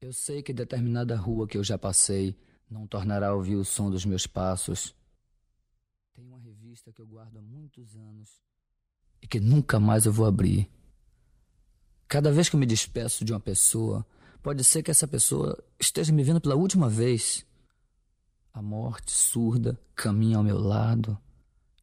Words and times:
Eu 0.00 0.12
sei 0.12 0.44
que 0.44 0.52
determinada 0.52 1.16
rua 1.16 1.48
que 1.48 1.58
eu 1.58 1.64
já 1.64 1.76
passei 1.76 2.36
não 2.70 2.86
tornará 2.86 3.30
a 3.30 3.34
ouvir 3.34 3.56
o 3.56 3.64
som 3.64 3.90
dos 3.90 4.04
meus 4.04 4.28
passos. 4.28 4.94
Tem 6.14 6.24
uma 6.24 6.38
revista 6.38 6.92
que 6.92 7.02
eu 7.02 7.06
guardo 7.06 7.36
há 7.38 7.42
muitos 7.42 7.96
anos 7.96 8.40
e 9.20 9.26
que 9.26 9.40
nunca 9.40 9.80
mais 9.80 10.06
eu 10.06 10.12
vou 10.12 10.24
abrir. 10.24 10.70
Cada 12.06 12.30
vez 12.30 12.48
que 12.48 12.54
eu 12.54 12.60
me 12.60 12.64
despeço 12.64 13.24
de 13.24 13.32
uma 13.32 13.40
pessoa, 13.40 14.06
pode 14.40 14.62
ser 14.62 14.84
que 14.84 14.90
essa 14.90 15.08
pessoa 15.08 15.58
esteja 15.80 16.12
me 16.12 16.22
vendo 16.22 16.40
pela 16.40 16.54
última 16.54 16.88
vez. 16.88 17.44
A 18.52 18.62
morte 18.62 19.10
surda 19.10 19.76
caminha 19.96 20.36
ao 20.36 20.44
meu 20.44 20.58
lado 20.58 21.18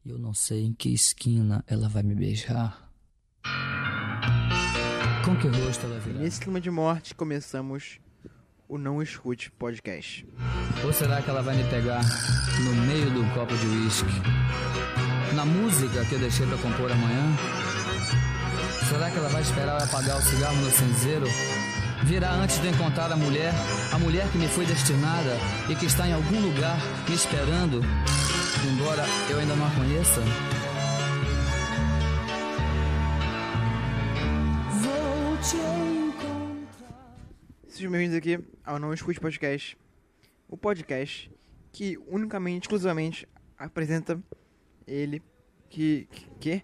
e 0.05 0.09
eu 0.09 0.17
não 0.17 0.33
sei 0.33 0.63
em 0.63 0.73
que 0.73 0.87
esquina 0.87 1.65
ela 1.67 1.89
vai 1.89 2.01
me 2.01 2.15
beijar. 2.15 2.89
Com 5.25 5.35
que 5.37 5.47
rosto 5.49 5.85
ela 5.85 5.99
virá? 5.99 6.19
Nesse 6.19 6.39
clima 6.39 6.61
de 6.61 6.71
morte, 6.71 7.13
começamos 7.13 7.99
o 8.67 8.77
Não 8.77 9.01
Escute 9.01 9.51
Podcast. 9.51 10.27
Ou 10.83 10.91
será 10.91 11.21
que 11.21 11.29
ela 11.29 11.41
vai 11.41 11.55
me 11.55 11.63
pegar 11.65 12.01
no 12.63 12.73
meio 12.87 13.09
do 13.11 13.33
copo 13.33 13.55
de 13.55 13.67
uísque? 13.67 14.11
Na 15.33 15.45
música 15.45 16.03
que 16.05 16.13
eu 16.13 16.19
deixei 16.19 16.45
pra 16.47 16.57
compor 16.57 16.91
amanhã? 16.91 17.35
Será 18.89 19.09
que 19.09 19.17
ela 19.17 19.29
vai 19.29 19.41
esperar 19.41 19.79
eu 19.79 19.85
apagar 19.85 20.17
o 20.17 20.21
cigarro 20.21 20.55
no 20.57 20.71
cinzeiro? 20.71 21.25
Virá 22.03 22.31
antes 22.33 22.59
de 22.59 22.67
encontrar 22.67 23.11
a 23.11 23.15
mulher, 23.15 23.53
a 23.91 23.97
mulher 23.97 24.27
que 24.29 24.37
me 24.37 24.47
foi 24.47 24.65
destinada 24.65 25.37
e 25.69 25.75
que 25.75 25.85
está 25.85 26.07
em 26.07 26.13
algum 26.13 26.39
lugar 26.39 26.77
me 27.07 27.15
esperando, 27.15 27.81
embora 28.71 29.03
eu 29.29 29.39
ainda 29.39 29.55
não 29.55 29.65
a 29.65 29.71
conheça? 29.71 30.21
Sejam 37.75 37.91
bem-vindos 37.91 38.15
aqui 38.15 38.39
ao 38.63 38.79
Não 38.79 38.93
Escute 38.93 39.19
Podcast. 39.19 39.77
O 40.47 40.55
podcast 40.55 41.29
que 41.73 41.97
unicamente, 42.07 42.63
exclusivamente 42.63 43.27
apresenta 43.57 44.17
ele 44.87 45.21
que 45.69 46.07
que 46.39 46.63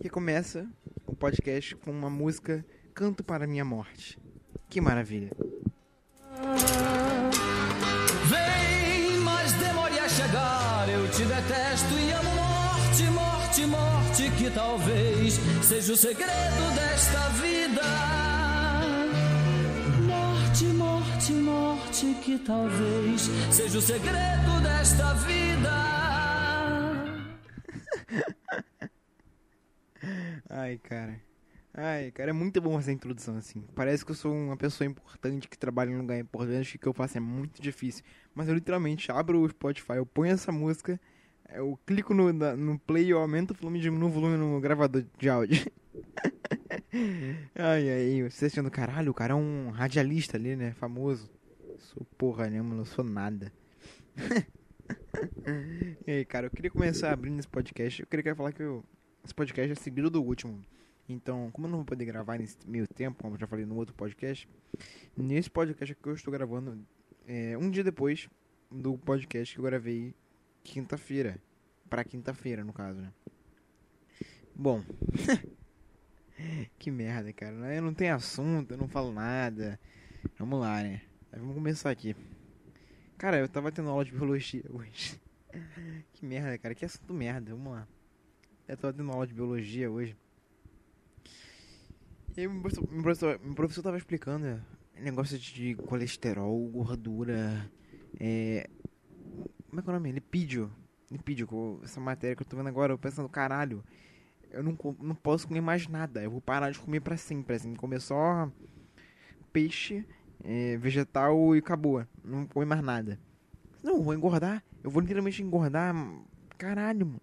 que 0.00 0.08
começa 0.08 0.66
o 1.06 1.14
podcast 1.14 1.76
com 1.76 1.90
uma 1.90 2.08
música 2.08 2.64
Canto 2.94 3.22
para 3.22 3.46
minha 3.46 3.62
morte. 3.62 4.18
Que 4.70 4.80
maravilha. 4.80 5.30
Vem, 8.24 9.18
mas 9.18 9.52
demore 9.52 9.98
a 9.98 10.08
chegar. 10.08 10.88
Eu 10.88 11.10
te 11.10 11.26
detesto 11.26 11.92
e 11.92 12.12
amo 12.12 12.34
morte, 12.34 13.02
morte, 13.10 13.66
morte, 13.66 14.30
que 14.38 14.50
talvez 14.50 15.34
seja 15.62 15.92
o 15.92 15.96
segredo 15.96 16.74
desta 16.74 17.28
vida. 17.38 18.25
Que 22.04 22.38
talvez 22.38 23.22
seja 23.50 23.78
o 23.78 23.80
segredo 23.80 24.60
desta 24.62 25.14
vida. 25.14 25.70
Ai, 30.50 30.76
cara. 30.76 31.18
Ai, 31.72 32.10
cara, 32.10 32.30
é 32.30 32.32
muito 32.34 32.60
bom 32.60 32.78
essa 32.78 32.92
introdução, 32.92 33.38
assim. 33.38 33.64
Parece 33.74 34.04
que 34.04 34.10
eu 34.10 34.14
sou 34.14 34.30
uma 34.30 34.58
pessoa 34.58 34.86
importante 34.86 35.48
que 35.48 35.56
trabalha 35.56 35.90
em 35.90 35.96
um 35.96 36.00
lugar 36.00 36.18
importante, 36.18 36.72
que 36.72 36.76
o 36.76 36.80
que 36.80 36.86
eu 36.86 36.92
faço 36.92 37.16
é 37.16 37.20
muito 37.20 37.62
difícil. 37.62 38.04
Mas 38.34 38.46
eu 38.46 38.54
literalmente 38.54 39.10
abro 39.10 39.40
o 39.40 39.48
Spotify, 39.48 39.94
eu 39.94 40.04
ponho 40.04 40.34
essa 40.34 40.52
música, 40.52 41.00
eu 41.48 41.78
clico 41.86 42.12
no, 42.12 42.30
no 42.30 42.78
play, 42.78 43.10
eu 43.10 43.18
aumento 43.18 43.52
o 43.52 43.54
volume, 43.54 43.80
diminuo 43.80 44.10
o 44.10 44.12
volume 44.12 44.36
no 44.36 44.60
gravador 44.60 45.02
de 45.18 45.30
áudio. 45.30 45.64
ai, 47.56 47.88
ai, 47.88 48.28
você 48.28 48.46
achando, 48.46 48.70
caralho, 48.70 49.10
o 49.10 49.14
cara 49.14 49.32
é 49.32 49.36
um 49.36 49.70
radialista 49.70 50.36
ali, 50.36 50.56
né, 50.56 50.74
famoso. 50.74 51.35
Sou 51.78 52.06
porra 52.16 52.48
nenhuma, 52.48 52.74
não 52.74 52.84
sou 52.84 53.04
nada. 53.04 53.52
e 56.06 56.10
aí, 56.10 56.24
cara, 56.24 56.46
eu 56.46 56.50
queria 56.50 56.70
começar 56.70 57.12
abrindo 57.12 57.38
esse 57.38 57.48
podcast, 57.48 58.00
eu 58.00 58.06
queria 58.06 58.34
falar 58.34 58.52
que 58.52 58.62
eu, 58.62 58.84
esse 59.24 59.34
podcast 59.34 59.72
é 59.72 59.74
seguido 59.74 60.10
do 60.10 60.22
último. 60.22 60.64
Então, 61.08 61.50
como 61.52 61.66
eu 61.66 61.70
não 61.70 61.78
vou 61.78 61.86
poder 61.86 62.04
gravar 62.04 62.38
nesse 62.38 62.56
meio 62.66 62.86
tempo, 62.86 63.22
como 63.22 63.34
eu 63.34 63.40
já 63.40 63.46
falei 63.46 63.64
no 63.64 63.76
outro 63.76 63.94
podcast, 63.94 64.48
nesse 65.16 65.50
podcast 65.50 65.94
que 65.94 66.08
eu 66.08 66.14
estou 66.14 66.32
gravando, 66.32 66.84
é, 67.26 67.56
um 67.56 67.70
dia 67.70 67.84
depois 67.84 68.28
do 68.70 68.98
podcast 68.98 69.54
que 69.54 69.60
eu 69.60 69.64
gravei 69.64 70.14
quinta-feira. 70.64 71.40
Pra 71.88 72.02
quinta-feira, 72.02 72.64
no 72.64 72.72
caso, 72.72 73.00
né? 73.00 73.12
Bom. 74.52 74.82
que 76.78 76.90
merda, 76.90 77.32
cara. 77.32 77.54
Eu 77.74 77.82
não 77.82 77.94
tenho 77.94 78.14
assunto, 78.14 78.72
eu 78.72 78.78
não 78.78 78.88
falo 78.88 79.12
nada. 79.12 79.78
Vamos 80.36 80.58
lá, 80.58 80.82
né? 80.82 81.02
Vamos 81.38 81.54
começar 81.54 81.90
aqui. 81.90 82.16
Cara, 83.18 83.38
eu 83.38 83.48
tava 83.48 83.70
tendo 83.70 83.90
aula 83.90 84.04
de 84.04 84.12
biologia 84.12 84.64
hoje. 84.72 85.20
que 86.14 86.24
merda, 86.24 86.56
cara. 86.56 86.74
Que 86.74 86.84
assunto 86.84 87.12
merda. 87.12 87.54
Vamos 87.54 87.72
lá. 87.72 87.86
Eu 88.66 88.76
tava 88.76 88.94
tendo 88.94 89.12
aula 89.12 89.26
de 89.26 89.34
biologia 89.34 89.90
hoje. 89.90 90.16
E 92.36 92.40
aí, 92.40 92.48
meu 92.48 92.60
professor, 92.60 92.88
meu 92.90 93.02
professor, 93.02 93.40
meu 93.42 93.54
professor 93.54 93.82
tava 93.82 93.96
explicando 93.98 94.46
é, 94.46 94.60
negócio 95.00 95.38
de 95.38 95.74
colesterol, 95.74 96.68
gordura, 96.68 97.70
é. 98.18 98.68
Como 99.68 99.80
é 99.80 99.82
que 99.82 99.88
é 99.88 99.90
o 99.90 99.94
nome? 99.94 100.12
Lipídio. 100.12 100.72
Lipídio, 101.10 101.80
essa 101.82 102.00
matéria 102.00 102.34
que 102.34 102.42
eu 102.42 102.46
tô 102.46 102.56
vendo 102.56 102.68
agora, 102.68 102.92
eu 102.92 102.98
pensando, 102.98 103.28
caralho, 103.28 103.84
eu 104.50 104.62
não, 104.62 104.76
não 105.00 105.14
posso 105.14 105.46
comer 105.46 105.60
mais 105.60 105.86
nada. 105.86 106.22
Eu 106.22 106.30
vou 106.30 106.40
parar 106.40 106.70
de 106.70 106.78
comer 106.78 107.00
pra 107.00 107.16
sempre, 107.16 107.56
assim, 107.56 107.74
comer 107.74 108.00
só 108.00 108.50
peixe, 109.52 110.04
é, 110.44 110.76
vegetal 110.76 111.54
e 111.54 111.58
acabou. 111.58 112.04
Não 112.24 112.40
vou 112.40 112.48
comer 112.48 112.66
mais 112.66 112.82
nada. 112.82 113.18
Não, 113.82 114.02
vou 114.02 114.14
engordar. 114.14 114.62
Eu 114.82 114.90
vou 114.90 115.00
literalmente 115.00 115.42
engordar. 115.42 115.94
Caralho, 116.58 117.06
mano. 117.06 117.20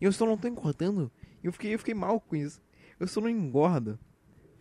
E 0.00 0.04
eu 0.04 0.12
só 0.12 0.26
não 0.26 0.36
tô 0.36 0.48
engordando. 0.48 1.10
Eu 1.42 1.52
fiquei, 1.52 1.74
eu 1.74 1.78
fiquei 1.78 1.94
mal 1.94 2.20
com 2.20 2.36
isso. 2.36 2.60
Eu 2.98 3.06
só 3.06 3.20
não 3.20 3.28
engordo. 3.28 3.98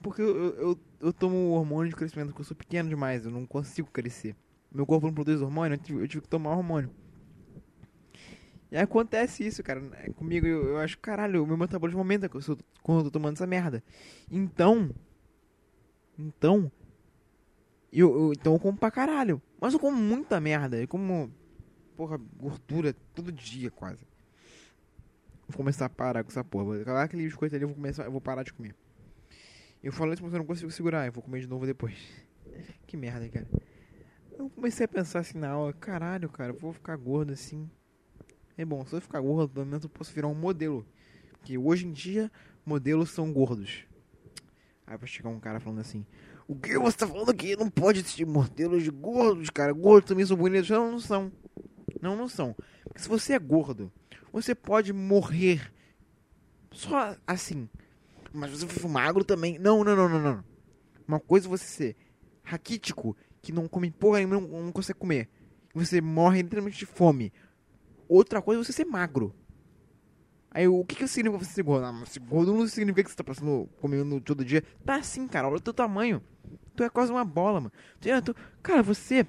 Porque 0.02 0.22
eu, 0.22 0.28
eu, 0.28 0.56
eu, 0.56 0.80
eu 1.02 1.14
tomo 1.14 1.52
hormônio 1.52 1.90
de 1.90 1.96
crescimento, 1.96 2.28
porque 2.28 2.42
eu 2.42 2.46
sou 2.46 2.56
pequeno 2.56 2.88
demais, 2.88 3.26
eu 3.26 3.32
não 3.32 3.46
consigo 3.46 3.90
crescer. 3.92 4.36
Meu 4.72 4.86
corpo 4.86 5.08
não 5.08 5.14
produz 5.14 5.42
hormônio, 5.42 5.76
eu 5.76 5.80
tive, 5.80 6.02
eu 6.02 6.08
tive 6.08 6.22
que 6.22 6.30
tomar 6.30 6.56
hormônio. 6.56 6.92
E 8.72 8.78
acontece 8.78 9.46
isso, 9.46 9.64
cara. 9.64 9.82
Comigo 10.16 10.46
eu, 10.46 10.70
eu 10.70 10.78
acho, 10.78 10.98
caralho, 11.00 11.44
o 11.44 11.48
meu 11.48 11.58
metabolismo 11.58 12.00
aumenta 12.00 12.28
quando 12.28 12.58
eu 12.88 13.04
tô 13.04 13.12
tomando 13.12 13.36
essa 13.36 13.48
merda. 13.48 13.84
Então. 14.30 14.94
Então. 16.18 16.72
Eu, 17.92 18.14
eu- 18.16 18.34
então 18.34 18.54
eu 18.54 18.60
como 18.60 18.78
pra 18.78 18.92
caralho. 18.92 19.42
Mas 19.60 19.74
eu 19.74 19.80
como 19.80 19.98
muita 19.98 20.40
merda. 20.40 20.78
Eu 20.80 20.88
como. 20.88 21.32
Porra, 21.96 22.20
gordura 22.38 22.94
todo 23.16 23.32
dia 23.32 23.72
quase. 23.72 24.06
Vou 25.48 25.58
começar 25.58 25.86
a 25.86 25.90
parar 25.90 26.24
com 26.24 26.30
essa 26.30 26.44
porra. 26.44 26.64
Vou 26.66 26.96
aquele 26.98 27.24
biscoito 27.24 27.56
ali, 27.56 27.64
eu 27.64 27.70
vou 27.70 27.76
começar, 27.76 28.04
eu 28.04 28.12
vou 28.12 28.22
parar 28.22 28.44
de 28.44 28.54
comer. 28.54 28.76
Eu 29.82 29.92
falo 29.92 30.14
isso, 30.14 30.22
mas 30.24 30.34
eu 30.34 30.40
não 30.40 30.46
consigo 30.46 30.70
segurar. 30.72 31.06
Eu 31.06 31.12
vou 31.12 31.24
comer 31.24 31.42
de 31.42 31.48
novo 31.48 31.66
depois. 31.66 31.96
Que 32.88 32.96
merda, 32.96 33.28
cara. 33.28 33.48
Eu 34.38 34.50
comecei 34.50 34.86
a 34.86 34.88
pensar 34.88 35.20
assim 35.20 35.38
na 35.38 35.50
aula. 35.50 35.74
Caralho, 35.74 36.30
cara, 36.30 36.52
eu 36.54 36.58
vou 36.58 36.72
ficar 36.72 36.96
gordo 36.96 37.34
assim. 37.34 37.70
É 38.58 38.64
bom, 38.64 38.86
se 38.86 38.96
eu 38.96 39.02
ficar 39.02 39.20
gordo, 39.20 39.50
pelo 39.50 39.66
menos 39.66 39.84
eu 39.84 39.90
posso 39.90 40.14
virar 40.14 40.28
um 40.28 40.34
modelo. 40.34 40.86
Porque 41.34 41.58
hoje 41.58 41.86
em 41.86 41.92
dia, 41.92 42.32
modelos 42.66 43.10
são 43.12 43.32
gordos. 43.32 43.86
Aí 44.86 44.98
vai 44.98 45.08
chegar 45.08 45.30
um 45.30 45.40
cara 45.40 45.60
falando 45.60 45.80
assim: 45.80 46.06
O 46.48 46.56
que 46.56 46.78
você 46.78 46.98
tá 46.98 47.06
falando 47.06 47.30
aqui? 47.30 47.58
Não 47.58 47.70
pode 47.70 48.00
existir 48.00 48.26
modelos 48.26 48.82
de 48.82 48.90
gordos, 48.90 49.50
cara. 49.50 49.74
Gordos 49.74 50.08
também 50.08 50.26
são 50.26 50.38
bonitos. 50.38 50.70
Não, 50.70 50.92
não 50.92 51.00
são. 51.00 51.32
Não, 52.02 52.16
não 52.16 52.30
são. 52.30 52.56
Porque 52.84 53.02
se 53.02 53.10
você 53.10 53.34
é 53.34 53.40
gordo, 53.40 53.92
você 54.32 54.56
pode 54.56 54.94
morrer. 54.94 55.74
Só 56.72 57.18
assim. 57.26 57.68
Mas 58.32 58.52
você 58.52 58.68
for 58.68 58.88
magro 58.88 59.26
também. 59.26 59.60
Não, 59.60 59.84
não, 59.84 59.96
não, 59.96 60.08
não, 60.08 60.22
não. 60.22 60.44
Uma 61.06 61.20
coisa 61.20 61.48
é 61.48 61.50
você 61.50 61.66
ser 61.66 61.96
raquítico, 62.44 63.16
que 63.42 63.52
não 63.52 63.68
come 63.68 63.92
porra 63.92 64.20
nenhuma, 64.20 64.40
não, 64.40 64.64
não 64.64 64.72
consegue 64.72 65.00
comer. 65.00 65.30
Você 65.74 66.00
morre 66.00 66.42
literalmente 66.42 66.78
de 66.78 66.86
fome. 66.86 67.34
Outra 68.08 68.42
coisa 68.42 68.62
é 68.62 68.64
você 68.64 68.72
ser 68.72 68.86
magro. 68.86 69.36
Aí 70.52 70.68
o 70.68 70.84
que, 70.84 70.96
que 70.96 71.08
significa 71.08 71.44
você 71.44 71.52
ser 71.52 71.64
gordo? 71.64 71.86
Ah, 71.86 72.06
ser 72.06 72.20
gordo 72.20 72.54
não 72.54 72.68
significa 72.68 73.04
que 73.04 73.10
você 73.12 73.16
tá 73.18 73.24
passando 73.24 73.70
comendo 73.80 74.20
todo 74.22 74.44
dia. 74.44 74.64
Tá 74.86 74.96
assim, 74.96 75.28
cara. 75.28 75.48
Olha 75.48 75.58
o 75.58 75.62
teu 75.62 75.74
tamanho. 75.74 76.22
Tu 76.76 76.84
é 76.84 76.90
quase 76.90 77.12
uma 77.12 77.26
bola, 77.26 77.60
mano. 77.62 77.74
Tu 78.00 78.10
é- 78.10 78.22
tu- 78.22 78.36
Cara, 78.64 78.82
você. 78.82 79.26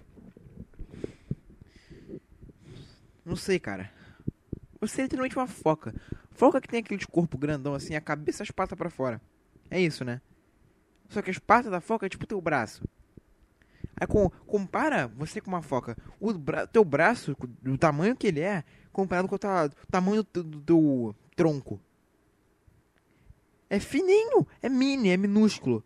Não 3.24 3.36
sei, 3.36 3.58
cara. 3.58 3.90
Você 4.80 5.00
é 5.00 5.04
literalmente 5.04 5.36
uma 5.36 5.46
foca. 5.46 5.94
Foca 6.30 6.60
que 6.60 6.68
tem 6.68 6.80
aquele 6.80 7.04
corpo 7.06 7.36
grandão 7.36 7.74
assim, 7.74 7.94
a 7.94 8.00
cabeça 8.00 8.42
e 8.42 8.44
as 8.44 8.50
patas 8.50 8.78
pra 8.78 8.88
fora. 8.90 9.20
É 9.70 9.80
isso, 9.80 10.04
né? 10.04 10.20
Só 11.08 11.20
que 11.20 11.30
as 11.30 11.38
patas 11.38 11.70
da 11.70 11.80
foca 11.80 12.06
é 12.06 12.08
tipo 12.08 12.26
teu 12.26 12.40
braço. 12.40 12.84
Aí 14.00 14.06
com, 14.06 14.30
compara 14.46 15.08
você 15.08 15.40
com 15.40 15.48
uma 15.50 15.62
foca. 15.62 15.96
O 16.20 16.32
bra 16.32 16.66
teu 16.66 16.84
braço, 16.84 17.36
do 17.62 17.76
tamanho 17.76 18.14
que 18.16 18.28
ele 18.28 18.40
é, 18.40 18.62
comparado 18.92 19.28
com 19.28 19.34
o 19.34 19.38
ta- 19.38 19.70
tamanho 19.90 20.24
do, 20.32 20.42
do 20.42 20.60
teu 20.60 21.14
tronco. 21.36 21.80
É 23.70 23.78
fininho, 23.78 24.46
é 24.62 24.68
mini, 24.68 25.10
é 25.10 25.16
minúsculo. 25.16 25.84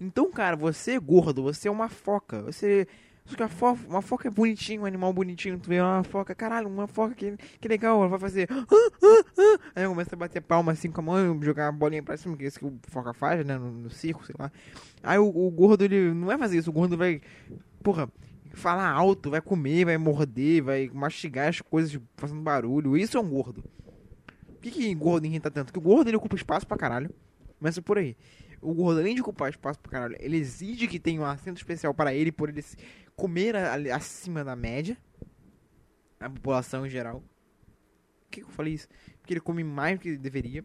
Então, 0.00 0.30
cara, 0.30 0.56
você 0.56 0.92
é 0.92 1.00
gordo, 1.00 1.42
você 1.42 1.68
é 1.68 1.70
uma 1.70 1.88
foca. 1.88 2.42
Você. 2.42 2.86
Só 3.24 3.36
que 3.36 3.42
a 3.42 3.48
fo 3.48 3.76
uma 3.88 4.00
foca 4.00 4.28
é 4.28 4.30
bonitinho, 4.30 4.82
um 4.82 4.86
animal 4.86 5.12
bonitinho. 5.12 5.58
Tu 5.58 5.68
vê 5.68 5.80
uma 5.80 6.04
foca, 6.04 6.34
caralho, 6.34 6.68
uma 6.68 6.86
foca 6.86 7.14
que, 7.14 7.36
que 7.60 7.68
legal. 7.68 7.98
Ela 8.00 8.08
vai 8.08 8.18
fazer. 8.18 8.48
Ah, 8.50 8.64
ah, 8.70 9.24
ah. 9.38 9.58
Aí 9.74 9.86
começa 9.86 10.14
a 10.14 10.18
bater 10.18 10.40
palma 10.40 10.72
assim 10.72 10.90
com 10.90 11.00
a 11.00 11.04
mão, 11.04 11.42
jogar 11.42 11.68
a 11.68 11.72
bolinha 11.72 12.02
pra 12.02 12.16
cima, 12.16 12.36
que 12.36 12.44
é 12.44 12.46
isso 12.48 12.58
que 12.58 12.66
o 12.66 12.78
foca 12.88 13.12
faz, 13.12 13.44
né? 13.44 13.58
No, 13.58 13.70
no 13.70 13.90
circo, 13.90 14.24
sei 14.24 14.34
lá. 14.38 14.50
Aí 15.02 15.18
o, 15.18 15.26
o 15.26 15.50
gordo, 15.50 15.84
ele 15.84 16.12
não 16.14 16.26
vai 16.26 16.38
fazer 16.38 16.58
isso. 16.58 16.70
O 16.70 16.72
gordo 16.72 16.96
vai. 16.96 17.20
Porra, 17.82 18.08
falar 18.58 18.90
alto, 18.90 19.30
vai 19.30 19.40
comer, 19.40 19.86
vai 19.86 19.96
morder, 19.96 20.62
vai 20.62 20.90
mastigar 20.92 21.48
as 21.48 21.60
coisas 21.60 21.98
fazendo 22.16 22.42
barulho. 22.42 22.96
Isso 22.96 23.16
é 23.16 23.20
um 23.20 23.28
gordo. 23.28 23.62
Por 24.46 24.60
que, 24.60 24.70
que 24.70 24.94
gordo 24.94 25.26
irrita 25.26 25.50
tanto? 25.50 25.66
Porque 25.66 25.78
o 25.78 25.82
gordo 25.82 26.08
ele 26.08 26.16
ocupa 26.16 26.36
espaço 26.36 26.66
pra 26.66 26.76
caralho. 26.76 27.14
Começa 27.58 27.80
por 27.80 27.96
aí. 27.96 28.16
O 28.60 28.74
gordo, 28.74 29.00
além 29.00 29.14
de 29.14 29.20
ocupar 29.20 29.50
espaço 29.50 29.78
pra 29.78 29.90
caralho, 29.90 30.16
ele 30.18 30.36
exige 30.36 30.88
que 30.88 30.98
tenha 30.98 31.20
um 31.20 31.24
assento 31.24 31.58
especial 31.58 31.94
para 31.94 32.12
ele, 32.12 32.32
por 32.32 32.48
ele 32.48 32.64
comer 33.14 33.54
a, 33.54 33.74
a, 33.74 33.96
acima 33.96 34.42
da 34.42 34.56
média. 34.56 34.96
A 36.18 36.28
população 36.28 36.84
em 36.84 36.90
geral. 36.90 37.20
Por 37.20 38.30
que, 38.30 38.40
que 38.40 38.46
eu 38.46 38.50
falei 38.50 38.74
isso? 38.74 38.88
Porque 39.20 39.34
ele 39.34 39.40
come 39.40 39.62
mais 39.62 39.98
do 39.98 40.02
que 40.02 40.16
deveria. 40.16 40.64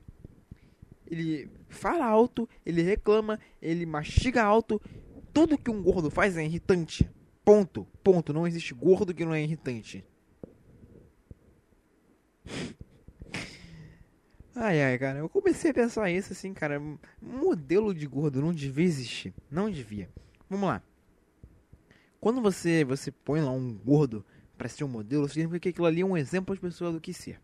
Ele 1.06 1.50
fala 1.70 2.06
alto, 2.06 2.50
ele 2.66 2.82
reclama, 2.82 3.40
ele 3.62 3.86
mastiga 3.86 4.44
alto. 4.44 4.82
Tudo 5.32 5.58
que 5.58 5.70
um 5.70 5.84
gordo 5.84 6.10
faz 6.10 6.36
é 6.36 6.44
irritante. 6.44 7.08
Ponto. 7.44 7.88
Ponto. 8.04 8.34
Não 8.34 8.48
existe 8.48 8.74
gordo 8.74 9.14
que 9.14 9.26
não 9.26 9.34
é 9.34 9.42
irritante. 9.42 10.06
Ai, 14.56 14.82
ai, 14.84 15.00
cara, 15.00 15.20
eu 15.20 15.28
comecei 15.28 15.72
a 15.72 15.74
pensar 15.74 16.12
isso 16.12 16.32
assim, 16.32 16.54
cara. 16.54 16.82
Modelo 17.22 17.94
de 17.94 18.06
gordo 18.06 18.42
não 18.42 18.54
devia 18.54 18.86
existir. 18.86 19.34
Não 19.50 19.70
devia. 19.70 20.10
Vamos 20.50 20.68
lá. 20.68 20.82
Quando 22.20 22.42
você 22.42 22.86
você 22.86 23.12
põe 23.12 23.42
lá 23.42 23.52
um 23.52 23.74
gordo 23.74 24.24
para 24.58 24.70
ser 24.70 24.84
um 24.84 24.88
modelo, 24.88 25.28
significa 25.28 25.60
que 25.60 25.70
aquilo 25.70 25.88
ali 25.88 26.02
é 26.02 26.06
um 26.06 26.16
exemplo 26.16 26.56
de 26.56 26.62
pessoa 26.62 26.92
do 26.92 27.02
que 27.02 27.14
ser. 27.14 27.42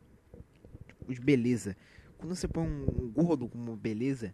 Tipo, 0.87 1.13
de 1.13 1.19
beleza. 1.19 1.75
Quando 2.17 2.35
você 2.35 2.47
põe 2.47 2.67
um 2.67 3.11
gordo 3.11 3.49
como 3.49 3.75
beleza, 3.75 4.33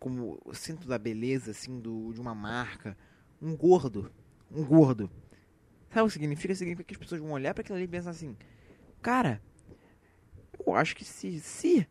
como 0.00 0.40
o 0.44 0.54
centro 0.54 0.88
da 0.88 0.98
beleza, 0.98 1.50
assim, 1.50 1.78
do, 1.80 2.12
de 2.12 2.20
uma 2.20 2.34
marca, 2.34 2.96
um 3.40 3.56
gordo, 3.56 4.10
um 4.50 4.64
gordo. 4.64 5.10
Sabe 5.90 6.02
o 6.02 6.06
que 6.06 6.12
significa? 6.12 6.54
Significa 6.54 6.84
que 6.84 6.94
as 6.94 6.98
pessoas 6.98 7.20
vão 7.20 7.32
olhar 7.32 7.54
para 7.54 7.62
aquilo 7.62 7.76
ali 7.76 7.84
e 7.84 7.88
pensar 7.88 8.10
assim, 8.10 8.36
cara, 9.00 9.40
eu 10.64 10.74
acho 10.74 10.96
que 10.96 11.04
se, 11.04 11.40
se 11.40 11.86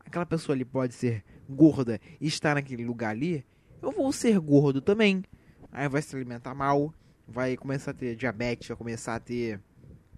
aquela 0.00 0.26
pessoa 0.26 0.54
ali 0.54 0.64
pode 0.64 0.94
ser 0.94 1.24
gorda 1.48 2.00
e 2.20 2.26
estar 2.26 2.54
naquele 2.54 2.84
lugar 2.84 3.10
ali, 3.10 3.44
eu 3.82 3.90
vou 3.90 4.12
ser 4.12 4.38
gordo 4.38 4.80
também. 4.80 5.24
Aí 5.72 5.88
vai 5.88 6.02
se 6.02 6.14
alimentar 6.14 6.54
mal, 6.54 6.94
vai 7.26 7.56
começar 7.56 7.90
a 7.90 7.94
ter 7.94 8.14
diabetes, 8.14 8.68
vai 8.68 8.76
começar 8.76 9.16
a 9.16 9.20
ter 9.20 9.60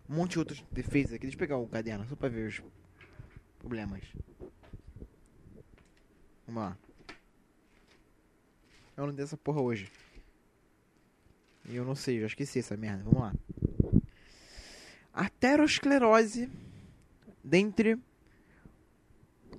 um 0.09 0.17
monte 0.17 0.33
de 0.33 0.39
outros 0.39 0.65
defeitos 0.71 1.13
aqui. 1.13 1.23
Deixa 1.23 1.37
eu 1.37 1.39
pegar 1.39 1.57
o 1.57 1.67
caderno 1.67 2.07
só 2.07 2.15
pra 2.15 2.29
ver 2.29 2.49
os 2.49 2.63
problemas. 3.59 4.03
Vamos 6.47 6.63
lá. 6.63 6.79
Eu 8.97 9.07
não 9.07 9.15
dei 9.15 9.25
essa 9.25 9.37
porra 9.37 9.61
hoje. 9.61 9.91
Eu 11.69 11.85
não 11.85 11.95
sei, 11.95 12.21
já 12.21 12.27
esqueci 12.27 12.61
essa 12.61 12.77
merda. 12.77 13.03
Vamos 13.05 13.21
lá. 13.21 13.35
Aterosclerose 15.13 16.51
dentre 17.43 17.99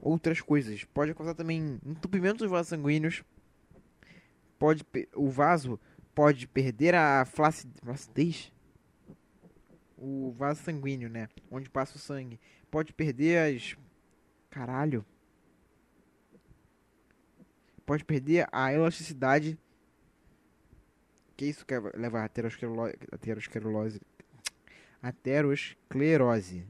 outras 0.01 0.39
coisas. 0.39 0.83
Pode 0.86 1.13
causar 1.13 1.33
também 1.33 1.80
entupimento 1.86 2.39
dos 2.39 2.50
vasos 2.50 2.69
sanguíneos. 2.69 3.24
Pode, 4.57 4.86
o 5.15 5.30
vaso 5.30 5.80
pode 6.15 6.48
perder 6.48 6.95
a 6.95 7.25
flacidez. 7.25 8.51
O 9.98 10.31
vaso 10.38 10.62
sanguíneo, 10.63 11.09
né? 11.09 11.27
Onde 11.50 11.69
passa 11.69 11.98
o 11.98 12.00
sangue. 12.00 12.39
Pode 12.69 12.94
perder 12.94 13.56
as. 13.56 13.75
Caralho. 14.50 15.06
Pode 17.86 18.06
perder 18.06 18.48
a 18.51 18.71
elasticidade. 18.71 19.57
Que 21.38 21.45
isso 21.45 21.66
que 21.66 21.74
leva 21.95 22.19
a 22.19 22.25
aterosclerose. 22.25 22.95
Aterosclerose. 23.12 24.01
Aterosclerose. 25.01 26.68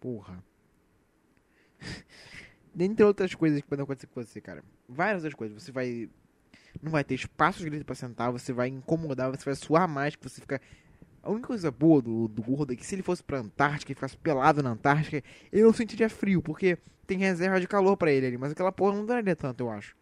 Porra. 0.00 0.42
Dentre 2.72 3.04
outras 3.04 3.34
coisas 3.34 3.60
que 3.60 3.68
podem 3.68 3.82
acontecer 3.82 4.06
com 4.06 4.22
você, 4.22 4.40
cara. 4.40 4.64
Várias 4.88 5.24
outras 5.24 5.34
coisas. 5.34 5.60
Você 5.60 5.72
vai. 5.72 6.08
Não 6.80 6.92
vai 6.92 7.02
ter 7.02 7.14
espaço 7.14 7.58
direito 7.58 7.84
pra 7.84 7.94
sentar, 7.94 8.32
você 8.32 8.52
vai 8.52 8.68
incomodar, 8.68 9.30
você 9.30 9.44
vai 9.44 9.54
suar 9.54 9.86
mais, 9.88 10.16
que 10.16 10.28
você 10.28 10.40
fica. 10.40 10.60
A 11.22 11.30
única 11.30 11.46
coisa 11.46 11.70
boa 11.70 12.02
do, 12.02 12.28
do 12.28 12.42
gordo 12.42 12.72
é 12.72 12.76
que 12.76 12.84
se 12.84 12.94
ele 12.94 13.02
fosse 13.02 13.22
pra 13.22 13.38
Antártica 13.38 13.92
e 13.92 13.94
ficasse 13.94 14.16
pelado 14.16 14.62
na 14.62 14.70
Antártica, 14.70 15.22
ele 15.52 15.62
não 15.62 15.72
sentiria 15.72 16.10
frio, 16.10 16.42
porque 16.42 16.76
tem 17.06 17.18
reserva 17.18 17.60
de 17.60 17.66
calor 17.66 17.96
para 17.96 18.12
ele 18.12 18.26
ali. 18.26 18.36
Mas 18.36 18.52
aquela 18.52 18.72
porra 18.72 18.96
não 18.96 19.06
daria 19.06 19.34
tanto, 19.34 19.62
eu 19.62 19.70
acho. 19.70 19.96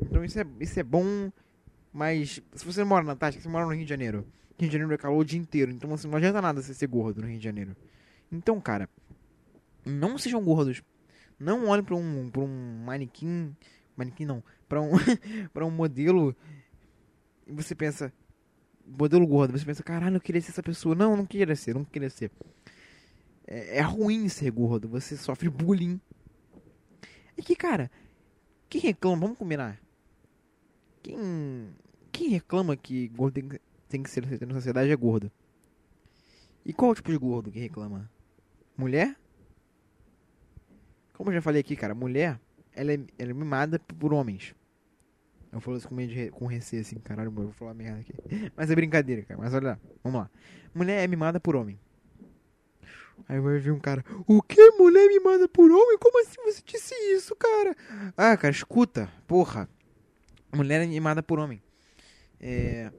Então 0.00 0.24
isso 0.24 0.38
é, 0.40 0.46
isso 0.60 0.78
é 0.78 0.82
bom, 0.82 1.30
mas 1.96 2.42
se 2.54 2.62
você 2.62 2.84
mora 2.84 3.02
na 3.02 3.14
Antártica, 3.14 3.42
você 3.42 3.48
mora 3.48 3.64
no 3.64 3.72
Rio 3.72 3.84
de 3.84 3.88
Janeiro. 3.88 4.26
Rio 4.58 4.68
de 4.68 4.72
Janeiro 4.74 4.92
é 4.92 4.98
calor 4.98 5.18
o 5.18 5.24
dia 5.24 5.38
inteiro, 5.38 5.72
então 5.72 5.90
assim, 5.94 6.06
não 6.06 6.18
adianta 6.18 6.42
nada 6.42 6.60
você 6.60 6.74
ser 6.74 6.86
gordo 6.86 7.22
no 7.22 7.26
Rio 7.26 7.38
de 7.38 7.44
Janeiro. 7.44 7.74
Então, 8.30 8.60
cara, 8.60 8.86
não 9.82 10.18
sejam 10.18 10.44
gordos. 10.44 10.82
Não 11.40 11.68
olhem 11.68 11.82
para 11.82 11.94
um, 11.94 12.28
pra 12.30 12.42
um 12.42 12.84
manequim. 12.84 13.56
Manequim 13.96 14.26
não. 14.26 14.44
Para 14.68 14.82
um, 14.82 14.90
pra 15.54 15.64
um 15.64 15.70
modelo. 15.70 16.36
E 17.46 17.52
você 17.54 17.74
pensa. 17.74 18.12
Modelo 18.86 19.26
gordo. 19.26 19.58
Você 19.58 19.64
pensa, 19.64 19.82
caralho, 19.82 20.16
eu 20.16 20.20
queria 20.20 20.42
ser 20.42 20.50
essa 20.50 20.62
pessoa. 20.62 20.94
Não, 20.94 21.16
não 21.16 21.24
queria 21.24 21.56
ser, 21.56 21.74
não 21.74 21.84
queria 21.84 22.10
ser. 22.10 22.30
É, 23.46 23.78
é 23.78 23.80
ruim 23.80 24.28
ser 24.28 24.50
gordo. 24.50 24.86
Você 24.88 25.16
sofre 25.16 25.48
bullying. 25.48 25.98
E 27.38 27.42
que, 27.42 27.56
cara. 27.56 27.90
Quem 28.68 28.82
reclama? 28.82 29.22
Vamos 29.22 29.38
combinar. 29.38 29.80
Quem. 31.02 31.16
Quem 32.16 32.30
reclama 32.30 32.74
que 32.74 33.08
gordo 33.08 33.34
tem, 33.34 33.60
tem 33.90 34.02
que 34.02 34.08
ser 34.08 34.24
aceito 34.24 34.46
na 34.46 34.54
sociedade 34.54 34.90
é 34.90 34.96
gordo. 34.96 35.30
E 36.64 36.72
qual 36.72 36.92
o 36.92 36.94
tipo 36.94 37.12
de 37.12 37.18
gordo 37.18 37.50
que 37.50 37.58
reclama? 37.58 38.10
Mulher? 38.74 39.14
Como 41.12 41.28
eu 41.28 41.34
já 41.34 41.42
falei 41.42 41.60
aqui, 41.60 41.76
cara, 41.76 41.94
mulher, 41.94 42.40
ela 42.72 42.92
é, 42.92 43.00
ela 43.18 43.30
é 43.32 43.34
mimada 43.34 43.78
por 43.78 44.14
homens. 44.14 44.54
Eu 45.52 45.60
falo 45.60 45.76
isso 45.76 45.86
com, 45.86 45.94
meio 45.94 46.08
de, 46.08 46.30
com 46.30 46.46
receio, 46.46 46.80
assim, 46.80 46.98
caralho, 47.00 47.28
eu 47.28 47.32
vou 47.32 47.52
falar 47.52 47.74
merda 47.74 48.00
aqui. 48.00 48.14
Mas 48.56 48.70
é 48.70 48.74
brincadeira, 48.74 49.20
cara. 49.20 49.38
Mas 49.38 49.52
olha 49.52 49.72
lá, 49.72 49.80
vamos 50.02 50.20
lá. 50.20 50.30
Mulher 50.74 51.04
é 51.04 51.06
mimada 51.06 51.38
por 51.38 51.54
homem. 51.54 51.78
Aí 53.28 53.38
vai 53.38 53.58
vir 53.58 53.72
um 53.72 53.78
cara, 53.78 54.02
o 54.26 54.40
que? 54.40 54.70
Mulher 54.70 55.06
mimada 55.08 55.46
por 55.48 55.70
homem? 55.70 55.98
Como 55.98 56.18
assim 56.22 56.42
você 56.44 56.62
disse 56.64 56.94
isso, 57.14 57.36
cara? 57.36 57.76
Ah, 58.16 58.34
cara, 58.38 58.54
escuta, 58.54 59.12
porra. 59.26 59.68
Mulher 60.50 60.82
é 60.82 60.86
mimada 60.86 61.22
por 61.22 61.38
homem. 61.38 61.62
É. 62.40 62.90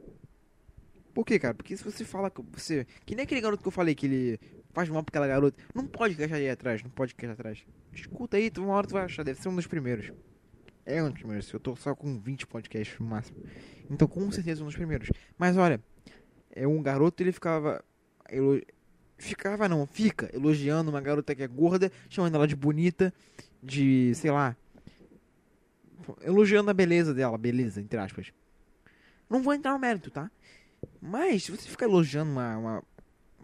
Por 1.14 1.26
quê, 1.26 1.40
cara? 1.40 1.54
Porque 1.54 1.76
se 1.76 1.84
você 1.84 2.06
fala 2.06 2.30
que 2.30 2.42
você. 2.52 2.86
Que 3.06 3.16
nem 3.16 3.24
aquele 3.24 3.42
garoto 3.42 3.62
que 3.62 3.68
eu 3.68 3.72
falei 3.72 3.96
que 3.96 4.06
ele 4.06 4.40
faz 4.72 4.90
mal 4.90 5.04
pra 5.04 5.12
aquela 5.12 5.28
garota. 5.28 5.58
Não 5.74 5.88
pode 5.88 6.16
queixar 6.16 6.38
aí 6.38 6.50
atrás, 6.50 6.84
não 6.84 6.92
pode 6.92 7.16
queixar 7.16 7.34
atrás. 7.34 7.66
Escuta 7.92 8.38
aí, 8.38 8.52
uma 8.58 8.74
hora 8.74 8.88
tu 8.88 8.94
vai 8.94 9.04
achar, 9.04 9.24
deve 9.24 9.42
ser 9.42 9.50
um 9.50 9.56
dos 9.56 9.66
primeiros. 9.66 10.12
É 10.86 11.02
um 11.02 11.10
dos 11.10 11.18
primeiros, 11.18 11.52
eu 11.52 11.60
tô 11.60 11.76
só 11.76 11.96
com 11.96 12.20
20 12.20 12.46
podcasts 12.48 12.98
no 13.00 13.08
máximo. 13.08 13.44
Então 13.90 14.08
com 14.08 14.32
certeza 14.32 14.62
um 14.62 14.68
dos 14.68 14.76
primeiros. 14.76 15.10
Mas 15.38 15.58
olha, 15.58 15.82
é 16.52 16.68
um 16.68 16.82
garoto, 16.82 17.24
ele 17.24 17.32
ficava. 17.32 17.84
Elo... 18.30 18.62
Ficava 19.18 19.68
não, 19.68 19.88
fica 19.88 20.30
elogiando 20.32 20.92
uma 20.92 21.02
garota 21.02 21.34
que 21.34 21.42
é 21.42 21.48
gorda, 21.48 21.92
chamando 22.08 22.36
ela 22.36 22.48
de 22.48 22.56
bonita, 22.56 23.12
de, 23.64 24.14
sei 24.14 24.30
lá. 24.30 24.56
Elogiando 26.22 26.70
a 26.70 26.74
beleza 26.74 27.16
dela, 27.16 27.36
beleza, 27.36 27.82
entre 27.82 28.00
aspas. 28.00 28.32
Não 29.30 29.42
vou 29.42 29.54
entrar 29.54 29.74
no 29.74 29.80
mérito, 29.80 30.10
tá? 30.10 30.32
Mas, 31.02 31.44
se 31.44 31.52
você 31.52 31.68
ficar 31.68 31.86
elogiando 31.86 32.32
uma, 32.32 32.58
uma 32.58 32.84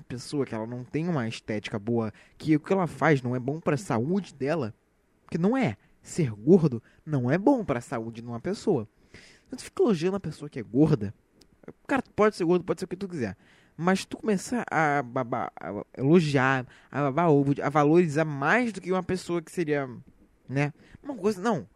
pessoa 0.07 0.45
que 0.45 0.53
ela 0.53 0.67
não 0.67 0.83
tem 0.83 1.07
uma 1.07 1.27
estética 1.27 1.79
boa, 1.79 2.13
que 2.37 2.55
o 2.55 2.59
que 2.59 2.71
ela 2.71 2.87
faz 2.87 3.21
não 3.21 3.35
é 3.35 3.39
bom 3.39 3.59
para 3.59 3.75
a 3.75 3.77
saúde 3.77 4.33
dela, 4.33 4.73
que 5.29 5.37
não 5.37 5.57
é. 5.57 5.77
Ser 6.01 6.31
gordo 6.31 6.83
não 7.05 7.31
é 7.31 7.37
bom 7.37 7.63
para 7.63 7.79
a 7.79 7.81
saúde 7.81 8.21
de 8.21 8.27
uma 8.27 8.39
pessoa. 8.39 8.87
Se 9.49 9.57
tu 9.57 9.63
fica 9.63 9.83
elogiando 9.83 10.17
a 10.17 10.19
pessoa 10.19 10.49
que 10.49 10.59
é 10.59 10.63
gorda, 10.63 11.13
cara, 11.87 12.03
pode 12.15 12.35
ser 12.35 12.43
gordo, 12.43 12.65
pode 12.65 12.79
ser 12.79 12.85
o 12.85 12.87
que 12.87 12.95
tu 12.95 13.07
quiser. 13.07 13.37
Mas 13.75 14.05
tu 14.05 14.17
começar 14.17 14.65
a, 14.69 15.01
babar, 15.01 15.51
a 15.59 15.83
elogiar, 15.97 16.67
a 16.91 17.01
babar 17.03 17.31
ovo, 17.31 17.53
a 17.61 17.69
valorizar 17.69 18.25
mais 18.25 18.71
do 18.71 18.81
que 18.81 18.91
uma 18.91 19.01
pessoa 19.01 19.41
que 19.41 19.51
seria, 19.51 19.89
né? 20.47 20.73
Uma 21.01 21.15
coisa, 21.15 21.41
não. 21.41 21.67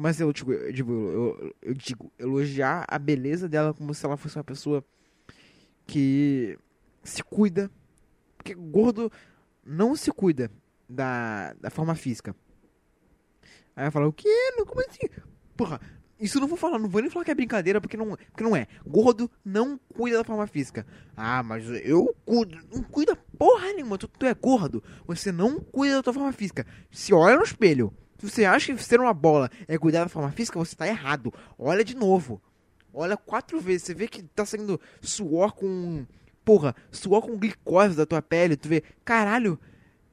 Mas 0.00 0.20
eu, 0.20 0.32
tipo, 0.32 0.52
eu, 0.52 0.72
digo, 0.72 0.92
eu, 0.92 1.54
eu 1.60 1.74
digo, 1.74 2.12
elogiar 2.16 2.84
a 2.86 2.96
beleza 3.00 3.48
dela 3.48 3.74
como 3.74 3.92
se 3.92 4.06
ela 4.06 4.16
fosse 4.16 4.38
uma 4.38 4.44
pessoa 4.44 4.84
que 5.84 6.56
se 7.02 7.20
cuida. 7.24 7.68
Porque 8.36 8.54
gordo 8.54 9.10
não 9.66 9.96
se 9.96 10.12
cuida 10.12 10.52
da, 10.88 11.52
da 11.54 11.68
forma 11.68 11.96
física. 11.96 12.32
Aí 13.74 13.82
vai 13.82 13.90
falar, 13.90 14.06
o 14.06 14.12
quê? 14.12 14.28
Como 14.64 14.80
assim? 14.82 15.08
Porra, 15.56 15.80
isso 16.20 16.38
eu 16.38 16.42
não 16.42 16.48
vou 16.48 16.56
falar, 16.56 16.78
não 16.78 16.88
vou 16.88 17.00
nem 17.00 17.10
falar 17.10 17.24
que 17.24 17.32
é 17.32 17.34
brincadeira, 17.34 17.80
porque 17.80 17.96
não, 17.96 18.10
porque 18.10 18.44
não 18.44 18.54
é. 18.54 18.68
Gordo 18.86 19.28
não 19.44 19.80
cuida 19.96 20.18
da 20.18 20.24
forma 20.24 20.46
física. 20.46 20.86
Ah, 21.16 21.42
mas 21.42 21.68
eu 21.84 22.14
cuido. 22.24 22.56
Não 22.72 22.84
cuida 22.84 23.16
porra 23.36 23.72
nenhuma. 23.72 23.98
Tu, 23.98 24.06
tu 24.06 24.26
é 24.26 24.32
gordo. 24.32 24.80
Você 25.08 25.32
não 25.32 25.58
cuida 25.58 25.96
da 25.96 26.02
tua 26.04 26.12
forma 26.12 26.32
física. 26.32 26.64
Se 26.88 27.12
olha 27.12 27.36
no 27.36 27.42
espelho. 27.42 27.92
Se 28.18 28.28
você 28.28 28.44
acha 28.44 28.74
que 28.74 28.82
ser 28.82 29.00
uma 29.00 29.14
bola 29.14 29.48
é 29.68 29.78
cuidar 29.78 30.02
da 30.02 30.08
forma 30.08 30.30
física, 30.32 30.58
você 30.58 30.74
tá 30.74 30.86
errado. 30.86 31.32
Olha 31.56 31.84
de 31.84 31.96
novo. 31.96 32.42
Olha 32.92 33.16
quatro 33.16 33.60
vezes. 33.60 33.84
Você 33.84 33.94
vê 33.94 34.08
que 34.08 34.22
tá 34.22 34.44
saindo 34.44 34.80
suor 35.00 35.52
com. 35.52 36.04
Porra, 36.44 36.74
suor 36.90 37.22
com 37.22 37.38
glicose 37.38 37.96
da 37.96 38.04
tua 38.04 38.20
pele. 38.20 38.56
Tu 38.56 38.68
vê, 38.68 38.82
caralho, 39.04 39.58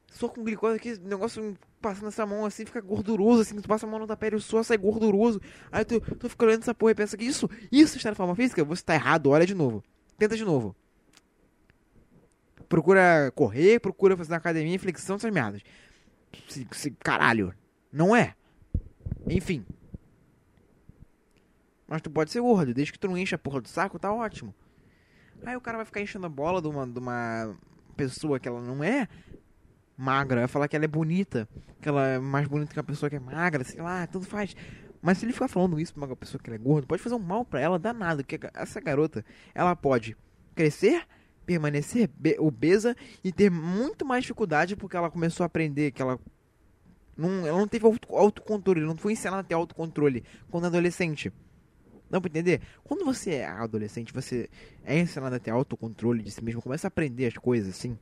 suor 0.08 0.32
com 0.32 0.44
glicose 0.44 0.76
aqui, 0.76 0.98
negócio 1.00 1.56
passando 1.80 2.08
essa 2.08 2.26
mão 2.26 2.44
assim, 2.44 2.64
fica 2.64 2.80
gorduroso, 2.80 3.42
assim, 3.42 3.60
tu 3.60 3.68
passa 3.68 3.86
a 3.86 3.88
mão 3.88 4.00
na 4.00 4.06
tua 4.06 4.16
pele, 4.16 4.36
o 4.36 4.40
suor 4.40 4.64
sai 4.64 4.76
gorduroso. 4.76 5.40
Aí 5.70 5.84
tu, 5.84 6.00
tu 6.00 6.28
fica 6.28 6.44
olhando 6.44 6.62
essa 6.62 6.74
porra 6.74 6.92
e 6.92 6.94
pensa 6.94 7.16
que 7.16 7.24
isso, 7.24 7.48
isso 7.72 7.96
está 7.96 8.10
na 8.10 8.16
forma 8.16 8.34
física? 8.34 8.64
Você 8.64 8.82
tá 8.82 8.94
errado, 8.94 9.30
olha 9.30 9.46
de 9.46 9.54
novo. 9.54 9.82
Tenta 10.18 10.36
de 10.36 10.44
novo. 10.44 10.74
Procura 12.68 13.32
correr, 13.34 13.80
procura 13.80 14.16
fazer 14.16 14.30
na 14.30 14.36
academia, 14.36 14.78
flexão, 14.78 15.16
essas 15.16 15.32
merdas. 15.32 15.62
Se, 16.48 16.66
se, 16.72 16.90
caralho, 16.90 17.54
não 17.96 18.14
é. 18.14 18.34
Enfim. 19.26 19.64
Mas 21.88 22.02
tu 22.02 22.10
pode 22.10 22.30
ser 22.30 22.40
gordo, 22.40 22.74
desde 22.74 22.92
que 22.92 22.98
tu 22.98 23.08
não 23.08 23.16
encha 23.16 23.36
a 23.36 23.38
porra 23.38 23.60
do 23.60 23.68
saco, 23.68 23.98
tá 23.98 24.12
ótimo. 24.12 24.54
Aí 25.44 25.56
o 25.56 25.60
cara 25.60 25.78
vai 25.78 25.86
ficar 25.86 26.02
enchendo 26.02 26.26
a 26.26 26.28
bola 26.28 26.60
de 26.60 26.68
uma, 26.68 26.86
de 26.86 26.98
uma 26.98 27.56
pessoa 27.96 28.38
que 28.38 28.46
ela 28.46 28.60
não 28.60 28.84
é, 28.84 29.08
magra, 29.96 30.40
vai 30.40 30.48
falar 30.48 30.68
que 30.68 30.76
ela 30.76 30.84
é 30.84 30.88
bonita, 30.88 31.48
que 31.80 31.88
ela 31.88 32.06
é 32.06 32.18
mais 32.18 32.46
bonita 32.46 32.72
que 32.72 32.78
uma 32.78 32.84
pessoa 32.84 33.08
que 33.08 33.16
é 33.16 33.20
magra, 33.20 33.64
sei 33.64 33.80
lá, 33.80 34.06
tudo 34.06 34.26
faz. 34.26 34.54
Mas 35.00 35.18
se 35.18 35.24
ele 35.24 35.32
ficar 35.32 35.48
falando 35.48 35.80
isso 35.80 35.94
pra 35.94 36.04
uma 36.04 36.16
pessoa 36.16 36.42
que 36.42 36.50
é 36.50 36.58
gorda, 36.58 36.86
pode 36.86 37.02
fazer 37.02 37.14
um 37.14 37.20
mal 37.20 37.44
para 37.44 37.60
ela 37.60 37.78
danado, 37.78 38.24
que 38.24 38.38
essa 38.52 38.80
garota, 38.80 39.24
ela 39.54 39.74
pode 39.74 40.16
crescer, 40.54 41.06
permanecer 41.46 42.10
obesa 42.38 42.94
e 43.24 43.32
ter 43.32 43.50
muito 43.50 44.04
mais 44.04 44.24
dificuldade 44.24 44.76
porque 44.76 44.96
ela 44.96 45.10
começou 45.10 45.44
a 45.44 45.46
aprender 45.46 45.92
que 45.92 46.02
ela 46.02 46.18
não, 47.16 47.46
ela 47.46 47.58
não 47.58 47.68
teve 47.68 47.86
auto, 47.86 48.14
autocontrole, 48.14 48.80
não 48.80 48.96
foi 48.96 49.12
ensinada 49.12 49.40
a 49.40 49.44
ter 49.44 49.54
autocontrole 49.54 50.24
quando 50.50 50.66
adolescente. 50.66 51.32
Não 52.08 52.20
pra 52.20 52.28
entender? 52.28 52.60
Quando 52.84 53.04
você 53.04 53.34
é 53.34 53.46
adolescente, 53.46 54.12
você 54.12 54.48
é 54.84 54.98
ensinado 54.98 55.34
a 55.34 55.38
ter 55.40 55.50
autocontrole 55.50 56.22
de 56.22 56.30
si 56.30 56.42
mesmo, 56.44 56.62
começa 56.62 56.86
a 56.86 56.88
aprender 56.88 57.26
as 57.26 57.34
coisas 57.34 57.68
assim 57.68 57.98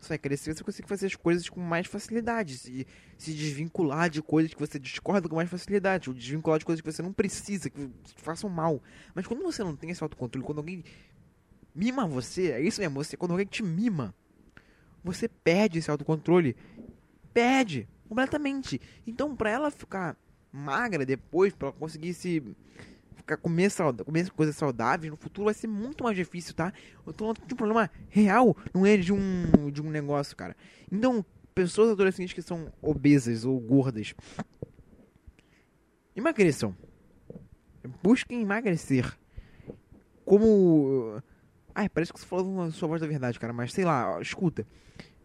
você 0.00 0.10
vai 0.10 0.18
crescer, 0.18 0.54
você 0.54 0.64
consegue 0.64 0.88
fazer 0.88 1.06
as 1.06 1.16
coisas 1.16 1.48
com 1.48 1.60
mais 1.60 1.86
facilidade. 1.86 2.56
Se, 2.56 2.86
se 3.16 3.34
desvincular 3.34 4.08
de 4.08 4.22
coisas 4.22 4.52
que 4.52 4.60
você 4.60 4.78
discorda 4.78 5.28
com 5.28 5.36
mais 5.36 5.50
facilidade. 5.50 6.08
Ou 6.08 6.14
desvincular 6.14 6.58
de 6.58 6.64
coisas 6.64 6.80
que 6.80 6.90
você 6.90 7.02
não 7.02 7.12
precisa, 7.12 7.68
que 7.68 7.90
façam 8.16 8.48
mal. 8.48 8.82
Mas 9.14 9.26
quando 9.26 9.42
você 9.42 9.62
não 9.62 9.74
tem 9.74 9.90
esse 9.90 10.02
autocontrole, 10.02 10.46
quando 10.46 10.58
alguém 10.58 10.84
mima 11.74 12.06
você, 12.06 12.52
é 12.52 12.60
isso 12.60 12.80
mesmo, 12.80 13.02
você, 13.02 13.16
quando 13.16 13.32
alguém 13.32 13.46
te 13.46 13.62
mima, 13.62 14.14
você 15.02 15.28
perde 15.28 15.78
esse 15.78 15.90
autocontrole. 15.90 16.56
Perde 17.38 17.88
completamente. 18.08 18.80
Então, 19.06 19.36
pra 19.36 19.48
ela 19.48 19.70
ficar 19.70 20.16
magra 20.50 21.06
depois, 21.06 21.54
pra 21.54 21.68
ela 21.68 21.76
conseguir 21.78 22.12
se 22.12 22.42
comer, 23.40 23.70
sauda 23.70 24.04
comer 24.04 24.28
coisas 24.30 24.56
saudáveis 24.56 25.08
no 25.08 25.16
futuro 25.16 25.44
vai 25.44 25.54
ser 25.54 25.68
muito 25.68 26.02
mais 26.02 26.16
difícil, 26.16 26.52
tá? 26.52 26.72
Eu 27.06 27.12
tô 27.12 27.26
falando 27.26 27.46
de 27.46 27.54
um 27.54 27.56
problema 27.56 27.88
real, 28.08 28.56
não 28.74 28.84
é 28.84 28.96
de 28.96 29.12
um, 29.12 29.70
de 29.70 29.80
um 29.80 29.88
negócio, 29.88 30.34
cara. 30.34 30.56
Então, 30.90 31.24
pessoas 31.54 31.90
adolescentes 31.90 32.32
que 32.32 32.42
são 32.42 32.72
obesas 32.82 33.44
ou 33.44 33.60
gordas, 33.60 34.14
emagreçam. 36.16 36.74
Busquem 38.02 38.42
emagrecer. 38.42 39.16
Como. 40.24 41.22
Ai, 41.72 41.88
parece 41.88 42.12
que 42.12 42.18
você 42.18 42.26
falou 42.26 42.52
uma 42.52 42.70
sua 42.72 42.88
voz 42.88 43.00
da 43.00 43.06
verdade, 43.06 43.38
cara, 43.38 43.52
mas 43.52 43.72
sei 43.72 43.84
lá, 43.84 44.20
escuta. 44.20 44.66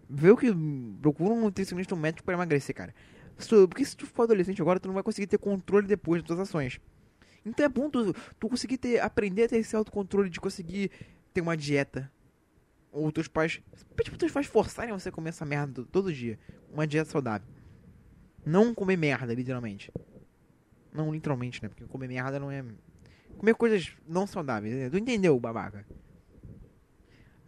Vê 0.10 0.32
o 0.32 0.38
que. 0.38 0.54
Procura 1.02 1.34
um 1.34 1.42
nutricionista 1.42 1.96
um 1.96 2.00
médico 2.00 2.24
para 2.26 2.36
emagrecer, 2.36 2.76
cara. 2.76 2.94
Porque 3.36 3.84
se 3.84 3.96
tu 3.98 4.06
for 4.06 4.24
adolescente 4.24 4.62
agora, 4.62 4.80
tu 4.80 4.88
não 4.88 4.94
vai 4.94 5.04
conseguir 5.04 5.28
ter 5.28 5.38
controle 5.38 5.88
depois 5.88 6.22
das 6.22 6.28
tuas 6.28 6.40
ações. 6.40 6.80
Então 7.46 7.66
é 7.66 7.70
bom 7.70 7.90
tu, 7.90 8.14
tu 8.40 8.48
conseguir 8.48 8.78
ter, 8.78 9.00
aprender 9.00 9.44
a 9.44 9.50
ter 9.50 9.58
esse 9.58 9.76
autocontrole 9.76 10.30
de 10.30 10.40
conseguir 10.40 10.92
ter 11.34 11.42
uma 11.42 11.58
dieta. 11.58 12.12
Ou 12.92 13.12
teus 13.12 13.28
pais. 13.28 13.60
Tipo, 14.04 14.18
teus 14.18 14.32
pais 14.32 14.46
forçarem 14.46 14.94
você 14.94 15.10
a 15.10 15.12
comer 15.12 15.30
essa 15.30 15.46
merda 15.46 15.84
todo 15.92 16.14
dia. 16.14 16.38
Uma 16.72 16.86
dieta 16.86 17.10
saudável. 17.10 17.48
Não 18.46 18.74
comer 18.74 18.98
merda, 18.98 19.34
literalmente. 19.34 19.92
Não 20.94 21.12
literalmente, 21.12 21.62
né? 21.64 21.70
Porque 21.70 21.86
comer 21.86 22.08
merda 22.08 22.40
não 22.40 22.52
é. 22.52 22.64
Comer 23.38 23.56
coisas 23.56 23.94
não 24.08 24.28
saudáveis. 24.28 24.76
Né? 24.76 24.90
Tu 24.90 24.98
entendeu, 24.98 25.40
babaca? 25.40 25.86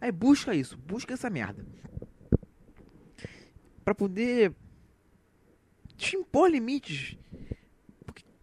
Aí 0.00 0.12
busca 0.12 0.54
isso, 0.54 0.76
busca 0.76 1.14
essa 1.14 1.30
merda. 1.30 1.64
Pra 3.86 3.94
poder 3.94 4.52
te 5.96 6.14
impor 6.14 6.50
limites 6.50 7.16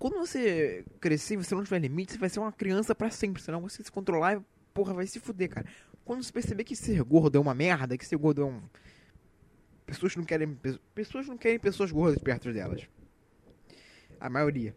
quando 0.03 0.17
você 0.17 0.83
crescer, 0.99 1.37
você 1.37 1.55
não 1.55 1.63
tiver 1.63 1.79
limite, 1.79 2.11
você 2.11 2.17
vai 2.17 2.27
ser 2.27 2.41
uma 2.41 2.51
criança 2.51 2.93
para 2.93 3.09
sempre. 3.09 3.41
Senão 3.41 3.61
você 3.61 3.81
se 3.81 3.89
controlar, 3.89 4.43
porra, 4.73 4.93
vai 4.93 5.07
se 5.07 5.17
fuder, 5.17 5.47
cara. 5.47 5.65
Quando 6.03 6.21
você 6.21 6.29
perceber 6.29 6.65
que 6.65 6.75
ser 6.75 7.01
gordo 7.03 7.37
é 7.37 7.39
uma 7.39 7.53
merda, 7.53 7.97
que 7.97 8.05
ser 8.05 8.17
gordo 8.17 8.41
é 8.41 8.45
um. 8.45 8.61
Pessoas 9.85 10.13
não 10.17 10.25
querem. 10.25 10.59
Pessoas 10.93 11.25
não 11.25 11.37
querem 11.37 11.57
pessoas 11.57 11.89
gordas 11.89 12.21
perto 12.21 12.51
delas. 12.51 12.85
A 14.19 14.29
maioria. 14.29 14.75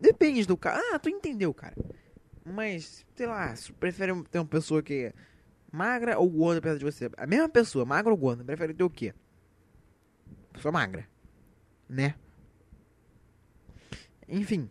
Depende 0.00 0.46
do 0.46 0.56
cara. 0.56 0.80
Ah, 0.94 1.00
tu 1.00 1.08
entendeu, 1.08 1.52
cara. 1.52 1.74
Mas, 2.44 3.04
sei 3.16 3.26
lá, 3.26 3.56
se 3.56 3.72
prefere 3.72 4.12
ter 4.30 4.38
uma 4.38 4.46
pessoa 4.46 4.80
que 4.80 5.12
magra 5.72 6.18
ou 6.18 6.28
gorda 6.28 6.60
perto 6.60 6.78
de 6.78 6.84
você. 6.84 7.10
A 7.16 7.26
mesma 7.26 7.48
pessoa, 7.48 7.84
magra 7.84 8.10
ou 8.10 8.16
gorda, 8.16 8.44
prefere 8.44 8.74
ter 8.74 8.84
o 8.84 8.90
quê? 8.90 9.14
Pessoa 10.52 10.72
magra. 10.72 11.08
Né? 11.88 12.14
Enfim. 14.28 14.68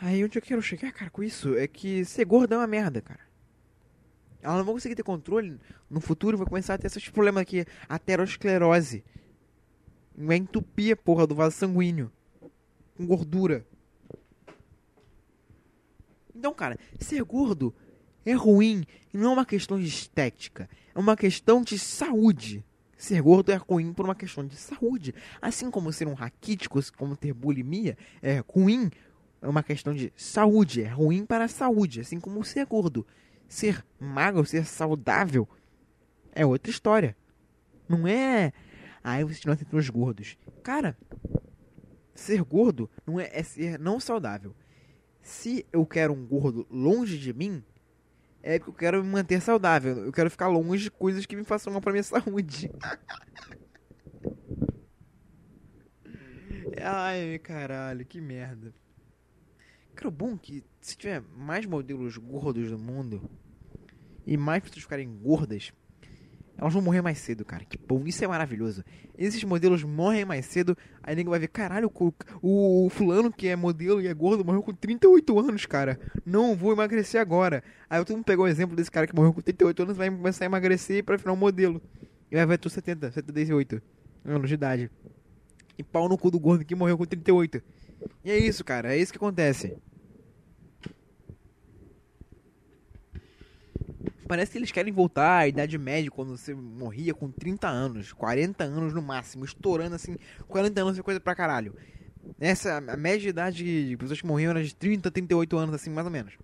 Aí 0.00 0.24
onde 0.24 0.38
eu 0.38 0.42
quero 0.42 0.60
chegar, 0.60 0.92
cara, 0.92 1.10
com 1.10 1.22
isso 1.22 1.56
é 1.56 1.66
que 1.66 2.04
ser 2.04 2.24
gordo 2.24 2.54
é 2.54 2.58
uma 2.58 2.66
merda, 2.66 3.00
cara. 3.00 3.20
Ela 4.42 4.58
não 4.58 4.64
vai 4.64 4.74
conseguir 4.74 4.94
ter 4.94 5.02
controle 5.02 5.58
no 5.88 6.00
futuro, 6.00 6.36
vai 6.36 6.46
começar 6.46 6.74
a 6.74 6.78
ter 6.78 6.88
esses 6.88 7.08
problemas 7.08 7.40
aqui, 7.40 7.64
aterosclerose. 7.88 9.02
Vai 10.14 10.36
entupir 10.36 10.92
a 10.92 10.96
porra 10.96 11.26
do 11.26 11.34
vaso 11.34 11.56
sanguíneo. 11.56 12.12
Com 12.94 13.06
gordura. 13.06 13.66
Então, 16.34 16.52
cara, 16.52 16.78
ser 17.00 17.22
gordo 17.24 17.74
é 18.24 18.32
ruim 18.32 18.84
e 19.12 19.18
não 19.18 19.30
é 19.30 19.32
uma 19.34 19.46
questão 19.46 19.78
de 19.78 19.86
estética, 19.86 20.68
é 20.94 20.98
uma 20.98 21.16
questão 21.16 21.62
de 21.62 21.78
saúde. 21.78 22.64
Ser 22.96 23.20
gordo 23.20 23.52
é 23.52 23.56
ruim 23.56 23.92
por 23.92 24.04
uma 24.04 24.14
questão 24.14 24.46
de 24.46 24.56
saúde. 24.56 25.14
Assim 25.42 25.70
como 25.70 25.92
ser 25.92 26.06
um 26.06 26.14
raquítico, 26.14 26.80
como 26.96 27.16
ter 27.16 27.34
bulimia, 27.34 27.98
é 28.22 28.42
ruim, 28.48 28.90
é 29.42 29.48
uma 29.48 29.62
questão 29.62 29.92
de 29.92 30.12
saúde. 30.16 30.82
É 30.82 30.88
ruim 30.88 31.26
para 31.26 31.44
a 31.44 31.48
saúde. 31.48 32.00
Assim 32.00 32.18
como 32.18 32.42
ser 32.44 32.64
gordo. 32.64 33.06
Ser 33.46 33.84
magro, 34.00 34.46
ser 34.46 34.64
saudável, 34.64 35.46
é 36.34 36.46
outra 36.46 36.70
história. 36.70 37.16
Não 37.88 38.08
é. 38.08 38.52
Aí 39.02 39.22
ah, 39.22 39.26
vocês 39.26 39.44
não 39.44 39.52
aceitam 39.52 39.78
os 39.78 39.90
gordos. 39.90 40.38
Cara, 40.62 40.96
ser 42.14 42.42
gordo 42.42 42.90
não 43.06 43.20
é, 43.20 43.28
é 43.32 43.42
ser 43.42 43.78
não 43.78 44.00
saudável. 44.00 44.54
Se 45.20 45.66
eu 45.72 45.84
quero 45.84 46.12
um 46.12 46.26
gordo 46.26 46.66
longe 46.70 47.18
de 47.18 47.32
mim, 47.32 47.62
é 48.46 48.58
que 48.58 48.68
eu 48.68 48.74
quero 48.74 49.02
me 49.02 49.10
manter 49.10 49.40
saudável. 49.40 50.04
Eu 50.04 50.12
quero 50.12 50.30
ficar 50.30 50.48
longe 50.48 50.84
de 50.84 50.90
coisas 50.90 51.24
que 51.24 51.34
me 51.34 51.44
façam 51.44 51.72
mal 51.72 51.80
pra 51.80 51.92
minha 51.92 52.02
saúde. 52.04 52.70
Ai, 56.82 57.38
caralho, 57.38 58.04
que 58.04 58.20
merda. 58.20 58.74
Cara, 59.94 60.08
o 60.08 60.10
bom 60.10 60.34
é 60.34 60.38
que 60.38 60.64
se 60.78 60.94
tiver 60.94 61.22
mais 61.34 61.64
modelos 61.64 62.18
gordos 62.18 62.70
do 62.70 62.78
mundo 62.78 63.30
e 64.26 64.36
mais 64.36 64.62
pessoas 64.62 64.82
ficarem 64.82 65.10
gordas, 65.16 65.72
elas 66.56 66.72
vão 66.72 66.82
morrer 66.82 67.02
mais 67.02 67.18
cedo, 67.18 67.44
cara. 67.44 67.64
Que 67.64 67.76
bom, 67.76 68.02
isso 68.06 68.24
é 68.24 68.28
maravilhoso. 68.28 68.84
Esses 69.18 69.42
modelos 69.44 69.82
morrem 69.82 70.24
mais 70.24 70.46
cedo, 70.46 70.76
aí 71.02 71.14
ninguém 71.14 71.30
vai 71.30 71.38
ver, 71.38 71.48
caralho, 71.48 71.90
o, 71.92 72.86
o, 72.86 72.90
fulano 72.90 73.32
que 73.32 73.48
é 73.48 73.56
modelo 73.56 74.00
e 74.00 74.06
é 74.06 74.14
gordo 74.14 74.44
morreu 74.44 74.62
com 74.62 74.72
38 74.72 75.38
anos, 75.38 75.66
cara. 75.66 75.98
Não 76.24 76.56
vou 76.56 76.72
emagrecer 76.72 77.20
agora. 77.20 77.62
Aí 77.90 78.02
todo 78.04 78.16
mundo 78.16 78.24
pegou 78.24 78.44
o 78.44 78.48
exemplo 78.48 78.76
desse 78.76 78.90
cara 78.90 79.06
que 79.06 79.14
morreu 79.14 79.32
com 79.32 79.40
38 79.40 79.82
anos 79.82 79.96
vai 79.96 80.10
começar 80.10 80.44
a 80.44 80.46
emagrecer 80.46 81.04
pra 81.04 81.16
virar 81.16 81.32
um 81.32 81.36
modelo. 81.36 81.82
E 82.30 82.36
vai 82.36 82.46
ver 82.46 82.58
tu 82.58 82.70
70, 82.70 83.10
78 83.10 83.82
anos 84.24 84.48
de 84.48 84.54
idade. 84.54 84.90
E 85.76 85.82
pau 85.82 86.08
no 86.08 86.16
cu 86.16 86.30
do 86.30 86.38
gordo 86.38 86.64
que 86.64 86.74
morreu 86.74 86.96
com 86.96 87.04
38. 87.04 87.60
E 88.24 88.30
é 88.30 88.38
isso, 88.38 88.64
cara. 88.64 88.94
É 88.94 88.98
isso 88.98 89.12
que 89.12 89.18
acontece. 89.18 89.76
Parece 94.26 94.52
que 94.52 94.58
eles 94.58 94.72
querem 94.72 94.92
voltar 94.92 95.38
à 95.38 95.48
idade 95.48 95.76
média 95.76 96.10
quando 96.10 96.36
você 96.36 96.54
morria 96.54 97.12
com 97.12 97.30
30 97.30 97.68
anos, 97.68 98.12
40 98.12 98.64
anos 98.64 98.94
no 98.94 99.02
máximo, 99.02 99.44
estourando 99.44 99.94
assim, 99.94 100.16
40 100.48 100.80
anos 100.80 100.98
é 100.98 101.02
coisa 101.02 101.20
pra 101.20 101.34
caralho. 101.34 101.74
Essa, 102.40 102.78
a 102.78 102.96
média 102.96 103.20
de 103.20 103.28
idade 103.28 103.88
de 103.88 103.96
pessoas 103.96 104.20
que 104.20 104.26
morriam 104.26 104.50
era 104.50 104.64
de 104.64 104.74
30, 104.74 105.10
38 105.10 105.56
anos, 105.58 105.74
assim, 105.74 105.90
mais 105.90 106.06
ou 106.06 106.10
menos. 106.10 106.34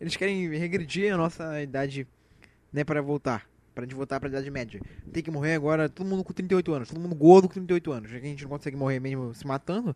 Eles 0.00 0.16
querem 0.16 0.48
regredir 0.50 1.12
a 1.14 1.16
nossa 1.16 1.62
idade, 1.62 2.06
né, 2.72 2.84
para 2.84 3.00
voltar. 3.00 3.48
Pra 3.74 3.84
gente 3.84 3.94
voltar 3.94 4.18
pra 4.18 4.28
idade 4.28 4.50
média. 4.50 4.80
Tem 5.12 5.22
que 5.22 5.30
morrer 5.30 5.54
agora 5.54 5.88
todo 5.88 6.06
mundo 6.06 6.24
com 6.24 6.32
38 6.32 6.72
anos, 6.72 6.88
todo 6.88 7.00
mundo 7.00 7.14
gordo 7.14 7.46
com 7.46 7.54
38 7.54 7.92
anos. 7.92 8.10
Já 8.10 8.18
que 8.18 8.26
a 8.26 8.28
gente 8.28 8.42
não 8.42 8.50
consegue 8.50 8.76
morrer 8.76 8.98
mesmo 8.98 9.34
se 9.34 9.46
matando, 9.46 9.94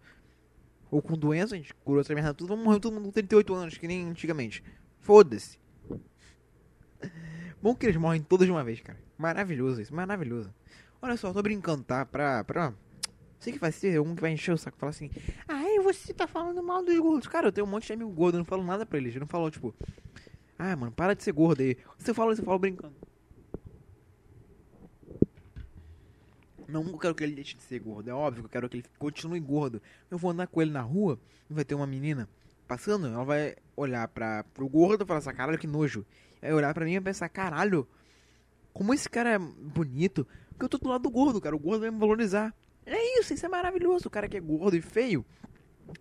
ou 0.91 1.01
com 1.01 1.17
doença, 1.17 1.55
a 1.55 1.59
gente 1.59 1.75
curou 1.75 2.01
essa 2.01 2.15
merda 2.15 2.35
tudo, 2.35 2.49
vamos 2.49 2.65
morrer 2.65 2.81
todo 2.81 2.93
mundo 2.93 3.05
com 3.07 3.13
38 3.13 3.55
anos, 3.55 3.79
que 3.79 3.87
nem 3.87 4.09
antigamente. 4.09 4.63
Foda-se. 5.01 5.60
Bom 7.63 7.75
que 7.75 7.87
eles 7.87 7.97
morrem 7.97 8.23
todos 8.23 8.47
de 8.47 8.53
uma 8.53 8.65
vez, 8.65 8.81
cara. 8.81 8.99
Maravilhoso 9.19 9.81
isso, 9.81 9.95
maravilhoso. 9.95 10.53
Olha 11.03 11.17
só, 11.17 11.33
tô 11.33 11.43
brincando, 11.43 11.83
tá? 11.83 12.05
Pra. 12.05 12.45
pra... 12.45 12.73
Sei 13.39 13.53
que 13.53 13.59
vai 13.59 13.73
ser 13.73 14.01
um 14.01 14.15
que 14.15 14.21
vai 14.21 14.33
encher 14.33 14.53
o 14.53 14.59
saco 14.59 14.77
e 14.77 14.81
falar 14.81 14.91
assim: 14.91 15.11
Ai, 15.49 15.79
você 15.81 16.13
tá 16.13 16.27
falando 16.27 16.63
mal 16.63 16.85
dos 16.85 16.99
gordos. 16.99 17.27
Cara, 17.27 17.49
eu 17.49 17.53
tenho 17.53 17.67
um 17.67 17.71
monte 17.71 17.87
de 17.87 17.93
amigo 17.95 18.11
gordo, 18.11 18.37
eu 18.37 18.41
não 18.41 18.45
falo 18.45 18.63
nada 18.63 18.85
pra 18.85 18.99
eles. 18.99 19.15
Eu 19.15 19.21
não 19.21 19.27
falo, 19.27 19.51
tipo, 19.51 19.75
ah, 20.59 20.77
mano, 20.77 20.93
para 20.93 21.15
de 21.15 21.23
ser 21.23 21.33
gordo 21.33 21.63
aí. 21.63 21.77
Você 21.99 22.13
fala, 22.13 22.37
você 22.37 22.43
fala 22.43 22.59
brincando. 22.59 22.95
Não 26.69 26.87
eu 26.87 26.99
quero 26.99 27.15
que 27.15 27.25
ele 27.25 27.35
deixe 27.35 27.57
de 27.57 27.63
ser 27.63 27.81
gordo, 27.81 28.09
é 28.09 28.15
óbvio 28.15 28.43
que 28.43 28.47
eu 28.47 28.51
quero 28.51 28.69
que 28.69 28.77
ele 28.77 28.85
continue 28.99 29.41
gordo. 29.41 29.83
Eu 30.11 30.17
vou 30.17 30.31
andar 30.31 30.47
com 30.47 30.63
ele 30.63 30.71
na 30.71 30.83
rua 30.83 31.19
e 31.49 31.55
vai 31.55 31.65
ter 31.65 31.75
uma 31.75 31.87
menina 31.87 32.29
passando, 32.69 33.09
ela 33.09 33.25
vai 33.25 33.57
olhar 33.77 34.07
pra, 34.07 34.45
pro 34.55 34.69
gordo 34.69 35.03
e 35.03 35.07
falar 35.07 35.19
assim, 35.19 35.33
caralho, 35.33 35.59
que 35.59 35.67
nojo. 35.67 36.07
Aí 36.43 36.53
olhar 36.53 36.73
pra 36.73 36.85
mim 36.85 36.95
e 36.95 37.01
pensar, 37.01 37.29
caralho, 37.29 37.87
como 38.73 38.95
esse 38.95 39.09
cara 39.09 39.31
é 39.31 39.39
bonito, 39.39 40.27
porque 40.51 40.65
eu 40.65 40.69
tô 40.69 40.79
do 40.79 40.89
lado 40.89 41.03
do 41.03 41.11
gordo, 41.11 41.41
cara, 41.41 41.55
o 41.55 41.59
gordo 41.59 41.81
vai 41.81 41.91
me 41.91 41.99
valorizar. 41.99 42.55
É 42.87 43.21
isso, 43.21 43.35
isso 43.35 43.45
é 43.45 43.49
maravilhoso, 43.49 44.09
o 44.09 44.11
cara 44.11 44.29
que 44.29 44.37
é 44.37 44.41
gordo 44.41 44.77
e 44.77 44.81
feio, 44.81 45.25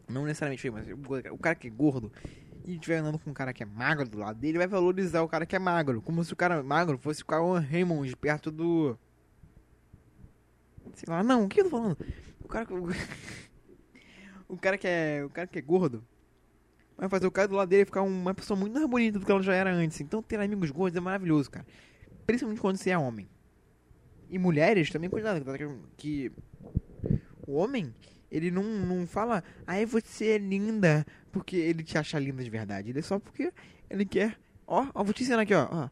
não 0.07 0.25
necessariamente 0.25 0.61
feio, 0.61 0.73
mas 0.73 0.87
o 1.31 1.37
cara 1.37 1.55
que 1.55 1.67
é 1.67 1.69
gordo 1.69 2.11
e 2.65 2.75
estiver 2.75 2.97
andando 2.97 3.19
com 3.19 3.31
um 3.31 3.33
cara 3.33 3.53
que 3.53 3.63
é 3.63 3.65
magro 3.65 4.07
do 4.07 4.19
lado 4.19 4.39
dele, 4.39 4.57
vai 4.57 4.67
valorizar 4.67 5.21
o 5.21 5.27
cara 5.27 5.45
que 5.45 5.55
é 5.55 5.59
magro, 5.59 6.01
como 6.01 6.23
se 6.23 6.31
o 6.31 6.35
cara 6.35 6.61
magro 6.63 6.97
fosse 6.97 7.21
o 7.21 7.25
Cauan 7.25 7.59
Raymond 7.59 8.15
perto 8.15 8.51
do... 8.51 8.97
Sei 10.93 11.05
lá, 11.07 11.23
não, 11.23 11.45
o 11.45 11.49
que 11.49 11.61
eu 11.61 11.65
tô 11.65 11.69
falando? 11.69 11.97
O 12.43 12.47
cara 12.47 12.65
que... 12.65 12.73
o 14.47 14.57
cara 14.57 14.77
que 14.77 14.87
é, 14.87 15.23
o 15.25 15.29
cara 15.29 15.47
que 15.47 15.59
é 15.59 15.61
gordo 15.61 16.03
vai 16.99 17.07
fazer 17.07 17.25
o 17.25 17.31
cara 17.31 17.47
do 17.47 17.55
lado 17.55 17.69
dele 17.69 17.85
ficar 17.85 18.01
uma 18.01 18.33
pessoa 18.33 18.59
muito 18.59 18.73
mais 18.73 18.85
bonita 18.85 19.17
do 19.17 19.25
que 19.25 19.31
ela 19.31 19.41
já 19.41 19.53
era 19.53 19.73
antes. 19.73 20.01
Então 20.01 20.21
ter 20.21 20.39
amigos 20.39 20.69
gordos 20.69 20.97
é 20.97 20.99
maravilhoso, 20.99 21.49
cara. 21.49 21.65
Principalmente 22.25 22.59
quando 22.59 22.77
você 22.77 22.89
é 22.89 22.97
homem. 22.97 23.29
E 24.29 24.37
mulheres 24.37 24.91
também, 24.91 25.09
cuidado, 25.09 25.43
que 25.97 26.31
o 27.47 27.53
homem, 27.53 27.93
ele 28.29 28.51
não, 28.51 28.63
não 28.63 29.07
fala, 29.07 29.43
ai 29.65 29.85
você 29.85 30.31
é 30.31 30.37
linda, 30.37 31.05
porque 31.31 31.55
ele 31.55 31.83
te 31.83 31.97
acha 31.97 32.19
linda 32.19 32.43
de 32.43 32.49
verdade. 32.49 32.89
Ele 32.89 32.99
é 32.99 33.01
só 33.01 33.17
porque 33.17 33.51
ele 33.89 34.05
quer, 34.05 34.37
ó, 34.67 34.85
ó, 34.93 35.03
vou 35.03 35.13
te 35.13 35.23
ensinar 35.23 35.41
aqui, 35.41 35.53
ó, 35.53 35.67
ó. 35.71 35.89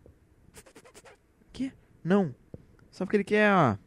Que? 1.52 1.72
Não. 2.04 2.36
Só 2.92 3.06
porque 3.06 3.18
ele 3.18 3.24
quer, 3.24 3.52
ó. 3.52 3.78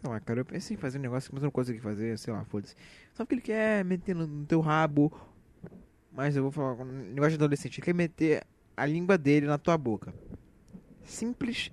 Sei 0.00 0.08
lá, 0.08 0.20
cara, 0.20 0.40
eu 0.40 0.44
pensei 0.44 0.76
em 0.76 0.78
fazer 0.78 0.98
um 0.98 1.02
negócio, 1.02 1.30
mas 1.32 1.42
eu 1.42 1.46
não 1.46 1.50
consegui 1.50 1.80
fazer, 1.80 2.16
sei 2.18 2.32
lá, 2.32 2.44
foda-se. 2.44 2.76
Só 3.14 3.24
porque 3.24 3.34
ele 3.34 3.42
quer 3.42 3.84
meter 3.84 4.14
no, 4.14 4.46
teu 4.46 4.60
rabo. 4.60 5.12
Mas 6.12 6.36
eu 6.36 6.42
vou 6.42 6.52
falar 6.52 6.74
um 6.74 6.84
negócio 6.84 7.30
de 7.30 7.36
adolescente. 7.36 7.78
Ele 7.78 7.84
quer 7.84 7.94
meter 7.94 8.46
a 8.76 8.86
língua 8.86 9.18
dele 9.18 9.46
na 9.46 9.58
tua 9.58 9.76
boca. 9.76 10.14
Simples, 11.04 11.72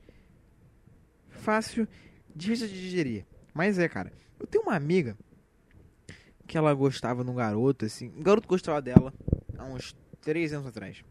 fácil, 1.30 1.88
difícil 2.36 2.68
de 2.68 2.74
digerir. 2.74 3.26
Mas 3.54 3.78
é, 3.78 3.88
cara. 3.88 4.12
Eu 4.40 4.48
tenho 4.48 4.64
uma 4.64 4.76
amiga 4.76 5.16
que 6.48 6.58
ela 6.58 6.74
gostava 6.74 7.24
de 7.24 7.30
um 7.30 7.36
garoto, 7.36 7.86
assim. 7.86 8.12
Um 8.18 8.24
garoto 8.24 8.48
gostava 8.48 8.82
dela 8.82 9.14
há 9.58 9.66
uns 9.66 9.96
3 10.22 10.54
anos 10.54 10.68
atrás. 10.68 11.04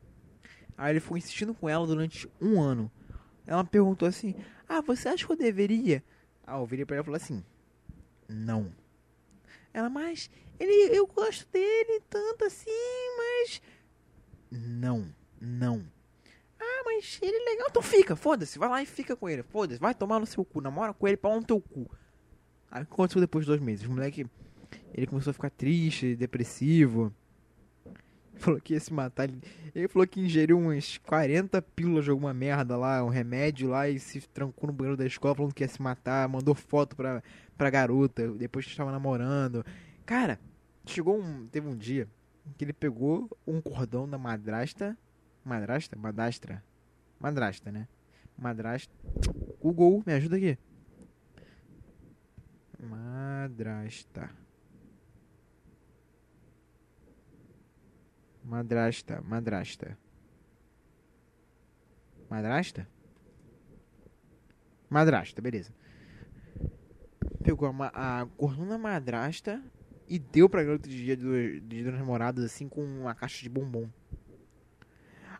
Aí 0.76 0.92
ele 0.92 1.00
foi 1.00 1.18
insistindo 1.18 1.54
com 1.54 1.68
ela 1.68 1.86
durante 1.86 2.28
um 2.40 2.60
ano. 2.60 2.90
Ela 3.46 3.64
perguntou 3.64 4.08
assim: 4.08 4.34
Ah, 4.68 4.80
você 4.80 5.08
acha 5.08 5.24
que 5.24 5.32
eu 5.32 5.36
deveria? 5.36 6.02
Ah, 6.46 6.58
eu 6.58 6.66
virei 6.66 6.84
pra 6.84 6.96
ela 6.96 7.02
e 7.02 7.06
falei 7.06 7.20
assim: 7.20 7.44
Não. 8.28 8.72
Ela, 9.72 9.88
mas 9.88 10.30
ele, 10.58 10.96
eu 10.96 11.06
gosto 11.06 11.46
dele 11.50 12.00
tanto 12.08 12.44
assim, 12.44 12.70
mas. 13.16 13.62
Não, 14.50 15.12
não. 15.40 15.84
Ah, 16.60 16.82
mas 16.84 17.18
ele 17.20 17.36
é 17.36 17.50
legal. 17.50 17.66
Então 17.68 17.82
fica, 17.82 18.14
foda-se. 18.14 18.58
Vai 18.58 18.68
lá 18.68 18.82
e 18.82 18.86
fica 18.86 19.16
com 19.16 19.28
ele. 19.28 19.42
Foda-se, 19.42 19.80
vai 19.80 19.94
tomar 19.94 20.20
no 20.20 20.26
seu 20.26 20.44
cu. 20.44 20.60
Namora 20.60 20.94
com 20.94 21.08
ele, 21.08 21.16
pau 21.16 21.34
no 21.34 21.44
teu 21.44 21.60
cu. 21.60 21.90
Aí 22.70 22.82
aconteceu 22.82 23.20
depois 23.20 23.44
de 23.44 23.50
dois 23.50 23.60
meses? 23.60 23.86
O 23.86 23.90
moleque, 23.90 24.26
ele 24.92 25.06
começou 25.06 25.30
a 25.30 25.34
ficar 25.34 25.50
triste, 25.50 26.14
depressivo. 26.14 27.12
Falou 28.38 28.60
que 28.60 28.74
ia 28.74 28.80
se 28.80 28.92
matar. 28.92 29.28
Ele 29.74 29.88
falou 29.88 30.06
que 30.06 30.20
ingeriu 30.20 30.58
umas 30.58 30.98
40 30.98 31.60
pílulas 31.62 32.04
de 32.04 32.10
alguma 32.10 32.34
merda 32.34 32.76
lá, 32.76 33.02
um 33.04 33.08
remédio 33.08 33.68
lá 33.68 33.88
e 33.88 33.98
se 33.98 34.20
trancou 34.28 34.66
no 34.66 34.72
banheiro 34.72 34.96
da 34.96 35.06
escola 35.06 35.34
falando 35.34 35.54
que 35.54 35.64
ia 35.64 35.68
se 35.68 35.80
matar. 35.80 36.28
Mandou 36.28 36.54
foto 36.54 36.94
pra, 36.96 37.22
pra 37.56 37.70
garota, 37.70 38.28
depois 38.32 38.64
que 38.64 38.70
estava 38.70 38.92
namorando. 38.92 39.64
Cara, 40.04 40.38
chegou 40.86 41.18
um. 41.18 41.46
Teve 41.46 41.68
um 41.68 41.76
dia 41.76 42.08
que 42.58 42.64
ele 42.64 42.72
pegou 42.72 43.30
um 43.46 43.60
cordão 43.60 44.08
da 44.08 44.18
madrasta. 44.18 44.96
Madrasta? 45.44 45.96
Madastra. 45.96 46.62
Madrasta, 47.18 47.72
né? 47.72 47.88
Madrasta. 48.36 48.92
Google, 49.60 50.02
me 50.06 50.12
ajuda 50.12 50.36
aqui. 50.36 50.58
Madrasta. 52.78 54.43
Madrasta, 58.44 59.22
madrasta. 59.22 59.98
Madrasta? 62.28 62.86
Madrasta, 64.90 65.40
beleza. 65.40 65.72
Pegou 67.42 67.68
a, 67.68 68.22
a 68.22 68.78
madrasta 68.78 69.62
e 70.06 70.18
deu 70.18 70.48
pra 70.48 70.62
garota 70.62 70.88
de 70.88 70.96
dia 70.96 71.16
de, 71.16 71.60
de 71.60 71.84
duas 71.84 71.98
namoradas 71.98 72.44
assim 72.44 72.68
com 72.68 72.84
uma 72.84 73.14
caixa 73.14 73.42
de 73.42 73.48
bombom. 73.48 73.88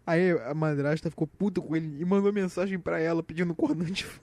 Aí 0.07 0.33
a 0.33 0.55
madrasta 0.55 1.11
ficou 1.11 1.27
puta 1.27 1.61
com 1.61 1.77
ele 1.77 2.01
e 2.01 2.05
mandou 2.05 2.33
mensagem 2.33 2.79
pra 2.79 2.99
ela 2.99 3.23
pedindo 3.23 3.53
cordão 3.55 3.87
de 3.87 4.07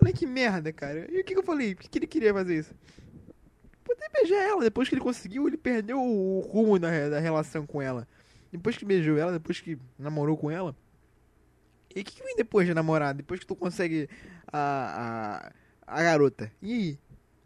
Olha 0.00 0.12
que 0.12 0.26
merda, 0.26 0.72
cara. 0.72 1.10
E 1.10 1.20
o 1.20 1.24
que, 1.24 1.32
que 1.32 1.38
eu 1.38 1.44
falei? 1.44 1.74
Por 1.74 1.88
que 1.88 1.98
ele 1.98 2.06
queria 2.06 2.34
fazer 2.34 2.58
isso? 2.58 2.74
Beijar 4.12 4.42
ela. 4.42 4.62
Depois 4.62 4.88
que 4.88 4.94
ele 4.94 5.02
conseguiu, 5.02 5.46
ele 5.46 5.56
perdeu 5.56 6.00
o 6.00 6.40
rumo 6.40 6.78
da, 6.78 7.08
da 7.08 7.18
relação 7.18 7.66
com 7.66 7.80
ela. 7.80 8.06
Depois 8.52 8.76
que 8.76 8.84
beijou 8.84 9.16
ela, 9.16 9.32
depois 9.32 9.60
que 9.60 9.78
namorou 9.98 10.36
com 10.36 10.50
ela. 10.50 10.76
E 11.94 12.00
o 12.00 12.04
que, 12.04 12.12
que 12.14 12.22
vem 12.22 12.36
depois 12.36 12.66
de 12.66 12.74
namorar? 12.74 13.14
Depois 13.14 13.40
que 13.40 13.46
tu 13.46 13.56
consegue 13.56 14.08
a, 14.52 15.52
a, 15.86 15.98
a 15.98 16.02
garota. 16.02 16.52
E 16.60 16.72
aí? 16.72 16.98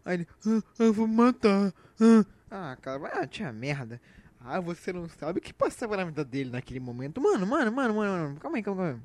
Aí 0.05 0.13
ele, 0.15 0.27
ah, 0.45 0.61
eu 0.79 0.93
vou 0.93 1.07
matar. 1.07 1.73
Ah, 1.99 2.25
ah 2.49 2.77
cara, 2.81 2.99
vai, 2.99 3.11
ah, 3.13 3.27
tinha 3.27 3.51
merda. 3.51 4.01
Ah, 4.39 4.59
você 4.61 4.93
não 4.93 5.09
sabe 5.09 5.39
o 5.39 5.41
que 5.41 5.53
passava 5.53 5.97
na 5.97 6.05
vida 6.05 6.23
dele 6.23 6.49
naquele 6.49 6.79
momento. 6.79 7.19
Mano, 7.19 7.45
mano, 7.45 7.71
mano, 7.71 7.93
mano, 7.93 8.11
mano. 8.11 8.39
Calma 8.39 8.57
aí, 8.57 8.63
calma 8.63 8.91
aí. 8.91 8.97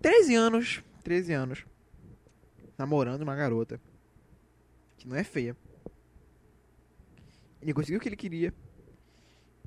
13 0.00 0.34
anos, 0.36 0.82
13 1.02 1.32
anos. 1.32 1.64
Namorando 2.76 3.22
uma 3.22 3.34
garota. 3.34 3.80
Que 4.96 5.08
não 5.08 5.16
é 5.16 5.24
feia. 5.24 5.56
Ele 7.60 7.74
conseguiu 7.74 7.98
o 7.98 8.00
que 8.00 8.08
ele 8.08 8.16
queria. 8.16 8.52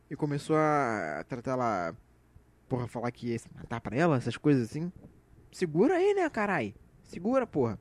E 0.09 0.15
começou 0.15 0.55
a 0.55 1.23
tratar 1.27 1.51
ela. 1.51 1.95
Porra, 2.67 2.87
falar 2.87 3.11
que 3.11 3.27
ia 3.27 3.39
se 3.39 3.53
matar 3.53 3.81
pra 3.81 3.95
ela, 3.95 4.17
essas 4.17 4.37
coisas 4.37 4.69
assim. 4.69 4.91
Segura 5.51 5.95
aí, 5.95 6.13
né, 6.13 6.29
carai? 6.29 6.73
Segura, 7.03 7.45
porra. 7.45 7.77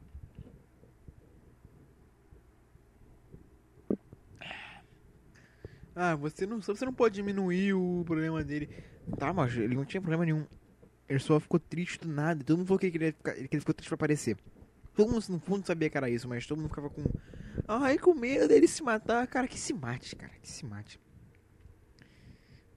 Ah, 5.95 6.15
você 6.17 6.47
não, 6.47 6.61
você 6.61 6.85
não 6.85 6.95
pode 6.95 7.15
diminuir 7.15 7.75
o 7.75 8.03
problema 8.07 8.43
dele. 8.43 8.69
Tá, 9.19 9.33
mas 9.33 9.57
ele 9.57 9.75
não 9.75 9.85
tinha 9.85 10.01
problema 10.01 10.25
nenhum. 10.25 10.47
Ele 11.09 11.19
só 11.19 11.39
ficou 11.41 11.59
triste 11.59 12.01
do 12.01 12.09
nada. 12.09 12.43
Todo 12.45 12.59
mundo 12.59 12.67
falou 12.67 12.79
que 12.79 12.87
ele, 12.87 12.93
queria 12.93 13.13
ficar, 13.13 13.35
que 13.35 13.41
ele 13.41 13.61
ficou 13.61 13.75
triste 13.75 13.89
pra 13.89 13.97
aparecer. 13.97 14.37
Todo 14.95 15.11
mundo 15.11 15.25
no 15.29 15.39
fundo 15.41 15.67
sabia 15.67 15.91
que 15.91 15.97
era 15.97 16.09
isso, 16.09 16.29
mas 16.29 16.47
todo 16.47 16.59
mundo 16.59 16.69
ficava 16.69 16.89
com. 16.89 17.03
Ai, 17.67 17.99
com 17.99 18.15
medo 18.15 18.49
dele 18.49 18.67
se 18.69 18.83
matar. 18.83 19.27
Cara, 19.27 19.47
que 19.49 19.59
se 19.59 19.73
mate, 19.73 20.17
cara. 20.17 20.33
Que 20.41 20.51
se 20.51 20.65
mate. 20.65 21.01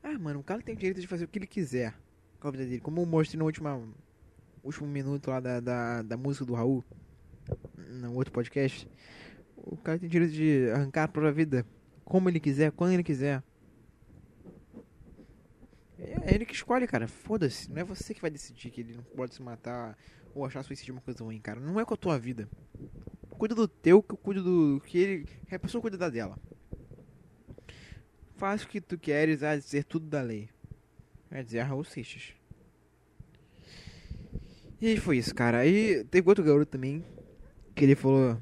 Ah, 0.02 0.18
mano, 0.20 0.40
o 0.40 0.44
cara 0.44 0.62
tem 0.62 0.76
o 0.76 0.78
direito 0.78 1.00
de 1.00 1.08
fazer 1.08 1.26
o 1.26 1.28
que 1.28 1.40
ele 1.40 1.48
quiser 1.48 1.94
com 2.40 2.48
a 2.48 2.52
vida 2.52 2.66
dele. 2.66 2.82
Como 2.82 3.00
eu 3.02 3.06
mostrei 3.06 3.40
no 3.40 3.46
último, 3.46 3.94
último 4.64 4.88
minuto 4.88 5.30
lá 5.30 5.40
da, 5.40 5.60
da, 5.60 6.02
da 6.02 6.18
música 6.18 6.46
do 6.46 6.54
Raul, 6.54 6.84
no 7.78 8.14
outro 8.14 8.34
podcast. 8.34 8.88
O 9.56 9.78
cara 9.78 9.98
tem 9.98 10.08
o 10.08 10.12
direito 10.12 10.34
de 10.34 10.70
arrancar 10.72 11.04
a 11.04 11.08
própria 11.08 11.32
vida 11.32 11.66
como 12.04 12.30
ele 12.30 12.40
quiser, 12.40 12.72
quando 12.72 12.92
ele 12.94 13.04
quiser. 13.04 13.42
É, 15.98 16.32
É 16.32 16.36
ele 16.36 16.46
que 16.46 16.54
escolhe, 16.54 16.86
cara. 16.86 17.08
Foda-se. 17.08 17.72
Não 17.72 17.80
é 17.82 17.84
você 17.84 18.14
que 18.14 18.22
vai 18.22 18.30
decidir 18.30 18.72
que 18.72 18.82
ele 18.82 18.96
não 18.96 19.04
pode 19.04 19.34
se 19.34 19.42
matar 19.42 19.98
ou 20.36 20.46
achar 20.46 20.64
suicídio 20.64 20.94
uma 20.94 21.02
coisa 21.02 21.24
ruim, 21.24 21.40
cara. 21.40 21.60
Não 21.60 21.80
é 21.80 21.86
com 21.86 21.94
a 21.94 21.98
tua 21.98 22.20
vida. 22.20 22.50
Cuida 23.38 23.56
do 23.56 23.68
teu, 23.68 24.02
que 24.02 24.14
eu 24.14 24.18
cuido 24.18 24.44
do. 24.44 24.82
que 24.86 24.98
ele. 24.98 25.26
que 25.48 25.56
a 25.56 25.60
pessoa 25.60 25.82
cuida 25.82 25.98
da 25.98 26.10
dela. 26.10 26.38
Faz 28.36 28.64
o 28.64 28.68
que 28.68 28.82
tu 28.82 28.98
queres 28.98 29.44
a 29.44 29.56
dizer 29.56 29.84
tudo 29.84 30.08
da 30.08 30.22
lei. 30.22 30.50
Quer 31.30 31.44
dizer, 31.44 31.62
Raul 31.62 31.84
Seixas. 31.84 32.34
E 34.82 34.98
foi 34.98 35.18
isso, 35.18 35.34
cara. 35.34 35.60
Aí 35.60 36.04
teve 36.06 36.28
outro 36.28 36.44
garoto 36.44 36.66
também. 36.66 37.04
Que 37.74 37.86
ele 37.86 37.96
falou. 37.96 38.38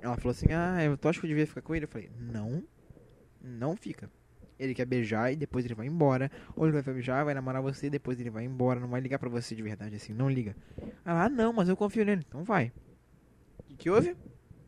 Ela 0.00 0.16
falou 0.16 0.30
assim: 0.30 0.52
Ah, 0.52 0.84
eu 0.84 0.98
acho 1.08 1.20
que 1.20 1.26
eu 1.26 1.28
devia 1.28 1.46
ficar 1.46 1.62
com 1.62 1.74
ele. 1.74 1.86
Eu 1.86 1.88
falei: 1.88 2.10
Não. 2.18 2.62
Não 3.40 3.76
fica. 3.76 4.10
Ele 4.58 4.74
quer 4.74 4.84
beijar 4.84 5.32
e 5.32 5.36
depois 5.36 5.64
ele 5.64 5.74
vai 5.74 5.86
embora. 5.86 6.30
Ou 6.54 6.66
ele 6.66 6.80
vai 6.80 6.94
beijar, 6.94 7.24
vai 7.24 7.34
namorar 7.34 7.62
você 7.62 7.86
e 7.86 7.90
depois 7.90 8.20
ele 8.20 8.30
vai 8.30 8.44
embora. 8.44 8.78
Não 8.78 8.88
vai 8.88 9.00
ligar 9.00 9.18
pra 9.18 9.28
você 9.28 9.54
de 9.54 9.62
verdade 9.62 9.96
assim. 9.96 10.12
Não 10.12 10.28
liga. 10.28 10.54
Ah, 11.04 11.28
não, 11.28 11.52
mas 11.52 11.68
eu 11.68 11.76
confio 11.76 12.04
nele. 12.04 12.24
Então 12.26 12.44
vai. 12.44 12.72
O 13.58 13.62
que, 13.64 13.76
que 13.76 13.90
houve? 13.90 14.14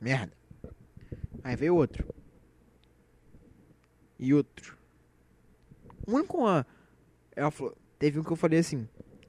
Merda. 0.01 0.33
Aí 1.43 1.57
veio 1.57 1.75
outro. 1.75 2.15
E 4.19 4.35
outro. 4.35 4.77
O 6.07 6.15
único. 6.15 6.39
Uma... 6.39 6.67
Ela 7.35 7.51
falou. 7.51 7.77
Teve 7.99 8.19
um 8.19 8.23
que 8.23 8.31
eu 8.31 8.37
falei 8.37 8.61
assim 8.61 8.89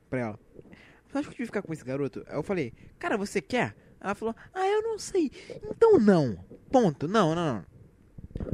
pra 0.10 0.20
ela. 0.20 0.40
Você 1.08 1.18
acha 1.18 1.24
que 1.24 1.30
eu 1.30 1.32
devia 1.32 1.46
ficar 1.48 1.62
com 1.62 1.74
esse 1.74 1.84
garoto? 1.84 2.24
Aí 2.28 2.36
eu 2.36 2.44
falei, 2.44 2.74
cara, 3.00 3.18
você 3.18 3.42
quer? 3.42 3.76
Ela 4.00 4.14
falou, 4.14 4.36
ah, 4.54 4.68
eu 4.68 4.84
não 4.84 5.00
sei. 5.00 5.32
Então 5.64 6.00
não. 6.00 6.38
Ponto. 6.72 7.08
Não, 7.08 7.34
não, 7.34 7.56
não. 7.56 7.66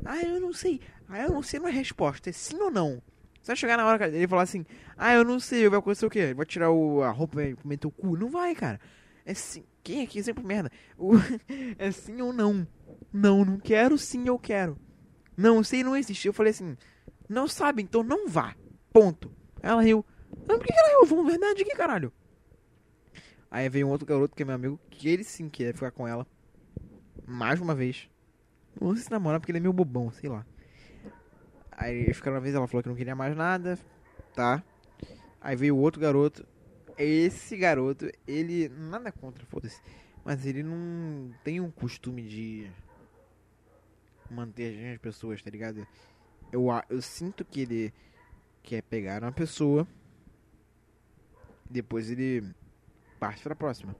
Ah, 0.05 0.21
eu 0.21 0.39
não 0.39 0.53
sei. 0.53 0.79
Ah, 1.07 1.21
eu 1.21 1.29
não 1.29 1.43
sei 1.43 1.59
não 1.59 1.67
é 1.67 1.71
resposta. 1.71 2.29
É 2.29 2.33
sim 2.33 2.57
ou 2.57 2.71
não. 2.71 3.01
Você 3.41 3.47
vai 3.47 3.55
chegar 3.55 3.77
na 3.77 3.85
hora 3.85 4.09
dele 4.09 4.27
falar 4.27 4.41
assim, 4.41 4.65
ah, 4.97 5.13
eu 5.13 5.23
não 5.23 5.39
sei, 5.39 5.69
vai 5.69 5.77
acontecer 5.77 6.05
o 6.05 6.09
quê? 6.09 6.33
Vai 6.33 6.45
tirar 6.47 6.71
o, 6.71 7.03
a 7.03 7.11
roupa 7.11 7.43
e 7.43 7.55
comer 7.55 7.77
teu 7.77 7.91
cu? 7.91 8.17
Não 8.17 8.27
vai, 8.27 8.55
cara. 8.55 8.79
É 9.25 9.33
sim. 9.33 9.65
Quem 9.83 10.03
aqui 10.03 10.21
sempre 10.23 10.43
merda? 10.43 10.71
O, 10.97 11.13
é 11.77 11.91
sim 11.91 12.21
ou 12.21 12.31
não? 12.31 12.67
Não, 13.11 13.43
não 13.43 13.57
quero, 13.57 13.97
sim, 13.97 14.27
eu 14.27 14.37
quero. 14.37 14.77
Não, 15.35 15.63
sei, 15.63 15.83
não 15.83 15.95
existe. 15.95 16.27
Eu 16.27 16.33
falei 16.33 16.51
assim, 16.51 16.77
não 17.27 17.47
sabe, 17.47 17.81
então 17.81 18.03
não 18.03 18.27
vá. 18.27 18.55
Ponto. 18.93 19.31
Ela 19.61 19.81
riu. 19.81 20.05
Não, 20.47 20.57
por 20.57 20.65
que 20.65 20.73
ela 20.73 20.89
riu? 20.89 21.05
Vamos 21.05 21.25
verdade 21.25 21.61
aqui, 21.61 21.75
caralho. 21.75 22.13
Aí 23.49 23.67
veio 23.69 23.87
um 23.87 23.89
outro 23.89 24.05
garoto 24.05 24.35
que 24.35 24.43
é 24.43 24.45
meu 24.45 24.55
amigo, 24.55 24.79
que 24.89 25.07
ele 25.09 25.23
sim 25.23 25.49
quer 25.49 25.73
ficar 25.73 25.91
com 25.91 26.07
ela. 26.07 26.27
Mais 27.25 27.59
uma 27.59 27.73
vez. 27.73 28.09
Não 28.79 28.93
sei 28.93 29.05
se 29.05 29.11
namorar 29.11 29.39
porque 29.39 29.51
ele 29.51 29.59
é 29.59 29.61
meio 29.61 29.73
bobão, 29.73 30.11
sei 30.11 30.29
lá. 30.29 30.45
Aí 31.71 32.13
ficaram 32.13 32.35
uma 32.35 32.41
vez, 32.41 32.53
ela 32.53 32.67
falou 32.67 32.83
que 32.83 32.89
não 32.89 32.95
queria 32.95 33.15
mais 33.15 33.35
nada, 33.35 33.77
tá? 34.33 34.63
Aí 35.41 35.55
veio 35.55 35.77
outro 35.77 35.99
garoto. 36.01 36.45
Esse 36.97 37.57
garoto, 37.57 38.09
ele. 38.27 38.69
Nada 38.69 39.11
contra, 39.11 39.45
foda-se. 39.45 39.81
Mas 40.23 40.45
ele 40.45 40.63
não 40.63 41.31
tem 41.43 41.59
um 41.59 41.69
costume 41.69 42.21
de 42.21 42.71
manter 44.29 44.93
as 44.93 44.97
pessoas, 44.99 45.41
tá 45.41 45.49
ligado? 45.49 45.85
Eu, 46.51 46.67
eu 46.89 47.01
sinto 47.01 47.43
que 47.43 47.61
ele 47.61 47.93
quer 48.63 48.81
pegar 48.81 49.21
uma 49.21 49.31
pessoa. 49.31 49.87
Depois 51.69 52.09
ele 52.09 52.43
parte 53.19 53.43
pra 53.43 53.55
próxima. 53.55 53.95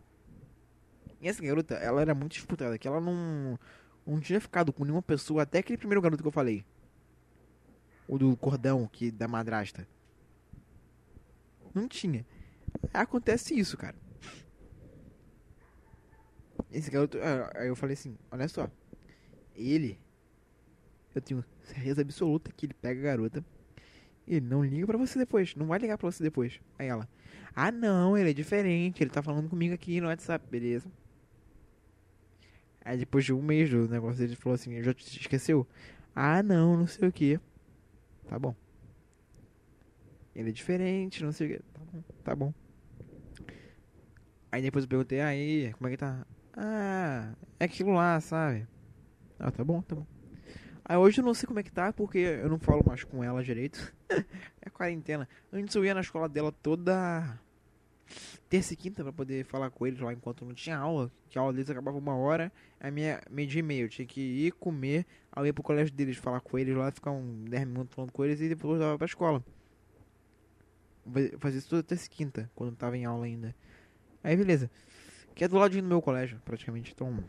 E 1.20 1.28
essa 1.28 1.42
garota, 1.44 1.76
ela 1.76 2.02
era 2.02 2.14
muito 2.14 2.34
disputada, 2.34 2.78
que 2.78 2.88
ela 2.88 3.02
não, 3.02 3.60
não 4.06 4.20
tinha 4.20 4.40
ficado 4.40 4.72
com 4.72 4.84
nenhuma 4.84 5.02
pessoa 5.02 5.44
até 5.44 5.60
aquele 5.60 5.78
primeiro 5.78 6.02
garoto 6.02 6.22
que 6.22 6.28
eu 6.28 6.32
falei. 6.32 6.64
O 8.08 8.18
do 8.18 8.38
cordão, 8.38 8.88
que 8.88 9.12
da 9.12 9.28
madrasta. 9.28 9.88
Não 11.74 11.88
tinha. 11.88 12.26
Acontece 12.94 13.58
isso, 13.58 13.78
cara. 13.78 13.96
Esse 16.72 16.92
garoto. 16.92 17.18
Ah, 17.22 17.52
aí 17.56 17.68
eu 17.68 17.76
falei 17.76 17.94
assim: 17.94 18.18
olha 18.32 18.48
só. 18.48 18.70
Ele. 19.56 20.00
Eu 21.14 21.22
tenho 21.22 21.46
certeza 21.64 22.02
absoluta 22.02 22.52
que 22.52 22.66
ele 22.66 22.74
pega 22.74 23.00
a 23.00 23.04
garota. 23.04 23.46
E 24.28 24.36
ele 24.36 24.46
não 24.46 24.64
liga 24.64 24.86
pra 24.86 24.98
você 24.98 25.18
depois. 25.18 25.56
Não 25.56 25.68
vai 25.68 25.80
ligar 25.80 25.98
pra 25.98 26.12
você 26.12 26.24
depois. 26.24 26.60
Aí 26.78 26.88
ela. 26.88 27.08
Ah, 27.56 27.72
não, 27.72 28.18
ele 28.18 28.32
é 28.32 28.34
diferente. 28.34 29.02
Ele 29.02 29.10
tá 29.10 29.22
falando 29.22 29.50
comigo 29.50 29.74
aqui 29.74 30.02
no 30.02 30.08
WhatsApp, 30.08 30.46
beleza. 30.50 30.92
Aí 32.84 32.98
depois 32.98 33.24
de 33.24 33.34
um 33.34 33.42
mês 33.42 33.70
do 33.70 33.88
negócio, 33.88 34.24
ele 34.24 34.36
falou 34.36 34.56
assim: 34.56 34.82
já 34.84 34.94
te 34.94 35.22
esqueceu? 35.22 35.66
Ah, 36.14 36.44
não, 36.44 36.78
não 36.78 36.88
sei 36.88 37.08
o 37.08 37.12
que. 37.12 37.40
Tá 38.28 38.38
bom. 38.38 38.56
Ele 40.36 40.50
é 40.50 40.52
diferente, 40.52 41.24
não 41.24 41.32
sei 41.32 41.48
o 41.48 41.50
que. 41.52 41.64
Tá 41.64 41.82
bom, 41.82 42.04
tá 42.24 42.36
bom. 42.36 42.65
Aí 44.56 44.62
depois 44.62 44.86
eu 44.86 44.90
perguntei: 44.90 45.20
aí, 45.20 45.74
como 45.74 45.90
é 45.90 45.92
que 45.92 45.98
tá? 45.98 46.26
Ah, 46.56 47.34
é 47.60 47.66
aquilo 47.66 47.92
lá, 47.92 48.22
sabe? 48.22 48.66
Ah, 49.38 49.52
tá 49.52 49.66
bom, 49.66 49.82
tá 49.82 49.96
bom. 49.96 50.08
Aí 50.86 50.96
hoje 50.96 51.20
eu 51.20 51.26
não 51.26 51.34
sei 51.34 51.46
como 51.46 51.60
é 51.60 51.64
que 51.64 51.72
tá, 51.74 51.92
porque 51.92 52.20
eu 52.20 52.48
não 52.48 52.58
falo 52.58 52.82
mais 52.88 53.04
com 53.04 53.22
ela 53.22 53.44
direito. 53.44 53.94
é 54.62 54.70
quarentena. 54.70 55.28
Antes 55.52 55.76
eu 55.76 55.84
ia 55.84 55.94
na 55.94 56.00
escola 56.00 56.30
dela 56.30 56.54
toda 56.54 57.38
terça 58.48 58.74
e 58.74 58.78
quinta 58.78 59.04
pra 59.04 59.12
poder 59.12 59.44
falar 59.44 59.70
com 59.72 59.86
eles 59.86 60.00
lá 60.00 60.14
enquanto 60.14 60.46
não 60.46 60.54
tinha 60.54 60.78
aula. 60.78 61.12
Que 61.30 61.38
a 61.38 61.42
aula 61.42 61.52
deles 61.52 61.70
acabava 61.70 61.98
uma 61.98 62.16
hora, 62.16 62.50
a 62.80 62.90
minha 62.90 63.22
meio 63.30 63.50
dia 63.50 63.60
e 63.60 63.62
meio. 63.62 63.86
Eu 63.88 63.90
tinha 63.90 64.08
que 64.08 64.22
ir 64.22 64.54
comer, 64.54 65.06
aí 65.34 65.50
ir 65.50 65.52
pro 65.52 65.64
colégio 65.64 65.94
deles, 65.94 66.16
falar 66.16 66.40
com 66.40 66.58
eles 66.58 66.78
lá, 66.78 66.90
ficar 66.92 67.12
uns 67.12 67.50
10 67.50 67.68
minutos 67.68 67.94
falando 67.94 68.12
com 68.12 68.24
eles 68.24 68.40
e 68.40 68.48
depois 68.48 68.80
eu 68.80 68.98
pra 68.98 69.06
escola. 69.06 69.44
Fazia 71.40 71.60
isso 71.60 71.70
toda 71.70 71.84
terça 71.84 72.08
e 72.08 72.10
quinta, 72.10 72.50
quando 72.56 72.74
tava 72.74 72.98
em 72.98 73.04
aula 73.04 73.26
ainda. 73.26 73.54
Aí 74.26 74.36
beleza. 74.36 74.72
Que 75.36 75.44
é 75.44 75.48
do 75.48 75.56
lado 75.56 75.80
do 75.80 75.88
meu 75.88 76.02
colégio, 76.02 76.42
praticamente. 76.44 76.92
Então. 76.92 77.24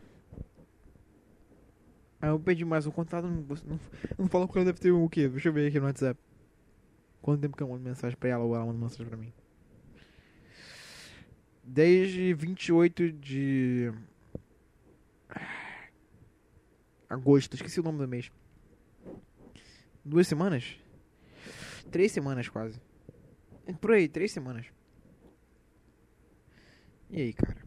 Aí 2.19 2.29
eu 2.29 2.39
pedi 2.39 2.65
mais 2.65 2.87
um 2.87 2.91
contato, 2.91 3.27
não, 3.27 3.45
não, 3.63 3.79
não 4.17 4.27
falou 4.27 4.47
com 4.47 4.57
ela, 4.57 4.65
deve 4.65 4.79
ter 4.79 4.91
o 4.91 5.07
quê? 5.07 5.29
Deixa 5.29 5.49
eu 5.49 5.53
ver 5.53 5.67
aqui 5.67 5.79
no 5.79 5.85
WhatsApp. 5.85 6.19
Quanto 7.21 7.41
tempo 7.41 7.55
que 7.55 7.61
eu 7.61 7.67
mando 7.67 7.83
mensagem 7.83 8.17
pra 8.17 8.29
ela 8.29 8.43
ou 8.43 8.55
ela 8.55 8.65
manda 8.65 8.79
mensagem 8.79 9.05
pra 9.05 9.15
mim? 9.15 9.31
Desde 11.63 12.33
28 12.33 13.11
de 13.11 13.93
agosto, 17.07 17.53
esqueci 17.53 17.79
o 17.79 17.83
nome 17.83 17.99
do 17.99 18.07
mês. 18.07 18.31
Duas 20.03 20.27
semanas? 20.27 20.79
Três 21.91 22.11
semanas 22.11 22.49
quase. 22.49 22.81
Por 23.79 23.91
aí, 23.91 24.07
três 24.07 24.31
semanas. 24.31 24.65
E 27.09 27.21
aí, 27.21 27.33
cara? 27.33 27.57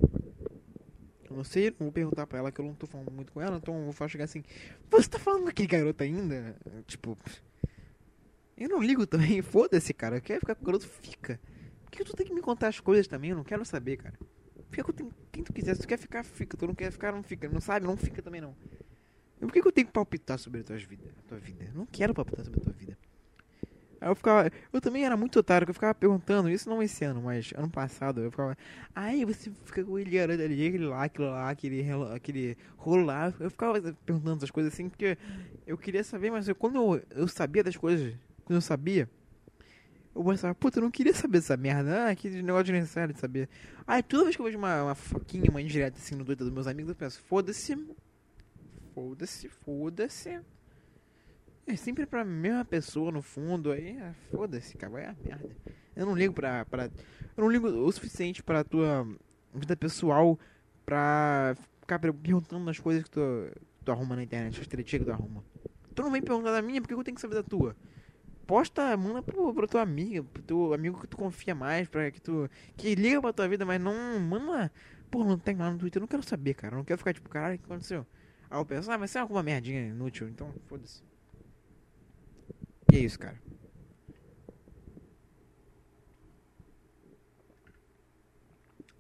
Eu 1.28 1.36
não 1.36 1.44
sei, 1.44 1.70
não 1.70 1.86
vou 1.86 1.92
perguntar 1.92 2.26
pra 2.26 2.40
ela 2.40 2.50
que 2.50 2.60
eu 2.60 2.64
não 2.64 2.74
tô 2.74 2.86
falando 2.86 3.10
muito 3.10 3.32
com 3.32 3.40
ela, 3.40 3.56
então 3.56 3.86
eu 3.86 3.92
vou 3.92 4.08
chegar 4.08 4.24
assim. 4.24 4.42
Você 4.90 5.08
tá 5.08 5.18
falando 5.18 5.44
com 5.44 5.48
aquele 5.48 5.68
garoto 5.68 6.02
ainda? 6.02 6.56
Tipo. 6.86 7.16
Eu 8.56 8.68
não 8.68 8.82
ligo 8.82 9.06
também, 9.06 9.40
foda-se, 9.42 9.94
cara. 9.94 10.20
Quer 10.20 10.40
ficar 10.40 10.54
com 10.54 10.62
o 10.62 10.66
garoto? 10.66 10.86
Fica. 10.86 11.40
Por 11.84 11.90
que 11.92 12.04
tu 12.04 12.14
tem 12.14 12.26
que 12.26 12.34
me 12.34 12.40
contar 12.40 12.68
as 12.68 12.80
coisas 12.80 13.06
também? 13.06 13.30
Eu 13.30 13.36
não 13.36 13.44
quero 13.44 13.64
saber, 13.64 13.96
cara. 13.96 14.18
Fica 14.70 14.84
com 14.92 15.10
quem 15.32 15.42
tu 15.42 15.52
quiser. 15.52 15.74
Se 15.74 15.82
tu 15.82 15.88
quer 15.88 15.98
ficar, 15.98 16.22
fica. 16.24 16.56
Tu 16.56 16.66
não 16.66 16.74
quer 16.74 16.90
ficar, 16.90 17.12
não 17.12 17.22
fica. 17.22 17.48
Não 17.48 17.60
sabe, 17.60 17.86
não 17.86 17.96
fica 17.96 18.20
também 18.20 18.40
não. 18.40 18.54
Por 19.38 19.52
que, 19.52 19.62
que 19.62 19.68
eu 19.68 19.72
tenho 19.72 19.86
que 19.86 19.92
palpitar 19.92 20.38
sobre 20.38 20.60
a 20.60 20.64
tua 20.64 20.76
vida? 20.76 21.14
A 21.18 21.28
tua 21.28 21.38
vida? 21.38 21.64
Eu 21.64 21.74
não 21.74 21.86
quero 21.86 22.12
palpitar 22.12 22.44
sobre 22.44 22.60
a 22.60 22.62
tua 22.64 22.72
vida. 22.72 22.98
Aí 24.00 24.08
eu 24.08 24.14
ficava. 24.14 24.50
Eu 24.72 24.80
também 24.80 25.04
era 25.04 25.16
muito 25.16 25.38
otário, 25.38 25.66
que 25.66 25.70
eu 25.70 25.74
ficava 25.74 25.94
perguntando, 25.94 26.48
isso 26.48 26.70
não 26.70 26.82
esse 26.82 27.04
ano, 27.04 27.20
mas 27.20 27.52
ano 27.54 27.68
passado, 27.68 28.22
eu 28.22 28.30
ficava. 28.30 28.56
Aí 28.94 29.24
você 29.24 29.50
fica 29.64 29.84
com 29.84 29.98
ele 29.98 30.18
ali, 30.18 30.66
aquele 30.66 30.86
lá, 30.86 31.04
aquele 31.04 31.28
lá, 31.28 31.50
aquele, 31.50 31.86
aquele. 32.14 32.56
Eu 33.38 33.50
ficava 33.50 33.80
perguntando 34.06 34.38
essas 34.38 34.50
coisas 34.50 34.72
assim, 34.72 34.88
porque 34.88 35.18
eu 35.66 35.76
queria 35.76 36.02
saber, 36.02 36.30
mas 36.30 36.48
eu, 36.48 36.54
quando 36.54 36.76
eu, 36.76 37.02
eu 37.10 37.28
sabia 37.28 37.62
das 37.62 37.76
coisas, 37.76 38.14
quando 38.44 38.56
eu 38.56 38.62
sabia, 38.62 39.08
eu 40.14 40.24
pensava, 40.24 40.54
puta, 40.54 40.78
eu 40.78 40.82
não 40.82 40.90
queria 40.90 41.14
saber 41.14 41.38
dessa 41.38 41.56
merda. 41.56 42.08
Ah, 42.08 42.42
negócio 42.42 42.72
necessário 42.72 43.12
de 43.14 43.20
saber. 43.20 43.48
Aí 43.86 44.02
toda 44.02 44.24
vez 44.24 44.36
que 44.36 44.42
eu 44.42 44.46
vejo 44.46 44.58
uma, 44.58 44.84
uma 44.84 44.94
foquinha, 44.94 45.50
uma 45.50 45.60
indireta 45.60 45.98
assim 45.98 46.14
no 46.14 46.24
doido 46.24 46.44
dos 46.44 46.52
meus 46.52 46.66
amigos, 46.66 46.88
eu 46.88 46.96
penso, 46.96 47.20
foda-se. 47.22 47.76
Foda-se, 48.94 49.48
foda-se. 49.48 50.40
É 51.66 51.76
sempre 51.76 52.06
pra 52.06 52.24
mesma 52.24 52.64
pessoa 52.64 53.12
no 53.12 53.22
fundo, 53.22 53.70
aí 53.70 53.96
é, 53.96 54.12
foda-se, 54.30 54.76
cara, 54.76 54.92
vai 54.92 55.04
a 55.04 55.14
merda. 55.24 55.56
Eu 55.94 56.06
não 56.06 56.16
ligo 56.16 56.34
pra, 56.34 56.64
pra. 56.64 56.84
Eu 56.84 57.44
não 57.44 57.50
ligo 57.50 57.68
o 57.68 57.92
suficiente 57.92 58.42
pra 58.42 58.64
tua 58.64 59.06
vida 59.54 59.76
pessoal 59.76 60.38
pra 60.84 61.54
ficar 61.80 61.98
perguntando 61.98 62.68
as 62.70 62.78
coisas 62.78 63.04
que 63.04 63.10
tu, 63.10 63.20
tu 63.84 63.92
arruma 63.92 64.16
na 64.16 64.22
internet, 64.22 64.60
as 64.60 64.66
tretinhas 64.66 65.04
que 65.04 65.10
tu 65.10 65.12
arruma. 65.12 65.44
Tu 65.94 66.02
não 66.02 66.10
vem 66.10 66.22
perguntar 66.22 66.52
da 66.52 66.62
minha, 66.62 66.80
por 66.80 66.88
que 66.88 66.94
eu 66.94 67.04
tenho 67.04 67.14
que 67.14 67.20
saber 67.20 67.34
da 67.34 67.42
tua? 67.42 67.76
Posta, 68.46 68.96
manda 68.96 69.22
pro, 69.22 69.54
pro 69.54 69.68
tua 69.68 69.82
amiga, 69.82 70.24
pro 70.24 70.42
teu 70.42 70.74
amigo 70.74 71.00
que 71.00 71.06
tu 71.06 71.16
confia 71.16 71.54
mais, 71.54 71.88
pra 71.88 72.10
que 72.10 72.20
tu. 72.20 72.50
que 72.76 72.94
liga 72.94 73.20
pra 73.20 73.32
tua 73.32 73.46
vida, 73.48 73.64
mas 73.64 73.80
não. 73.80 74.18
Manda. 74.18 74.72
Pô, 75.10 75.22
não 75.22 75.38
tem 75.38 75.56
lá 75.56 75.70
no 75.70 75.78
Twitter, 75.78 76.00
eu 76.00 76.02
não 76.02 76.08
quero 76.08 76.22
saber, 76.22 76.54
cara. 76.54 76.74
Eu 76.74 76.78
não 76.78 76.84
quero 76.84 76.98
ficar 76.98 77.12
tipo, 77.12 77.28
caralho, 77.28 77.56
o 77.56 77.58
que 77.58 77.64
aconteceu? 77.64 78.06
Aí 78.48 78.58
eu 78.58 78.64
penso, 78.64 78.90
ah, 78.90 78.96
vai 78.96 79.06
ser 79.06 79.18
alguma 79.18 79.42
merdinha 79.42 79.88
inútil, 79.88 80.28
então 80.28 80.52
foda-se. 80.66 81.09
E 82.92 82.96
é 82.96 82.98
isso, 82.98 83.18
cara. 83.18 83.40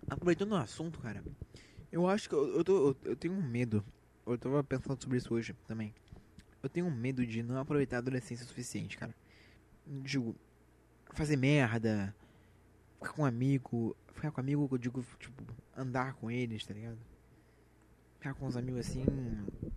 Aproveitando 0.08 0.52
o 0.52 0.56
assunto, 0.56 1.00
cara. 1.00 1.24
Eu 1.90 2.06
acho 2.06 2.28
que 2.28 2.34
eu, 2.34 2.56
eu, 2.56 2.64
tô, 2.64 2.88
eu, 2.88 2.96
eu 3.04 3.16
tenho 3.16 3.34
um 3.34 3.42
medo. 3.42 3.84
Eu 4.26 4.38
tava 4.38 4.62
pensando 4.62 5.00
sobre 5.02 5.18
isso 5.18 5.34
hoje 5.34 5.54
também. 5.66 5.94
Eu 6.62 6.68
tenho 6.68 6.86
um 6.86 6.94
medo 6.94 7.26
de 7.26 7.42
não 7.42 7.58
aproveitar 7.58 7.96
a 7.96 7.98
adolescência 7.98 8.44
o 8.44 8.48
suficiente, 8.48 8.96
cara. 8.96 9.14
Digo, 9.86 10.36
fazer 11.12 11.36
merda, 11.36 12.14
ficar 12.94 13.12
com 13.12 13.22
um 13.22 13.24
amigo. 13.24 13.96
Ficar 14.14 14.30
com 14.30 14.40
amigo, 14.40 14.68
eu 14.70 14.78
digo, 14.78 15.04
tipo, 15.18 15.44
andar 15.76 16.14
com 16.14 16.30
eles, 16.30 16.64
tá 16.64 16.74
ligado? 16.74 16.98
Ficar 18.18 18.34
com 18.34 18.46
os 18.46 18.56
amigos 18.56 18.86
assim, 18.86 19.04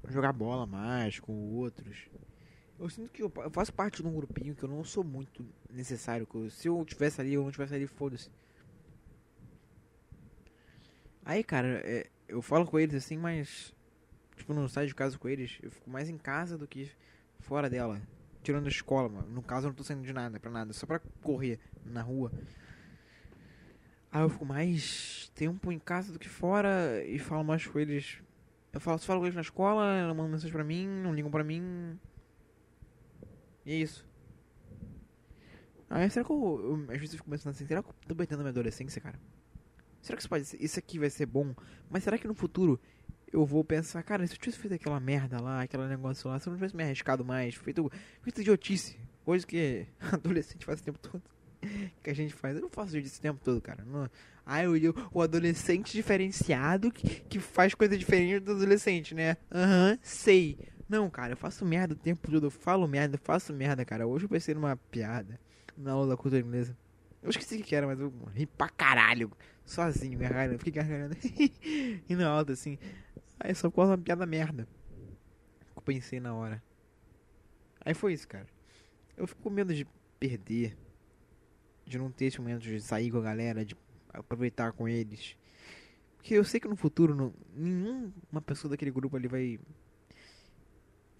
jogar 0.09 0.33
bola 0.33 0.67
mais 0.67 1.19
com 1.19 1.31
outros. 1.53 2.09
Eu 2.79 2.89
sinto 2.89 3.11
que 3.11 3.21
eu, 3.21 3.31
eu 3.37 3.51
faço 3.51 3.73
parte 3.73 4.01
de 4.01 4.07
um 4.07 4.13
grupinho 4.13 4.55
que 4.55 4.63
eu 4.63 4.69
não 4.69 4.83
sou 4.83 5.03
muito 5.03 5.45
necessário. 5.71 6.27
Eu, 6.33 6.49
se 6.49 6.67
eu 6.67 6.83
tivesse 6.85 7.21
ali 7.21 7.37
ou 7.37 7.43
não 7.43 7.51
tivesse 7.51 7.73
ali, 7.73 7.87
foda-se. 7.87 8.29
Aí, 11.23 11.43
cara, 11.43 11.81
é, 11.85 12.09
eu 12.27 12.41
falo 12.41 12.65
com 12.65 12.79
eles 12.79 12.95
assim, 12.95 13.17
mas. 13.17 13.73
Tipo, 14.35 14.53
não 14.53 14.67
saio 14.67 14.87
de 14.87 14.95
casa 14.95 15.17
com 15.17 15.29
eles. 15.29 15.59
Eu 15.61 15.71
fico 15.71 15.89
mais 15.89 16.09
em 16.09 16.17
casa 16.17 16.57
do 16.57 16.67
que 16.67 16.91
fora 17.39 17.69
dela. 17.69 18.01
Tirando 18.41 18.65
a 18.65 18.69
escola, 18.69 19.07
mano. 19.07 19.29
No 19.29 19.41
caso, 19.41 19.67
eu 19.67 19.69
não 19.69 19.75
tô 19.75 19.83
saindo 19.83 20.03
de 20.03 20.11
nada, 20.11 20.39
pra 20.39 20.51
nada. 20.51 20.73
Só 20.73 20.85
pra 20.85 20.99
correr 21.21 21.59
na 21.85 22.01
rua. 22.01 22.31
Aí 24.11 24.21
eu 24.21 24.29
fico 24.29 24.45
mais 24.45 25.31
tempo 25.33 25.71
em 25.71 25.79
casa 25.79 26.11
do 26.11 26.19
que 26.19 26.29
fora 26.29 27.03
e 27.05 27.17
falo 27.17 27.43
mais 27.43 27.65
com 27.65 27.79
eles. 27.79 28.19
Eu 28.71 28.79
falo, 28.79 28.99
falo 28.99 29.21
com 29.21 29.25
eles 29.25 29.35
na 29.35 29.41
escola, 29.41 29.95
ela 29.95 30.13
manda 30.13 30.29
mensagem 30.29 30.51
pra 30.51 30.63
mim, 30.63 30.87
não 30.87 31.13
ligam 31.13 31.31
pra 31.31 31.43
mim. 31.43 31.97
E 33.65 33.71
é 33.71 33.75
isso. 33.75 34.05
Aí 35.89 36.09
será 36.09 36.25
que 36.25 36.31
eu, 36.31 36.59
eu 36.87 36.93
às 36.93 36.99
vezes 36.99 37.13
eu 37.13 37.17
fico 37.17 37.29
pensando 37.29 37.51
assim, 37.51 37.67
será 37.67 37.83
que 37.83 37.89
eu 37.89 37.95
tô 38.07 38.15
perdendo 38.15 38.39
minha 38.39 38.49
adolescência, 38.49 38.99
cara? 38.99 39.19
Será 40.01 40.17
que 40.17 40.21
isso, 40.21 40.29
pode, 40.29 40.57
isso 40.59 40.79
aqui 40.79 40.99
vai 40.99 41.09
ser 41.09 41.25
bom? 41.25 41.55
Mas 41.89 42.03
será 42.03 42.17
que 42.17 42.27
no 42.27 42.33
futuro 42.33 42.79
eu 43.31 43.45
vou 43.45 43.63
pensar, 43.63 44.03
cara, 44.03 44.25
se 44.27 44.33
eu 44.33 44.37
tivesse 44.37 44.59
feito 44.59 44.73
aquela 44.73 44.99
merda 44.99 45.39
lá, 45.39 45.61
aquele 45.61 45.87
negócio 45.87 46.29
lá, 46.29 46.39
se 46.39 46.47
eu 46.47 46.51
não 46.51 46.57
tivesse 46.57 46.75
me 46.75 46.83
arriscado 46.83 47.23
mais, 47.23 47.55
feito, 47.55 47.91
feito 48.21 48.41
idiotice, 48.41 48.99
coisa 49.23 49.45
que 49.45 49.87
adolescente 50.11 50.65
faz 50.65 50.79
o 50.79 50.83
tempo 50.83 50.99
todo, 50.99 51.21
que 52.03 52.09
a 52.09 52.13
gente 52.13 52.33
faz, 52.33 52.55
eu 52.55 52.61
não 52.61 52.69
faço 52.69 52.97
isso 52.97 53.17
o 53.17 53.21
tempo 53.21 53.39
todo, 53.43 53.61
cara. 53.61 53.83
Não, 53.85 54.09
ah, 54.45 54.63
eu, 54.63 54.75
eu, 54.75 54.93
o 55.11 55.21
adolescente 55.21 55.93
diferenciado 55.93 56.91
que, 56.91 57.21
que 57.21 57.39
faz 57.39 57.73
coisa 57.73 57.97
diferente 57.97 58.39
do 58.39 58.51
adolescente, 58.51 59.15
né? 59.15 59.37
Aham, 59.51 59.91
uhum, 59.91 59.97
sei. 60.01 60.57
Não, 60.93 61.09
cara, 61.09 61.33
eu 61.33 61.37
faço 61.37 61.65
merda 61.65 61.95
o 61.95 61.97
tempo 61.97 62.29
todo, 62.29 62.45
eu 62.45 62.51
falo 62.51 62.87
merda, 62.87 63.15
eu 63.15 63.19
faço 63.19 63.51
merda, 63.51 63.83
cara. 63.83 64.05
Hoje 64.05 64.25
eu 64.25 64.29
pensei 64.29 64.53
numa 64.53 64.77
piada 64.77 65.39
na 65.75 65.91
aula 65.91 66.09
da 66.09 66.15
cultura 66.15 66.39
inglesa. 66.39 66.77
Eu 67.23 67.31
esqueci 67.31 67.57
o 67.57 67.63
que 67.63 67.75
era, 67.75 67.87
mas 67.87 67.99
eu 67.99 68.13
ri 68.31 68.45
pra 68.45 68.69
caralho. 68.69 69.31
Sozinho, 69.65 70.19
gargalhando. 70.19 70.59
Fiquei 70.59 70.71
gargalhando. 70.71 71.17
na 72.15 72.29
alta, 72.29 72.53
assim. 72.53 72.77
Aí 73.39 73.55
só 73.55 73.71
por 73.71 73.87
uma 73.87 73.97
piada 73.97 74.23
merda. 74.27 74.67
Eu 75.75 75.81
pensei 75.81 76.19
na 76.19 76.35
hora. 76.35 76.61
Aí 77.83 77.95
foi 77.95 78.13
isso, 78.13 78.27
cara. 78.27 78.45
Eu 79.17 79.25
fico 79.25 79.41
com 79.41 79.49
medo 79.49 79.73
de 79.73 79.87
perder. 80.19 80.77
De 81.87 81.97
não 81.97 82.11
ter 82.11 82.25
esse 82.25 82.39
momento 82.39 82.61
de 82.61 82.79
sair 82.79 83.09
com 83.09 83.17
a 83.17 83.21
galera, 83.21 83.65
de 83.65 83.75
aproveitar 84.13 84.71
com 84.73 84.87
eles. 84.87 85.35
Porque 86.17 86.35
eu 86.35 86.43
sei 86.43 86.59
que 86.59 86.67
no 86.67 86.75
futuro 86.75 87.15
não, 87.15 87.33
nenhuma 87.55 88.41
pessoa 88.45 88.69
daquele 88.69 88.91
grupo 88.91 89.17
ali 89.17 89.27
vai. 89.27 89.59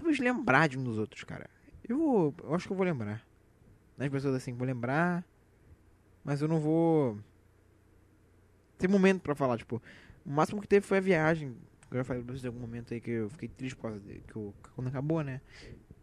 Talvez 0.04 0.20
lembrar 0.20 0.68
de 0.68 0.78
um 0.78 0.84
dos 0.84 0.98
outros, 0.98 1.24
cara. 1.24 1.50
Eu, 1.88 2.36
eu 2.44 2.54
acho 2.54 2.68
que 2.68 2.74
eu 2.74 2.76
vou 2.76 2.86
lembrar. 2.86 3.26
As 3.98 4.10
pessoas 4.10 4.36
assim, 4.36 4.52
vou 4.54 4.68
lembrar. 4.68 5.26
Mas 6.26 6.42
eu 6.42 6.48
não 6.50 6.60
vou. 6.60 7.18
Ter 8.78 8.90
momento 8.90 9.22
pra 9.22 9.34
falar, 9.34 9.58
tipo. 9.58 9.82
O 10.26 10.30
máximo 10.30 10.62
que 10.62 10.68
teve 10.68 10.86
foi 10.86 10.98
a 10.98 11.02
viagem. 11.02 11.56
Eu 11.90 12.00
já 12.00 12.04
falei 12.04 12.22
pra 12.22 12.34
vocês 12.34 12.44
em 12.44 12.48
algum 12.48 12.60
momento 12.60 12.94
aí 12.94 13.00
que 13.00 13.12
eu 13.12 13.30
fiquei 13.30 13.48
triste 13.48 13.78
por 13.78 13.84
causa 13.84 14.00
de, 14.02 14.20
que 14.20 14.36
eu, 14.36 14.54
quando 14.76 14.88
acabou, 14.88 15.24
né? 15.24 15.40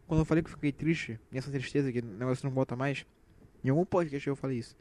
Quando 0.06 0.20
eu 0.20 0.24
falei 0.24 0.42
que 0.42 0.48
eu 0.48 0.54
fiquei 0.54 0.72
triste, 0.72 1.20
e 1.30 1.36
essa 1.36 1.50
tristeza 1.50 1.92
que 1.92 1.98
o 1.98 2.04
negócio 2.04 2.48
não 2.48 2.54
volta 2.54 2.74
mais. 2.74 3.04
Em 3.62 3.68
algum 3.68 3.84
podcast 3.84 4.26
eu 4.26 4.34
falei 4.34 4.60
isso. 4.60 4.74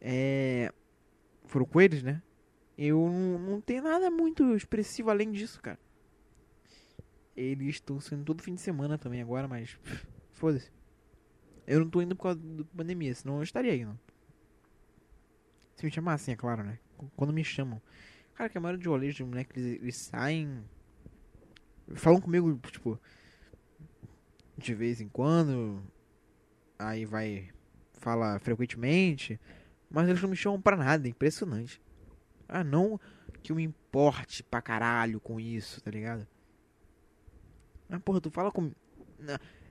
É. 0.00 0.72
Foram 1.44 1.64
com 1.64 1.80
eles, 1.80 2.02
né? 2.02 2.20
Eu 2.76 2.98
não, 2.98 3.38
não 3.38 3.60
tenho 3.60 3.84
nada 3.84 4.10
muito 4.10 4.56
expressivo 4.56 5.10
além 5.10 5.30
disso, 5.30 5.62
cara. 5.62 5.78
Eles 7.36 7.76
estão 7.76 8.00
sendo 8.00 8.24
todo 8.24 8.42
fim 8.42 8.54
de 8.54 8.60
semana 8.60 8.98
também 8.98 9.22
agora, 9.22 9.48
mas. 9.48 9.78
Foda-se. 10.32 10.70
Eu 11.66 11.80
não 11.80 11.90
tô 11.90 12.02
indo 12.02 12.16
por 12.16 12.24
causa 12.24 12.40
da 12.40 12.64
pandemia, 12.76 13.14
senão 13.14 13.36
eu 13.36 13.42
estaria 13.42 13.74
indo. 13.76 13.98
Se 15.76 15.84
me 15.84 15.92
chamassem, 15.92 16.34
é 16.34 16.36
claro, 16.36 16.62
né? 16.64 16.78
Quando 17.16 17.32
me 17.32 17.44
chamam. 17.44 17.80
Cara, 18.34 18.50
que 18.50 18.58
a 18.58 18.60
maioria 18.60 18.82
de 18.82 18.88
rolês 18.88 19.14
de 19.14 19.24
moleque, 19.24 19.58
eles, 19.58 19.82
eles 19.82 19.96
saem. 19.96 20.64
Falam 21.94 22.20
comigo, 22.20 22.58
tipo. 22.70 23.00
De 24.56 24.74
vez 24.74 25.00
em 25.00 25.08
quando. 25.08 25.82
Aí 26.78 27.04
vai. 27.04 27.50
Fala 27.94 28.38
frequentemente. 28.38 29.40
Mas 29.88 30.08
eles 30.08 30.22
não 30.22 30.30
me 30.30 30.36
chamam 30.36 30.60
pra 30.60 30.76
nada, 30.76 31.06
é 31.06 31.10
impressionante. 31.10 31.82
Ah, 32.48 32.64
não 32.64 33.00
que 33.42 33.52
eu 33.52 33.56
me 33.56 33.62
importe 33.62 34.42
pra 34.42 34.60
caralho 34.60 35.20
com 35.20 35.40
isso, 35.40 35.80
tá 35.80 35.90
ligado? 35.90 36.26
Ah, 37.90 38.00
porra, 38.00 38.20
tu 38.20 38.30
fala 38.30 38.50
com. 38.50 38.70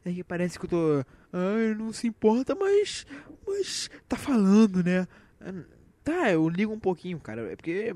É 0.06 0.14
que 0.14 0.24
parece 0.24 0.60
que 0.60 0.66
eu 0.66 0.70
tô. 0.70 1.06
Ai, 1.32 1.74
não 1.76 1.92
se 1.94 2.08
importa, 2.08 2.56
mas. 2.56 3.06
Mas. 3.48 3.90
Tá 4.08 4.18
falando, 4.18 4.84
né? 4.84 5.08
Tá, 6.04 6.32
eu 6.32 6.48
ligo 6.50 6.74
um 6.74 6.80
pouquinho, 6.80 7.20
cara. 7.20 7.52
É 7.52 7.56
porque 7.56 7.96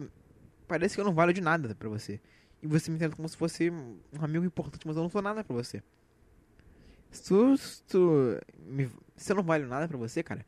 parece 0.68 0.96
que 0.96 1.02
eu 1.02 1.06
não 1.06 1.14
valho 1.14 1.34
de 1.34 1.42
nada 1.42 1.76
pra 1.76 1.90
você. 1.90 2.20
E 2.62 2.68
você 2.68 2.90
me 2.90 2.98
trata 2.98 3.16
como 3.16 3.28
se 3.28 3.36
fosse 3.36 3.70
um 3.70 4.24
amigo 4.24 4.46
importante, 4.46 4.88
mas 4.88 4.96
eu 4.96 5.04
não 5.04 5.10
sou 5.10 5.22
nada 5.22 5.44
pra 5.44 5.56
você. 5.56 5.84
Se 7.12 7.24
tu, 7.24 7.58
se, 7.58 7.84
se 9.16 9.32
eu 9.32 9.36
não 9.36 9.44
valho 9.44 9.68
nada 9.68 9.88
pra 9.88 9.98
você, 9.98 10.24
cara, 10.24 10.46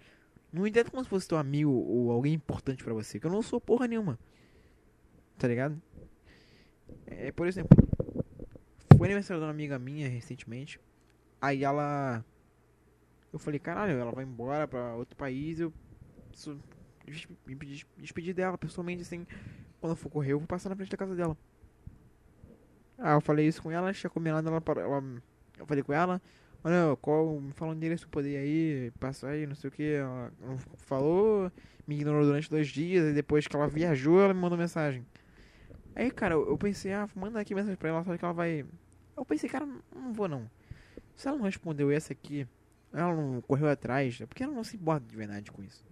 não 0.52 0.64
me 0.64 0.72
como 0.86 1.04
se 1.04 1.10
fosse 1.10 1.28
teu 1.28 1.38
amigo 1.38 1.70
ou 1.70 2.10
alguém 2.12 2.34
importante 2.34 2.84
pra 2.84 2.94
você, 2.94 3.20
que 3.20 3.28
eu 3.28 3.32
não 3.32 3.42
sou 3.42 3.60
porra 3.60 3.88
nenhuma. 3.88 4.18
Tá 5.38 5.48
ligado? 5.48 5.80
É, 7.06 7.32
por 7.32 7.46
exemplo, 7.46 7.78
foi 8.98 9.08
aniversário 9.08 9.42
de 9.42 9.46
uma 9.46 9.52
amiga 9.52 9.78
minha 9.78 10.08
recentemente. 10.08 10.80
Aí 11.42 11.64
ela. 11.64 12.24
Eu 13.32 13.40
falei, 13.40 13.60
caralho, 13.60 13.98
ela 13.98 14.12
vai 14.12 14.24
embora 14.24 14.68
pra 14.68 14.96
outro 14.96 15.16
país. 15.16 15.60
Eu 15.60 15.74
me 17.46 17.56
despedir 17.98 18.34
dela 18.34 18.58
pessoalmente, 18.58 19.02
assim. 19.02 19.26
Quando 19.80 19.92
eu 19.92 19.96
for 19.96 20.10
correr, 20.10 20.34
eu 20.34 20.40
vou 20.40 20.48
passar 20.48 20.70
na 20.70 20.76
frente 20.76 20.90
da 20.90 20.98
casa 20.98 21.16
dela. 21.16 21.38
Ah, 22.98 23.14
eu 23.14 23.22
falei 23.22 23.48
isso 23.48 23.62
com 23.62 23.72
ela, 23.72 23.94
tinha 23.94 24.10
combinado 24.10 24.48
ela, 24.48 24.64
ela. 24.78 25.04
Eu 25.58 25.66
falei 25.66 25.84
com 25.84 25.94
ela, 25.94 26.22
olha, 26.64 26.96
qual, 26.98 27.40
me 27.40 27.52
fala 27.54 27.72
o 27.72 27.76
endereço 27.76 28.08
poder 28.10 28.32
ir 28.32 28.38
aí, 28.38 28.92
passar 29.00 29.30
aí, 29.30 29.46
não 29.46 29.56
sei 29.56 29.68
o 29.70 29.72
que. 29.72 29.84
Ela 29.84 30.32
falou, 30.78 31.52
me 31.86 31.96
ignorou 31.96 32.26
durante 32.26 32.50
dois 32.50 32.68
dias, 32.70 33.10
e 33.10 33.14
depois 33.14 33.48
que 33.48 33.56
ela 33.56 33.68
viajou, 33.68 34.22
ela 34.22 34.34
me 34.34 34.40
mandou 34.40 34.58
mensagem. 34.58 35.06
Aí, 35.96 36.12
cara, 36.12 36.36
eu 36.36 36.58
pensei, 36.58 36.94
ah, 36.94 37.08
manda 37.16 37.40
aqui 37.40 37.54
mensagem 37.54 37.78
pra 37.78 37.90
ela, 37.90 38.04
só 38.04 38.18
que 38.18 38.24
ela 38.24 38.34
vai. 38.34 38.66
Eu 39.16 39.26
pensei, 39.26 39.50
cara, 39.50 39.66
não 39.96 40.14
vou 40.14 40.28
não. 40.28 40.50
Se 41.16 41.28
ela 41.28 41.38
não 41.38 41.46
respondeu 41.46 41.90
essa 41.92 42.14
aqui, 42.14 42.48
ela 42.92 43.16
não 43.16 43.42
correu 43.42 43.70
atrás, 43.70 44.20
é 44.22 44.26
porque 44.26 44.44
ela 44.44 44.54
não 44.54 44.64
se 44.64 44.76
importa 44.76 45.06
de 45.06 45.16
verdade 45.16 45.52
com 45.52 45.64
isso. 45.64 45.86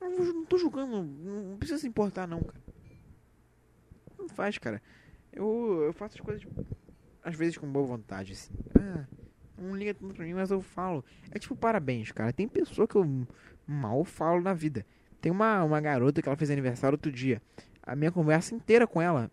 Eu 0.00 0.10
não 0.10 0.44
tô 0.44 0.58
julgando, 0.58 1.02
não 1.02 1.56
precisa 1.56 1.78
se 1.78 1.88
importar 1.88 2.26
não, 2.26 2.40
cara. 2.42 2.60
Não 4.18 4.28
faz, 4.28 4.58
cara. 4.58 4.82
Eu, 5.32 5.82
eu 5.86 5.92
faço 5.92 6.16
as 6.16 6.20
coisas, 6.20 6.46
às 7.22 7.34
vezes 7.34 7.56
com 7.56 7.70
boa 7.70 7.86
vontade, 7.86 8.32
assim. 8.32 8.52
Ah, 8.78 9.06
não 9.56 9.74
liga 9.74 9.94
tanto 9.94 10.14
pra 10.14 10.24
mim, 10.24 10.34
mas 10.34 10.50
eu 10.50 10.60
falo. 10.60 11.04
É 11.30 11.38
tipo, 11.38 11.56
parabéns, 11.56 12.12
cara. 12.12 12.32
Tem 12.32 12.46
pessoa 12.46 12.86
que 12.86 12.96
eu 12.96 13.26
mal 13.66 14.04
falo 14.04 14.42
na 14.42 14.52
vida. 14.52 14.86
Tem 15.20 15.32
uma, 15.32 15.64
uma 15.64 15.80
garota 15.80 16.20
que 16.20 16.28
ela 16.28 16.36
fez 16.36 16.50
aniversário 16.50 16.94
outro 16.94 17.10
dia. 17.10 17.40
A 17.82 17.96
minha 17.96 18.12
conversa 18.12 18.54
inteira 18.54 18.86
com 18.86 19.00
ela 19.00 19.30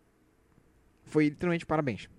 foi 1.03 1.25
literalmente 1.25 1.65
parabéns. 1.65 2.09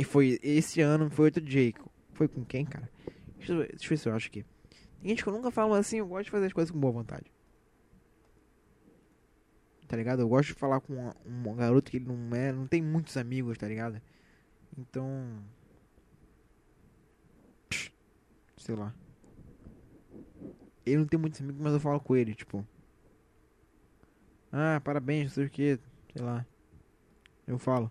E 0.00 0.04
foi 0.04 0.38
esse 0.42 0.80
ano, 0.80 1.10
foi 1.10 1.26
outro 1.26 1.42
dia. 1.42 1.74
Foi 2.14 2.26
com 2.26 2.42
quem, 2.42 2.64
cara? 2.64 2.88
Deixa 3.36 3.52
eu, 3.52 3.58
deixa 3.58 3.84
eu 3.84 3.88
ver 3.90 3.96
se 3.98 4.08
eu 4.08 4.14
acho 4.14 4.28
aqui. 4.28 4.44
Tem 5.00 5.10
gente 5.10 5.22
que 5.22 5.28
eu 5.28 5.32
nunca 5.32 5.50
falo 5.50 5.74
assim, 5.74 5.98
eu 5.98 6.06
gosto 6.06 6.24
de 6.24 6.30
fazer 6.30 6.46
as 6.46 6.52
coisas 6.52 6.70
com 6.70 6.80
boa 6.80 6.92
vontade 6.92 7.30
tá 9.90 9.96
ligado? 9.96 10.22
Eu 10.22 10.28
gosto 10.28 10.50
de 10.50 10.54
falar 10.54 10.80
com 10.80 10.94
um 11.26 11.56
garoto 11.56 11.90
que 11.90 11.96
ele 11.96 12.06
não 12.06 12.36
é, 12.36 12.52
não 12.52 12.64
tem 12.64 12.80
muitos 12.80 13.16
amigos, 13.16 13.58
tá 13.58 13.66
ligado? 13.66 14.00
Então, 14.78 15.42
sei 18.56 18.76
lá. 18.76 18.94
Ele 20.86 20.98
não 20.98 21.06
tem 21.06 21.18
muitos 21.18 21.40
amigos, 21.40 21.60
mas 21.60 21.72
eu 21.72 21.80
falo 21.80 21.98
com 21.98 22.14
ele, 22.14 22.36
tipo, 22.36 22.64
ah, 24.52 24.80
parabéns, 24.84 25.24
não 25.24 25.30
sei 25.30 25.46
o 25.46 25.50
que, 25.50 25.80
sei 26.14 26.22
lá. 26.22 26.46
Eu 27.44 27.58
falo. 27.58 27.90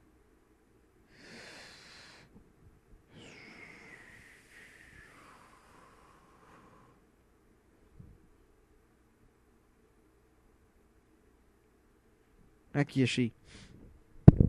Aqui, 12.79 13.03
achei. 13.03 13.33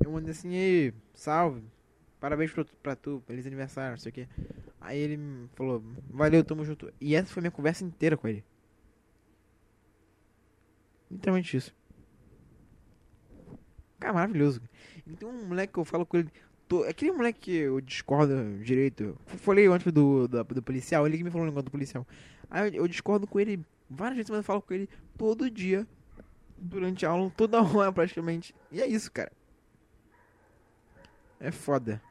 Eu 0.05 0.13
mandei 0.13 0.31
assim, 0.31 0.55
ei, 0.55 0.95
salve. 1.13 1.65
Parabéns 2.21 2.53
pra, 2.53 2.65
pra 2.81 2.95
tu, 2.95 3.21
feliz 3.27 3.45
aniversário, 3.45 3.91
não 3.91 3.99
sei 3.99 4.11
o 4.11 4.13
que. 4.13 4.29
Aí 4.81 4.99
ele 5.01 5.49
falou, 5.57 5.83
valeu, 6.09 6.45
tamo 6.45 6.65
junto. 6.65 6.93
E 7.01 7.17
essa 7.17 7.33
foi 7.33 7.41
minha 7.41 7.51
conversa 7.51 7.83
inteira 7.83 8.17
com 8.17 8.29
ele. 8.29 8.45
Literalmente 11.11 11.57
isso. 11.57 11.75
Cara, 13.99 14.13
maravilhoso. 14.13 14.63
E 15.05 15.13
tem 15.17 15.29
um 15.29 15.49
moleque 15.49 15.73
que 15.73 15.81
eu 15.81 15.85
falo 15.85 16.07
com 16.07 16.19
ele. 16.19 16.31
Tô, 16.69 16.85
aquele 16.85 17.11
moleque 17.11 17.41
que 17.41 17.57
eu 17.57 17.81
discordo 17.81 18.63
direito. 18.63 19.03
Eu 19.03 19.39
falei 19.39 19.67
antes 19.67 19.93
do, 19.93 20.29
do, 20.29 20.45
do 20.45 20.63
policial, 20.63 21.05
ele 21.05 21.19
que 21.19 21.25
me 21.25 21.33
falou 21.33 21.47
um 21.47 21.51
negócio 21.51 21.65
do 21.65 21.73
policial. 21.73 22.07
Aí 22.49 22.77
eu, 22.77 22.85
eu 22.85 22.89
discordo 22.89 23.27
com 23.27 23.41
ele 23.41 23.61
várias 23.89 24.19
vezes, 24.19 24.31
mas 24.31 24.39
eu 24.39 24.45
falo 24.45 24.63
com 24.63 24.73
ele 24.73 24.89
todo 25.19 25.51
dia. 25.51 25.85
Durante 26.61 27.07
a 27.07 27.11
aula, 27.11 27.33
toda 27.37 27.61
hora 27.63 27.93
praticamente. 27.93 28.55
E 28.71 28.81
é 28.81 28.87
isso, 28.87 29.11
cara. 29.11 29.33
É 31.41 31.51
foda. 31.51 32.03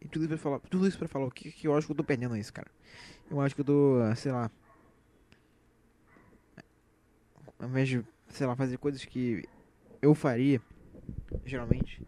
E 0.00 0.08
tudo 0.08 0.22
isso 0.24 0.28
pra 0.28 0.38
falar, 0.38 0.58
tudo 0.60 0.88
isso 0.88 0.98
pra 0.98 1.08
falar 1.08 1.26
o 1.26 1.30
que, 1.30 1.52
que 1.52 1.68
eu 1.68 1.76
acho 1.76 1.86
que 1.86 1.92
eu 1.92 1.96
tô 1.96 2.02
perdendo 2.02 2.36
isso, 2.36 2.52
cara. 2.52 2.70
Eu 3.30 3.40
acho 3.40 3.54
que 3.54 3.60
eu 3.60 3.64
tô, 3.64 3.98
sei 4.16 4.32
lá. 4.32 4.50
Ao 7.58 7.68
invés 7.68 7.88
de, 7.88 8.02
sei 8.30 8.46
lá, 8.46 8.56
fazer 8.56 8.78
coisas 8.78 9.04
que 9.04 9.46
eu 10.00 10.14
faria, 10.14 10.62
geralmente, 11.44 12.02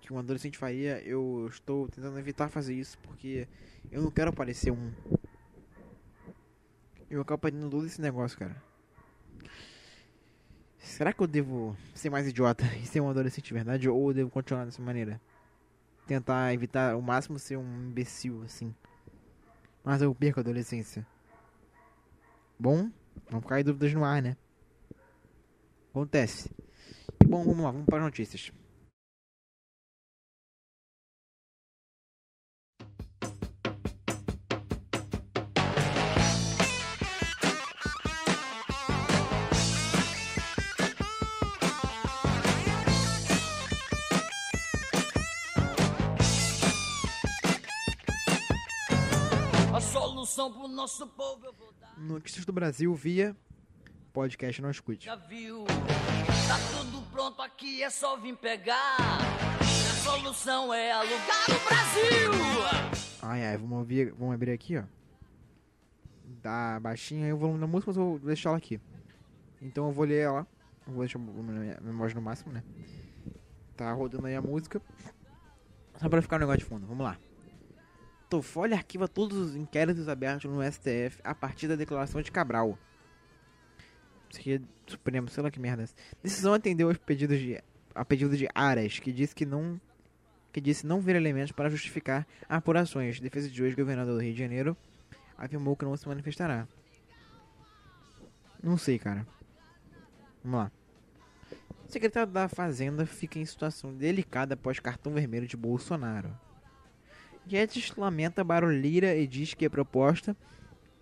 que 0.00 0.12
um 0.12 0.18
adolescente 0.18 0.56
faria, 0.56 1.02
eu 1.02 1.48
estou 1.50 1.88
tentando 1.88 2.16
evitar 2.18 2.48
fazer 2.48 2.74
isso 2.74 2.96
porque 2.98 3.48
eu 3.90 4.02
não 4.02 4.10
quero 4.12 4.32
parecer 4.32 4.70
um. 4.70 4.92
Eu 7.10 7.20
acabo 7.20 7.40
perdendo 7.40 7.68
todo 7.68 7.86
esse 7.86 8.00
negócio, 8.00 8.38
cara. 8.38 8.62
Será 10.78 11.12
que 11.12 11.20
eu 11.20 11.26
devo 11.26 11.76
ser 11.94 12.10
mais 12.10 12.26
idiota 12.26 12.64
e 12.82 12.86
ser 12.86 13.00
um 13.00 13.08
adolescente 13.08 13.46
de 13.46 13.54
verdade 13.54 13.88
ou 13.88 14.10
eu 14.10 14.14
devo 14.14 14.30
continuar 14.30 14.64
dessa 14.64 14.82
maneira? 14.82 15.20
Tentar 16.06 16.54
evitar 16.54 16.92
ao 16.92 17.02
máximo 17.02 17.38
ser 17.38 17.56
um 17.56 17.88
imbecil, 17.88 18.42
assim. 18.44 18.74
Mas 19.84 20.02
eu 20.02 20.14
perco 20.14 20.40
a 20.40 20.42
adolescência. 20.42 21.06
Bom, 22.58 22.90
vamos 23.28 23.44
ficar 23.44 23.62
dúvidas 23.64 23.92
no 23.92 24.04
ar, 24.04 24.22
né? 24.22 24.36
Acontece. 25.90 26.50
Bom, 27.26 27.44
vamos 27.44 27.64
lá, 27.64 27.70
vamos 27.70 27.86
para 27.86 27.98
as 27.98 28.04
notícias. 28.04 28.52
Solução 50.26 50.52
pro 50.52 50.66
nosso 50.68 51.06
povo 51.06 51.46
eu 51.46 51.52
vou 51.52 51.72
dar. 51.80 51.94
Notícias 51.98 52.44
do 52.44 52.52
Brasil 52.52 52.92
via 52.94 53.36
podcast 54.12 54.60
Não 54.60 54.70
Escute. 54.70 55.06
Já 55.06 55.14
viu? 55.14 55.64
Tá 55.66 56.58
tudo 56.76 57.00
pronto 57.12 57.40
aqui, 57.40 57.82
é 57.82 57.90
só 57.90 58.16
vir 58.16 58.36
pegar. 58.36 58.96
A 58.98 59.94
solução 60.02 60.74
é 60.74 60.90
alugar 60.90 61.44
o 61.48 61.68
Brasil. 61.68 62.32
Ai, 63.22 63.46
ai, 63.46 63.56
vamos, 63.56 63.78
ouvir, 63.78 64.12
vamos 64.18 64.34
abrir 64.34 64.50
aqui, 64.50 64.76
ó. 64.78 64.82
Tá 66.42 66.80
baixinho 66.80 67.24
aí 67.24 67.32
o 67.32 67.36
volume 67.38 67.60
da 67.60 67.66
música, 67.68 67.90
mas 67.90 67.96
eu 67.96 68.04
vou 68.04 68.18
deixar 68.18 68.48
ela 68.50 68.58
aqui. 68.58 68.80
Então 69.62 69.86
eu 69.86 69.92
vou 69.92 70.04
ler 70.04 70.22
ela. 70.24 70.46
Eu 70.86 70.92
vou 70.92 71.02
deixar 71.02 71.18
o 71.18 71.22
volume 71.22 71.52
na 71.52 71.60
minha- 71.60 71.78
minha 71.80 71.94
voz 71.94 72.12
no 72.14 72.20
máximo, 72.20 72.52
né? 72.52 72.62
Tá 73.76 73.92
rodando 73.92 74.26
aí 74.26 74.34
a 74.34 74.42
música. 74.42 74.80
Só 76.00 76.08
pra 76.08 76.20
ficar 76.22 76.36
um 76.36 76.40
negócio 76.40 76.58
de 76.60 76.64
fundo, 76.64 76.86
vamos 76.86 77.04
lá. 77.04 77.16
Toffoli 78.28 78.74
arquiva 78.74 79.06
todos 79.06 79.36
os 79.38 79.56
inquéritos 79.56 80.08
abertos 80.08 80.50
no 80.50 80.62
STF 80.62 81.20
a 81.22 81.34
partir 81.34 81.68
da 81.68 81.76
declaração 81.76 82.20
de 82.20 82.32
Cabral. 82.32 82.78
Isso 84.30 84.40
aqui 84.40 84.54
é 84.54 84.60
Supremo, 84.86 85.28
sei 85.28 85.42
lá 85.42 85.50
que 85.50 85.60
merda 85.60 85.84
é. 85.84 85.86
Decisão 86.22 86.54
atendeu 86.54 86.88
aos 86.88 86.98
pedidos 86.98 87.38
de, 87.38 87.62
a 87.94 88.04
pedido 88.04 88.36
de 88.36 88.48
Aras, 88.54 88.98
que 88.98 89.12
disse 89.12 89.34
que 89.34 89.46
não 89.46 89.80
que 90.52 90.60
disse 90.60 90.86
não 90.86 91.02
ver 91.02 91.16
elementos 91.16 91.52
para 91.52 91.68
justificar 91.68 92.26
apurações. 92.48 93.20
Defesa 93.20 93.50
de 93.50 93.62
hoje, 93.62 93.76
governador 93.76 94.14
do 94.14 94.22
Rio 94.22 94.32
de 94.32 94.38
Janeiro, 94.38 94.74
afirmou 95.36 95.76
que 95.76 95.84
não 95.84 95.94
se 95.98 96.08
manifestará. 96.08 96.66
Não 98.62 98.78
sei, 98.78 98.98
cara. 98.98 99.26
Vamos 100.42 100.60
lá. 100.60 100.72
O 101.86 101.92
secretário 101.92 102.32
da 102.32 102.48
Fazenda 102.48 103.04
fica 103.04 103.38
em 103.38 103.44
situação 103.44 103.94
delicada 103.94 104.54
após 104.54 104.80
cartão 104.80 105.12
vermelho 105.12 105.46
de 105.46 105.58
Bolsonaro. 105.58 106.34
Guedes 107.46 107.92
lamenta 107.96 108.42
barulheira 108.42 109.14
e 109.14 109.26
diz 109.26 109.54
que 109.54 109.66
a 109.66 109.70
proposta 109.70 110.36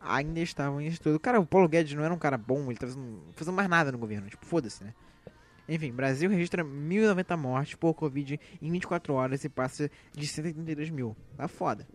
ainda 0.00 0.40
estava 0.40 0.82
em 0.82 0.86
estudo. 0.86 1.18
Cara, 1.18 1.40
o 1.40 1.46
Paulo 1.46 1.68
Guedes 1.68 1.94
não 1.94 2.04
era 2.04 2.12
um 2.12 2.18
cara 2.18 2.36
bom, 2.36 2.70
ele 2.70 2.78
tá 2.78 2.86
fazendo, 3.34 3.54
mais 3.54 3.68
nada 3.68 3.90
no 3.90 3.98
governo. 3.98 4.28
Tipo, 4.28 4.44
foda-se, 4.44 4.84
né? 4.84 4.94
Enfim, 5.66 5.90
Brasil 5.92 6.28
registra 6.28 6.62
1.090 6.62 7.36
mortes 7.38 7.74
por 7.74 7.94
Covid 7.94 8.38
em 8.60 8.70
24 8.70 9.14
horas 9.14 9.44
e 9.44 9.48
passa 9.48 9.90
de 10.12 10.26
182 10.26 10.90
mil. 10.90 11.16
Tá 11.36 11.48
foda. 11.48 11.88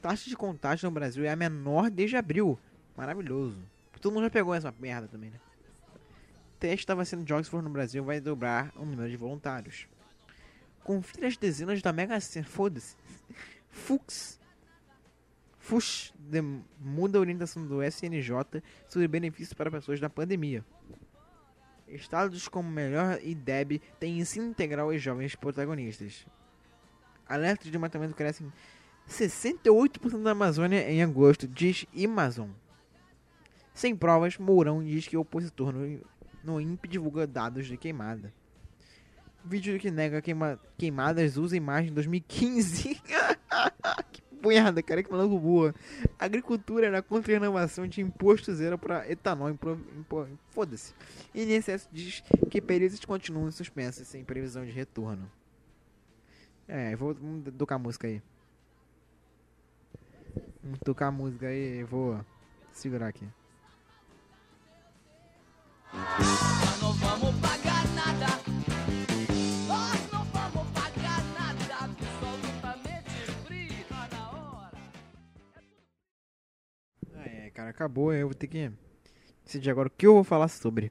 Taxa 0.00 0.30
de 0.30 0.36
contágio 0.36 0.88
no 0.88 0.94
Brasil 0.94 1.24
é 1.24 1.30
a 1.30 1.36
menor 1.36 1.90
desde 1.90 2.16
abril. 2.16 2.58
Maravilhoso. 2.96 3.60
Todo 4.00 4.12
mundo 4.12 4.24
já 4.24 4.30
pegou 4.30 4.54
essa 4.54 4.72
merda 4.78 5.08
também, 5.08 5.30
né? 5.30 5.40
Teste 6.60 6.86
da 6.86 6.94
vacina 6.94 7.24
de 7.24 7.34
Oxford 7.34 7.64
no 7.64 7.72
Brasil 7.72 8.04
vai 8.04 8.20
dobrar 8.20 8.72
o 8.76 8.84
número 8.84 9.10
de 9.10 9.16
voluntários. 9.16 9.88
Confira 10.84 11.26
as 11.26 11.36
dezenas 11.36 11.82
da 11.82 11.92
Mega 11.92 12.20
Sena. 12.20 12.46
Foda-se. 12.46 12.96
Fux. 13.82 14.38
Fux 15.58 16.12
de- 16.18 16.40
muda 16.80 17.18
a 17.18 17.20
orientação 17.20 17.66
do 17.66 17.82
SNJ 17.82 18.62
sobre 18.88 19.08
benefícios 19.08 19.52
para 19.54 19.70
pessoas 19.70 20.00
da 20.00 20.08
pandemia. 20.08 20.64
Estados 21.88 22.48
como 22.48 22.70
Melhor 22.70 23.18
e 23.22 23.34
DEB 23.34 23.80
têm 23.98 24.18
ensino 24.20 24.46
integral 24.46 24.92
e 24.92 24.98
jovens 24.98 25.34
protagonistas. 25.34 26.26
Alerta 27.26 27.64
de 27.64 27.70
desmatamento 27.70 28.14
crescem 28.14 28.52
68% 29.08 30.14
na 30.18 30.30
Amazônia 30.30 30.90
em 30.90 31.02
agosto, 31.02 31.46
diz 31.48 31.84
Amazon. 32.02 32.50
Sem 33.74 33.96
provas, 33.96 34.38
Mourão 34.38 34.82
diz 34.82 35.06
que 35.08 35.16
o 35.16 35.20
opositor 35.20 35.72
no, 35.72 36.00
no 36.44 36.60
INPE 36.60 36.88
divulga 36.88 37.26
dados 37.26 37.66
de 37.66 37.76
queimada. 37.76 38.32
Vídeo 39.44 39.78
que 39.78 39.90
nega 39.90 40.22
queima, 40.22 40.58
queimadas 40.78 41.36
usa 41.36 41.56
imagem 41.56 41.88
de 41.88 41.94
2015. 41.94 43.00
que 44.12 44.22
merda, 44.46 44.82
cara, 44.82 45.02
que 45.02 45.10
maluco 45.10 45.38
boa. 45.38 45.74
Agricultura 46.18 46.90
na 46.90 47.02
contra 47.02 47.32
a 47.32 47.38
renovação 47.38 47.86
de 47.86 48.00
imposto 48.00 48.54
zero 48.54 48.78
para 48.78 49.10
etanol. 49.10 49.50
Impro, 49.50 49.80
impo, 49.96 50.26
Foda-se. 50.50 50.94
INSS 51.34 51.88
diz 51.92 52.22
que 52.50 52.60
períodos 52.60 53.04
continuam 53.04 53.50
suspensos 53.50 54.06
sem 54.06 54.24
previsão 54.24 54.64
de 54.64 54.70
retorno. 54.70 55.30
É, 56.66 56.94
vou 56.96 57.14
tocar 57.56 57.78
música 57.78 58.06
aí. 58.06 58.22
Vamos 60.62 60.78
tocar 60.84 61.10
música 61.10 61.48
aí, 61.48 61.82
vou 61.84 62.24
segurar 62.72 63.08
aqui. 63.08 63.28
Nós 65.92 66.96
vamos 66.96 67.40
pagar 67.40 67.61
cara, 77.52 77.70
acabou. 77.70 78.12
Eu 78.12 78.28
vou 78.28 78.34
ter 78.34 78.46
que 78.46 78.70
decidir 79.44 79.70
agora 79.70 79.88
o 79.88 79.90
que 79.90 80.06
eu 80.06 80.14
vou 80.14 80.24
falar 80.24 80.48
sobre. 80.48 80.90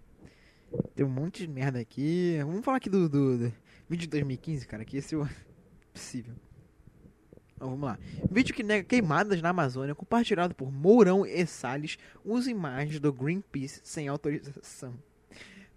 Tem 0.95 1.05
um 1.05 1.09
monte 1.09 1.45
de 1.45 1.47
merda 1.47 1.79
aqui. 1.79 2.37
Vamos 2.39 2.63
falar 2.63 2.77
aqui 2.77 2.89
do, 2.89 3.09
do, 3.09 3.37
do 3.37 3.53
vídeo 3.89 4.03
de 4.03 4.07
2015, 4.07 4.67
cara, 4.67 4.85
que 4.85 4.97
esse 4.97 5.15
é 5.15 5.19
possível. 5.93 6.33
Então, 7.55 7.69
vamos 7.69 7.85
lá. 7.85 7.99
Vídeo 8.31 8.55
que 8.55 8.63
nega 8.63 8.83
queimadas 8.83 9.41
na 9.41 9.49
Amazônia, 9.49 9.93
compartilhado 9.93 10.55
por 10.55 10.71
Mourão 10.71 11.25
e 11.25 11.45
Salles, 11.45 11.97
usa 12.23 12.49
imagens 12.49 12.99
do 12.99 13.11
Greenpeace 13.11 13.81
sem 13.83 14.07
autorização. 14.07 14.95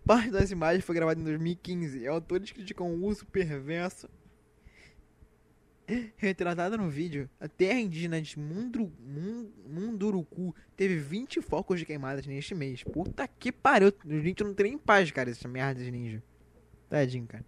Parte 0.04 0.30
das 0.30 0.50
imagens 0.50 0.84
foi 0.84 0.94
gravada 0.94 1.20
em 1.20 1.24
2015 1.24 1.98
e 1.98 2.06
autores 2.06 2.52
criticam 2.52 2.90
o 2.90 3.04
uso 3.04 3.26
perverso 3.26 4.08
Retratada 6.16 6.76
no 6.76 6.88
vídeo, 6.88 7.28
a 7.40 7.46
terra 7.48 7.78
indígena 7.78 8.20
de 8.20 8.38
Mundru, 8.38 8.90
Mun- 9.00 9.50
Munduruku 9.66 10.54
teve 10.76 10.96
20 10.96 11.40
focos 11.42 11.78
de 11.78 11.84
queimadas 11.86 12.26
neste 12.26 12.54
mês. 12.54 12.82
Puta 12.82 13.26
que 13.28 13.52
pariu. 13.52 13.92
A 14.08 14.08
gente 14.20 14.42
não 14.42 14.54
tem 14.54 14.70
nem 14.70 14.78
paz, 14.78 15.10
cara, 15.10 15.30
essa 15.30 15.46
merda 15.48 15.82
de 15.82 15.90
ninja. 15.90 16.22
Tadinho, 16.88 17.26
cara. 17.26 17.44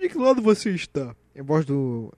De 0.00 0.08
que 0.08 0.18
lado 0.18 0.42
você 0.42 0.70
está? 0.70 1.14
É 1.34 1.42
voz 1.42 1.64
do 1.64 2.12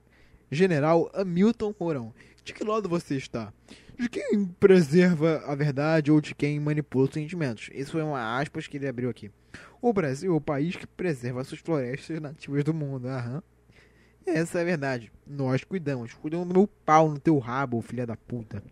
general 0.50 1.11
Hamilton 1.14 1.74
Mourão. 1.78 2.14
De 2.42 2.52
que 2.55 2.64
lado 2.64 2.88
você 2.88 3.16
está? 3.16 3.52
de 3.96 4.09
quem 4.09 4.44
preserva 4.44 5.38
a 5.46 5.55
verdade 5.55 6.11
ou 6.11 6.20
de 6.20 6.34
quem 6.34 6.59
manipula 6.59 7.05
os 7.07 7.14
sentimentos. 7.14 7.70
Isso 7.72 7.92
foi 7.92 8.02
uma 8.02 8.40
aspas 8.40 8.66
que 8.66 8.76
ele 8.76 8.88
abriu 8.88 9.09
aqui. 9.09 9.30
O 9.80 9.92
Brasil 9.92 10.32
é 10.32 10.36
o 10.36 10.40
país 10.40 10.74
que 10.74 10.84
preserva 10.84 11.44
suas 11.44 11.61
florestas 11.61 12.18
nativas 12.20 12.64
do 12.64 12.74
mundo. 12.74 13.07
Aham. 13.07 13.40
Essa 14.27 14.59
é 14.59 14.62
a 14.62 14.64
verdade. 14.64 15.12
Nós 15.27 15.64
cuidamos. 15.64 16.14
Cuidamos 16.14 16.49
do 16.49 16.55
meu 16.55 16.66
pau 16.66 17.11
no 17.11 17.18
teu 17.18 17.39
rabo, 17.39 17.81
filha 17.83 18.07
da 18.07 18.16
puta. 18.16 18.62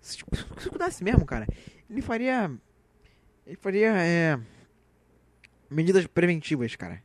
Se, 0.00 0.18
se 0.58 0.70
cuidasse 0.70 1.02
mesmo, 1.02 1.26
cara, 1.26 1.46
ele 1.90 2.00
faria. 2.00 2.50
Ele 3.46 3.56
faria. 3.56 3.92
É, 3.96 4.38
medidas 5.70 6.06
preventivas, 6.06 6.74
cara. 6.76 7.02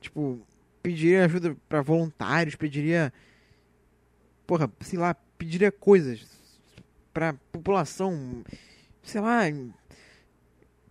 Tipo, 0.00 0.40
pediria 0.82 1.24
ajuda 1.24 1.56
para 1.68 1.82
voluntários, 1.82 2.54
pediria. 2.54 3.12
Porra, 4.46 4.70
sei 4.80 4.98
lá, 4.98 5.14
pediria 5.36 5.70
coisas 5.70 6.26
pra 7.12 7.34
população. 7.52 8.44
Sei 9.02 9.20
lá. 9.20 9.42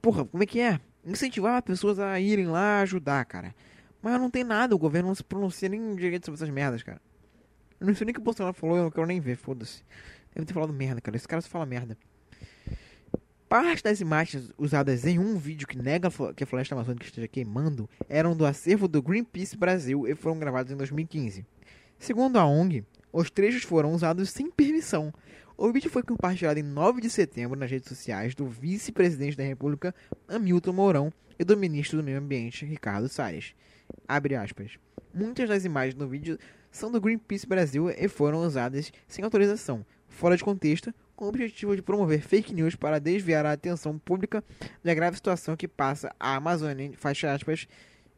Porra, 0.01 0.25
como 0.25 0.43
é 0.43 0.45
que 0.45 0.59
é? 0.59 0.79
Incentivar 1.05 1.61
pessoas 1.63 1.99
a 1.99 2.19
irem 2.19 2.47
lá 2.47 2.81
ajudar, 2.81 3.23
cara. 3.25 3.55
Mas 4.01 4.19
não 4.19 4.29
tem 4.29 4.43
nada, 4.43 4.73
o 4.73 4.79
governo 4.79 5.09
não 5.09 5.15
se 5.15 5.23
pronuncia 5.23 5.67
nem 5.67 5.95
direito 5.95 6.25
sobre 6.25 6.37
essas 6.37 6.49
merdas, 6.49 6.83
cara. 6.83 7.01
Eu 7.79 7.87
não 7.87 7.95
sei 7.95 8.05
nem 8.05 8.11
o 8.11 8.13
que 8.15 8.19
o 8.19 8.23
Bolsonaro 8.23 8.53
falou, 8.53 8.77
eu 8.77 8.83
não 8.83 8.91
quero 8.91 9.07
nem 9.07 9.19
ver, 9.19 9.35
foda-se. 9.35 9.83
Deve 10.33 10.45
ter 10.45 10.53
falado 10.53 10.73
merda, 10.73 11.01
cara. 11.01 11.17
Esse 11.17 11.27
cara 11.27 11.41
só 11.41 11.49
fala 11.49 11.65
merda. 11.65 11.97
Parte 13.47 13.83
das 13.83 13.99
imagens 13.99 14.51
usadas 14.57 15.05
em 15.05 15.17
um 15.17 15.37
vídeo 15.37 15.67
que 15.67 15.77
nega 15.77 16.09
que 16.35 16.43
a 16.43 16.47
floresta 16.47 16.75
amazônica 16.75 17.05
esteja 17.05 17.27
queimando 17.27 17.89
eram 18.07 18.35
do 18.35 18.45
acervo 18.45 18.87
do 18.87 19.01
Greenpeace 19.01 19.57
Brasil 19.57 20.07
e 20.07 20.13
foram 20.13 20.37
gravados 20.37 20.71
em 20.71 20.77
2015. 20.77 21.45
Segundo 21.97 22.37
a 22.37 22.45
ONG, 22.45 22.85
os 23.11 23.31
trechos 23.31 23.63
foram 23.63 23.91
usados 23.93 24.29
sem 24.29 24.51
permissão. 24.51 25.11
O 25.57 25.71
vídeo 25.71 25.89
foi 25.89 26.03
compartilhado 26.03 26.59
em 26.59 26.63
9 26.63 27.01
de 27.01 27.09
setembro 27.09 27.59
nas 27.59 27.71
redes 27.71 27.89
sociais 27.89 28.35
do 28.35 28.45
vice-presidente 28.45 29.35
da 29.35 29.43
República, 29.43 29.95
Hamilton 30.27 30.71
Mourão, 30.71 31.13
e 31.39 31.43
do 31.43 31.57
ministro 31.57 31.97
do 31.97 32.03
Meio 32.03 32.19
Ambiente, 32.19 32.65
Ricardo 32.65 33.09
Salles. 33.09 33.55
Abre 34.07 34.35
aspas. 34.35 34.77
Muitas 35.13 35.49
das 35.49 35.65
imagens 35.65 35.95
no 35.95 36.07
vídeo 36.07 36.37
são 36.71 36.91
do 36.91 37.01
Greenpeace 37.01 37.47
Brasil 37.47 37.89
e 37.89 38.07
foram 38.07 38.39
usadas 38.39 38.91
sem 39.07 39.23
autorização, 39.23 39.85
fora 40.07 40.37
de 40.37 40.43
contexto, 40.43 40.93
com 41.15 41.25
o 41.25 41.29
objetivo 41.29 41.75
de 41.75 41.81
promover 41.81 42.21
fake 42.21 42.53
news 42.53 42.75
para 42.75 42.99
desviar 42.99 43.45
a 43.45 43.51
atenção 43.51 43.97
pública 43.99 44.43
da 44.83 44.93
grave 44.93 45.17
situação 45.17 45.55
que 45.57 45.67
passa 45.67 46.15
a 46.19 46.35
Amazônia, 46.35 46.91
fecha 46.95 47.33
aspas, 47.33 47.67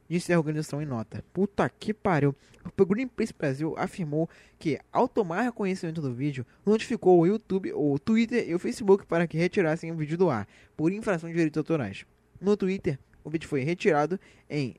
disse 0.07 0.34
a 0.34 0.38
organização 0.38 0.82
em 0.82 0.86
nota. 0.86 1.24
Puta 1.32 1.69
que 1.69 1.93
pariu. 1.93 2.36
O 2.78 2.86
Greenpeace 2.86 3.34
Brasil 3.34 3.74
afirmou 3.78 4.30
que, 4.59 4.78
ao 4.91 5.07
tomar 5.07 5.51
conhecimento 5.53 6.01
do 6.01 6.13
vídeo, 6.13 6.45
notificou 6.65 7.19
o 7.19 7.26
YouTube, 7.26 7.72
o 7.74 7.97
Twitter 7.97 8.47
e 8.47 8.53
o 8.53 8.59
Facebook 8.59 9.05
para 9.05 9.26
que 9.26 9.38
retirassem 9.38 9.91
o 9.91 9.95
vídeo 9.95 10.17
do 10.17 10.30
ar, 10.30 10.47
por 10.76 10.91
infração 10.91 11.30
de 11.30 11.36
direitos 11.36 11.57
autorais. 11.57 12.05
No 12.39 12.57
Twitter, 12.57 12.99
o 13.24 13.30
vídeo 13.30 13.47
foi 13.47 13.61
retirado 13.61 14.19
em 14.49 14.76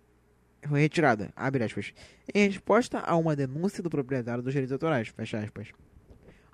foi 0.68 0.80
retirada, 0.80 1.30
abre 1.34 1.64
aspas, 1.64 1.92
em 2.34 2.48
resposta 2.48 2.98
a 3.00 3.16
uma 3.16 3.34
denúncia 3.34 3.82
do 3.82 3.90
proprietário 3.90 4.42
dos 4.42 4.52
direitos 4.52 4.72
autorais, 4.72 5.08
fecha 5.08 5.38
aspas. 5.38 5.72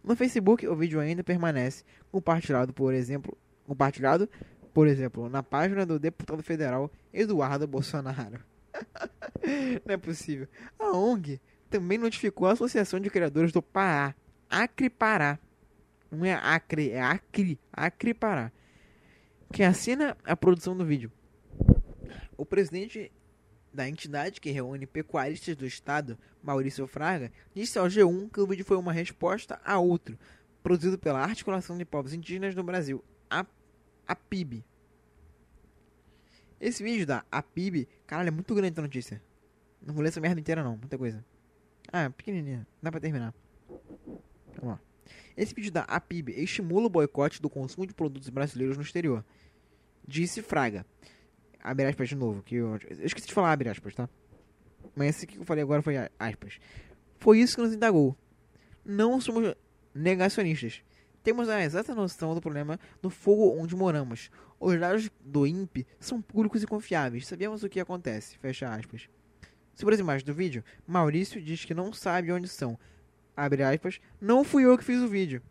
No 0.03 0.17
Facebook, 0.17 0.67
o 0.67 0.75
vídeo 0.75 1.01
ainda 1.01 1.23
permanece 1.23 1.85
compartilhado, 2.11 2.73
por 2.73 2.95
exemplo, 2.95 3.37
compartilhado, 3.67 4.29
por 4.73 4.87
exemplo, 4.87 5.29
na 5.29 5.43
página 5.43 5.85
do 5.85 5.99
deputado 5.99 6.43
federal 6.43 6.91
Eduardo 7.13 7.67
Bolsonaro. 7.67 8.41
Não 9.85 9.95
é 9.95 9.97
possível. 9.97 10.49
A 10.79 10.97
ONG 10.97 11.41
também 11.69 11.99
notificou 11.99 12.49
a 12.49 12.53
Associação 12.53 12.99
de 12.99 13.11
Criadores 13.11 13.53
do 13.53 13.61
Pará, 13.61 14.15
Acre 14.49 14.89
Pará. 14.89 15.39
Não 16.11 16.25
é 16.25 16.33
Acre, 16.33 16.91
é 16.91 17.03
Acre, 17.03 17.59
Acre 17.71 18.15
Pará. 18.15 18.51
Que 19.53 19.63
assina 19.63 20.17
a 20.25 20.35
produção 20.35 20.77
do 20.77 20.85
vídeo. 20.85 21.13
O 22.37 22.47
presidente 22.47 23.13
da 23.73 23.89
entidade 23.89 24.41
que 24.41 24.51
reúne 24.51 24.87
pecuaristas 24.87 25.57
do 25.57 25.67
estado, 25.67 26.19
Maurício 26.43 26.87
Fraga, 26.87 27.31
disse 27.55 27.79
ao 27.79 27.87
G1 27.87 28.31
que 28.31 28.41
o 28.41 28.47
vídeo 28.47 28.65
foi 28.65 28.77
uma 28.77 28.93
resposta 28.93 29.61
a 29.65 29.79
outro, 29.79 30.19
produzido 30.63 30.99
pela 30.99 31.21
Articulação 31.21 31.77
de 31.77 31.85
Povos 31.85 32.13
Indígenas 32.13 32.55
do 32.55 32.63
Brasil, 32.63 33.05
a 33.31 33.47
APIB. 34.07 34.65
Esse 36.61 36.83
vídeo 36.83 37.07
da 37.07 37.25
APIB, 37.31 37.89
caralho, 38.07 38.29
é 38.29 38.33
muito 38.33 38.55
grande 38.55 38.79
a 38.79 38.83
notícia. 38.83 39.23
Não 39.81 39.95
vou 39.95 40.03
ler 40.03 40.09
essa 40.09 40.21
merda 40.21 40.41
inteira 40.41 40.63
não, 40.63 40.77
muita 40.77 40.99
coisa. 40.99 41.25
Ah, 41.93 42.11
pequenininha, 42.11 42.67
dá 42.83 42.91
pra 42.91 43.01
terminar. 43.01 43.33
Vamos 44.57 44.71
lá. 44.75 44.81
Esse 45.37 45.55
vídeo 45.55 45.71
da 45.71 45.83
APIB 45.83 46.33
estimula 46.33 46.87
o 46.87 46.91
boicote 46.91 47.41
do 47.41 47.49
consumo 47.49 47.87
de 47.87 47.95
produtos 47.95 48.29
brasileiros 48.29 48.77
no 48.77 48.83
exterior. 48.83 49.25
Disse 50.07 50.43
Fraga 50.43 50.85
abre 51.71 51.87
aspas 51.87 52.09
de 52.09 52.17
novo, 52.17 52.43
que 52.43 52.57
eu, 52.57 52.79
eu 52.89 53.07
esqueci 53.07 53.27
de 53.27 53.35
falar 53.35 53.53
abre 53.53 53.69
aspas, 53.69 53.95
tá? 53.95 54.09
Mas 54.95 55.17
esse 55.17 55.27
que 55.27 55.39
eu 55.39 55.45
falei 55.45 55.63
agora 55.63 55.83
foi 55.83 55.97
aspas. 56.19 56.59
Foi 57.19 57.39
isso 57.39 57.57
que 57.57 57.63
nos 57.63 57.75
indagou. 57.75 58.17
Não 58.85 59.21
somos 59.21 59.55
negacionistas. 59.95 60.83
Temos 61.23 61.49
a 61.49 61.63
exata 61.63 61.95
noção 61.95 62.35
do 62.35 62.41
problema 62.41 62.81
do 63.03 63.11
fogo 63.11 63.61
onde 63.61 63.77
moramos. 63.77 64.31
Os 64.59 64.79
dados 64.79 65.11
do 65.21 65.47
INPE 65.47 65.87
são 66.01 66.23
públicos 66.23 66.63
e 66.63 66.67
confiáveis. 66.67 67.27
Sabemos 67.27 67.63
o 67.63 67.69
que 67.69 67.81
acontece. 67.81 68.39
Fecha 68.39 68.73
aspas. 68.73 69.09
Sobre 69.75 69.95
as 69.95 70.01
imagens 70.01 70.25
do 70.25 70.35
vídeo, 70.35 70.65
Maurício 70.87 71.41
diz 71.41 71.65
que 71.65 71.75
não 71.75 71.93
sabe 71.93 72.33
onde 72.33 72.49
são. 72.49 72.79
Abre 73.37 73.63
aspas. 73.63 74.01
Não 74.21 74.43
fui 74.43 74.65
eu 74.65 74.77
que 74.79 74.85
fiz 74.85 75.01
o 75.01 75.09
vídeo. 75.09 75.43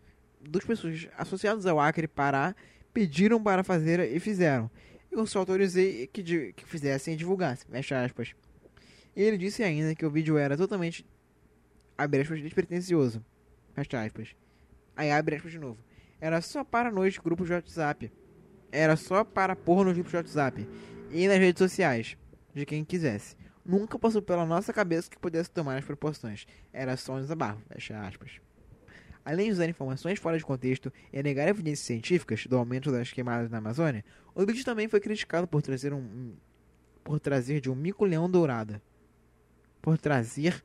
Duas 0.41 0.65
pessoas 0.65 1.07
associadas 1.18 1.65
ao 1.65 1.80
Acre 1.80 2.07
Pará 2.07 2.55
pediram 2.93 3.41
para 3.41 3.63
fazer 3.63 3.99
e 3.99 4.20
fizeram 4.20 4.70
eu 5.12 5.26
só 5.26 5.39
autorizei 5.39 6.08
que, 6.08 6.24
que 6.53 6.66
fizessem 6.66 7.14
e 7.14 7.18
divulgassem, 7.18 7.68
fecha 7.70 8.03
aspas. 8.03 8.36
Ele 9.16 9.38
disse 9.38 9.64
ainda 9.64 9.95
que 9.95 10.05
o 10.05 10.12
vídeo 10.12 10.38
era 10.38 10.55
totalmente, 10.55 11.05
abre 11.97 12.22
aspas, 12.22 12.41
despretensioso, 12.41 13.24
fecha 13.74 14.03
aspas. 14.03 14.36
Aí 14.95 15.12
abre 15.12 15.36
aspas 15.36 15.51
de 15.51 15.60
novo. 15.60 15.78
Era 16.20 16.41
só 16.41 16.64
para 16.64 16.91
nos 16.91 17.18
grupos 17.18 17.47
de 17.47 17.53
WhatsApp. 17.53 18.12
Era 18.72 18.95
só 18.95 19.24
para 19.24 19.55
pôr 19.55 19.86
nos 19.86 19.93
grupos 19.93 20.12
de 20.12 20.18
WhatsApp. 20.18 20.68
E 21.12 21.28
nas 21.28 21.38
redes 21.38 21.60
sociais, 21.60 22.18
de 22.53 22.66
quem 22.66 22.84
quisesse. 22.84 23.36
Nunca 23.66 23.99
passou 23.99 24.22
pela 24.22 24.45
nossa 24.45 24.74
cabeça 24.74 25.10
que 25.10 25.20
pudesse 25.20 25.51
tomar 25.51 25.78
as 25.78 25.86
proporções. 25.86 26.45
Era 26.74 26.97
só 26.97 27.14
um 27.16 27.22
desabafo, 27.22 27.62
fecha 27.70 27.99
aspas. 27.99 28.39
Além 29.28 29.48
de 29.48 29.52
usar 29.52 29.68
informações 29.68 30.18
fora 30.20 30.38
de 30.38 30.46
contexto 30.46 30.90
e 31.12 31.22
negar 31.22 31.50
evidências 31.50 31.86
científicas 31.86 32.48
do 32.48 32.56
aumento 32.56 32.94
das 32.94 33.12
queimadas 33.12 33.52
na 33.52 33.58
Amazônia, 33.58 34.06
o 34.34 34.46
vídeo 34.46 34.64
também 34.64 34.88
foi 34.88 35.02
criticado 35.02 35.46
por 35.46 35.62
trazer 35.62 35.94
um 35.94 36.34
por 37.04 37.20
trazer 37.20 37.60
de 37.60 37.70
um 37.70 37.76
mico-leão 37.76 38.32
dourada. 38.32 38.82
Por 39.82 39.98
trazer 39.98 40.64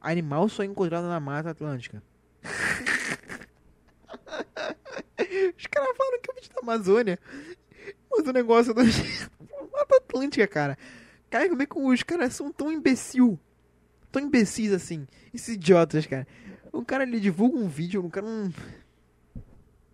animal 0.00 0.48
só 0.48 0.64
encontrado 0.64 1.06
na 1.06 1.20
Mata 1.20 1.50
Atlântica. 1.50 2.02
Os 5.58 5.66
caras 5.66 5.96
falam 5.98 6.20
que 6.22 6.30
é 6.30 6.32
o 6.32 6.36
vídeo 6.36 6.50
da 6.54 6.60
Amazônia. 6.62 7.18
Mas 8.10 8.26
o 8.26 8.32
negócio 8.32 8.72
da 8.72 8.84
Mata 9.70 9.98
Atlântica, 9.98 10.48
cara. 10.48 10.78
Cara, 11.28 11.46
como 11.50 11.60
é 11.60 11.66
que 11.66 11.78
os 11.78 12.02
caras 12.02 12.34
são 12.34 12.50
tão 12.50 12.72
imbecil? 12.72 13.38
Tão 14.10 14.22
imbecis 14.22 14.72
assim. 14.72 15.06
Esses 15.34 15.56
idiotas, 15.56 16.06
cara. 16.06 16.26
O 16.72 16.84
cara 16.84 17.02
ele 17.02 17.18
divulga 17.18 17.58
um 17.58 17.68
vídeo, 17.68 18.04
o 18.04 18.10
cara 18.10 18.26
não. 18.26 18.52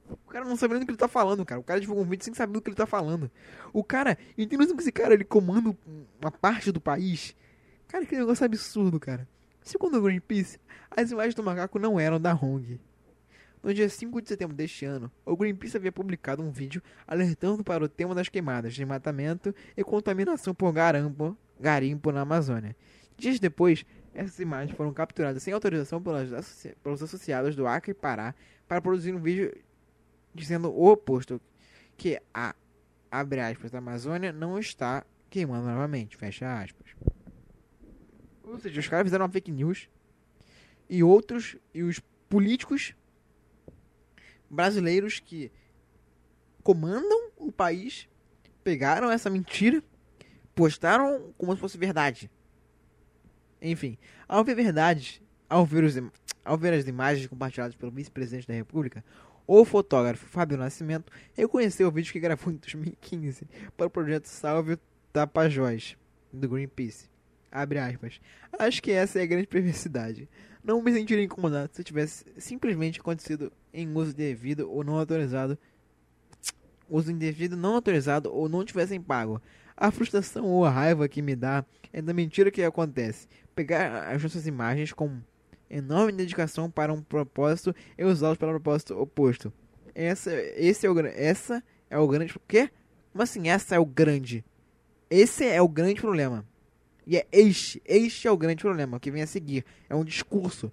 O 0.09 0.31
cara 0.31 0.45
não 0.45 0.57
sabe 0.57 0.75
nem 0.75 0.81
do 0.81 0.87
que 0.87 0.93
ele 0.93 0.99
tá 0.99 1.09
falando, 1.09 1.45
cara. 1.45 1.61
O 1.61 1.65
cara 1.65 1.81
divulga 1.81 2.03
um 2.03 2.05
vídeo 2.05 2.25
sem 2.25 2.35
saber 2.35 2.53
do 2.53 2.61
que 2.61 2.69
ele 2.69 2.77
tá 2.77 2.87
falando. 2.87 3.31
O 3.73 3.83
cara, 3.83 4.19
entendeu 4.37 4.75
que 4.75 4.83
esse 4.83 4.93
cara 4.93 5.15
ele 5.15 5.25
comanda 5.25 5.75
uma 6.21 6.31
parte 6.31 6.71
do 6.71 6.81
país? 6.81 7.35
Cara, 7.89 8.05
que 8.05 8.17
negócio 8.17 8.45
absurdo, 8.45 9.01
cara. 9.01 9.27
Segundo 9.63 9.99
o 9.99 10.03
Greenpeace, 10.03 10.61
as 10.91 11.11
imagens 11.11 11.35
do 11.35 11.43
macaco 11.43 11.79
não 11.79 11.99
eram 11.99 12.21
da 12.21 12.33
Hong. 12.35 12.79
No 13.63 13.75
dia 13.75 13.89
5 13.89 14.23
de 14.23 14.29
setembro 14.29 14.55
deste 14.55 14.85
ano, 14.85 15.11
o 15.25 15.37
Greenpeace 15.37 15.77
havia 15.77 15.91
publicado 15.91 16.41
um 16.41 16.53
vídeo 16.53 16.81
alertando 17.05 17.65
para 17.65 17.83
o 17.83 17.89
tema 17.89 18.15
das 18.15 18.29
queimadas, 18.29 18.75
desmatamento 18.75 19.53
e 19.77 19.83
contaminação 19.83 20.55
por 20.55 20.73
garimpo, 20.73 21.37
garimpo 21.59 22.13
na 22.13 22.21
Amazônia. 22.21 22.77
Dias 23.17 23.41
depois, 23.41 23.85
essas 24.17 24.39
imagens 24.39 24.77
foram 24.77 24.93
capturadas 24.93 25.43
sem 25.43 25.53
autorização 25.53 26.03
pelas 26.03 26.75
pelos 26.83 27.03
associados 27.03 27.55
do 27.55 27.67
Acre 27.67 27.91
e 27.91 27.95
Pará 27.95 28.35
para 28.67 28.81
produzir 28.81 29.15
um 29.15 29.21
vídeo 29.21 29.55
dizendo 30.35 30.71
o 30.71 30.91
oposto, 30.91 31.41
que 31.97 32.21
a 32.33 32.55
abre 33.11 33.41
aspas, 33.41 33.75
Amazônia 33.75 34.33
não 34.33 34.59
está 34.59 35.05
queimando 35.31 35.67
novamente, 35.67 36.17
fecha 36.17 36.61
aspas. 36.61 36.95
Ou 38.43 38.59
seja, 38.59 38.81
os 38.81 38.89
caras 38.89 39.07
fizeram 39.07 39.25
uma 39.25 39.33
fake 39.33 39.51
news 39.51 39.89
e 40.89 41.03
outros, 41.03 41.57
e 41.73 41.83
os 41.83 42.01
políticos 42.29 42.95
brasileiros 44.49 45.21
que 45.21 45.51
comandam 46.63 47.31
o 47.37 47.51
país 47.51 48.09
pegaram 48.63 49.11
essa 49.11 49.31
mentira, 49.31 49.83
postaram 50.55 51.33
como 51.39 51.55
se 51.55 51.61
fosse 51.61 51.79
verdade. 51.79 52.31
Enfim, 53.67 53.99
ao 54.29 54.45
ver 54.45 54.55
verdade, 54.55 55.21
ao 55.49 55.67
ver 55.67 55.83
os, 55.83 55.97
Ao 56.45 56.57
ver 56.57 56.73
as 56.73 56.87
imagens 56.87 57.27
compartilhadas 57.27 57.75
pelo 57.75 57.91
vice-presidente 57.91 58.47
da 58.47 58.55
República, 58.55 59.05
o 59.47 59.65
fotógrafo 59.65 60.27
Fábio 60.27 60.57
Nascimento 60.57 61.13
reconheceu 61.35 61.89
o 61.89 61.91
vídeo 61.91 62.13
que 62.13 62.21
gravou 62.21 62.53
em 62.53 62.57
2015 62.57 63.47
para 63.77 63.87
o 63.87 63.91
projeto 63.91 64.27
Salve 64.27 64.79
Tapajós, 65.13 65.97
do 66.33 66.49
Greenpeace. 66.49 67.09
Abre 67.51 67.79
aspas. 67.79 68.21
Acho 68.57 68.83
que 68.83 68.93
essa 68.93 69.19
é 69.19 69.23
a 69.23 69.27
grande 69.27 69.47
perversidade. 69.49 70.29
Não 70.63 70.81
me 70.83 70.93
sentiria 70.93 71.25
incomodado 71.25 71.71
se 71.73 71.83
tivesse 71.83 72.25
simplesmente 72.39 73.01
acontecido 73.01 73.53
em 73.73 73.93
uso 73.97 74.15
devido 74.15 74.71
ou 74.71 74.85
não 74.85 74.99
autorizado. 74.99 75.59
Uso 76.89 77.11
indevido, 77.11 77.57
não 77.57 77.75
autorizado 77.75 78.33
ou 78.33 78.49
não 78.49 78.65
tivessem 78.65 79.01
pago. 79.01 79.41
A 79.77 79.91
frustração 79.91 80.47
ou 80.47 80.65
a 80.65 80.71
raiva 80.71 81.09
que 81.09 81.21
me 81.21 81.37
dá 81.37 81.65
é 81.93 82.01
da 82.01 82.15
mentira 82.15 82.51
que 82.51 82.63
acontece. 82.63 83.29
Pegar 83.55 84.09
as 84.09 84.23
nossas 84.23 84.47
imagens 84.47 84.93
com 84.93 85.21
enorme 85.69 86.13
dedicação 86.13 86.71
para 86.71 86.93
um 86.93 87.03
propósito 87.03 87.75
e 87.99 88.05
usá-los 88.05 88.39
para 88.39 88.49
um 88.49 88.53
propósito 88.53 88.99
oposto. 88.99 89.53
Essa, 89.95 90.33
esse 90.57 90.87
é 90.87 90.91
o, 90.91 90.99
essa 91.07 91.63
é 91.91 91.99
o 91.99 92.09
grande. 92.09 92.35
Quê? 92.49 92.71
Como 93.13 93.23
assim? 93.23 93.49
Essa 93.49 93.75
é 93.75 93.79
o 93.79 93.85
grande. 93.85 94.45
Esse 95.11 95.45
é 95.45 95.61
o 95.61 95.69
grande 95.69 96.01
problema. 96.01 96.45
E 97.07 97.17
é 97.17 97.27
este, 97.31 97.81
este 97.85 98.27
é 98.27 98.31
o 98.31 98.37
grande 98.37 98.63
problema 98.63 98.99
que 98.99 99.11
vem 99.11 99.23
a 99.23 99.27
seguir. 99.27 99.65
É 99.89 99.95
um 99.95 100.05
discurso. 100.05 100.73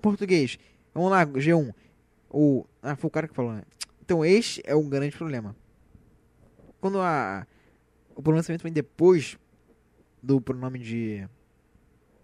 Português. 0.00 0.58
Vamos 0.92 1.10
lá, 1.10 1.24
G1. 1.26 1.72
O, 2.28 2.64
ah, 2.82 2.96
foi 2.96 3.08
o 3.08 3.10
cara 3.10 3.28
que 3.28 3.34
falou, 3.34 3.52
né? 3.52 3.62
Então, 4.02 4.24
este 4.24 4.62
é 4.64 4.74
um 4.74 4.88
grande 4.88 5.16
problema. 5.16 5.54
Quando 6.80 7.00
a, 7.00 7.46
o 8.20 8.22
pronunciamento 8.22 8.62
vem 8.62 8.72
depois 8.72 9.38
do 10.22 10.42
pronome 10.42 10.78
de 10.78 11.26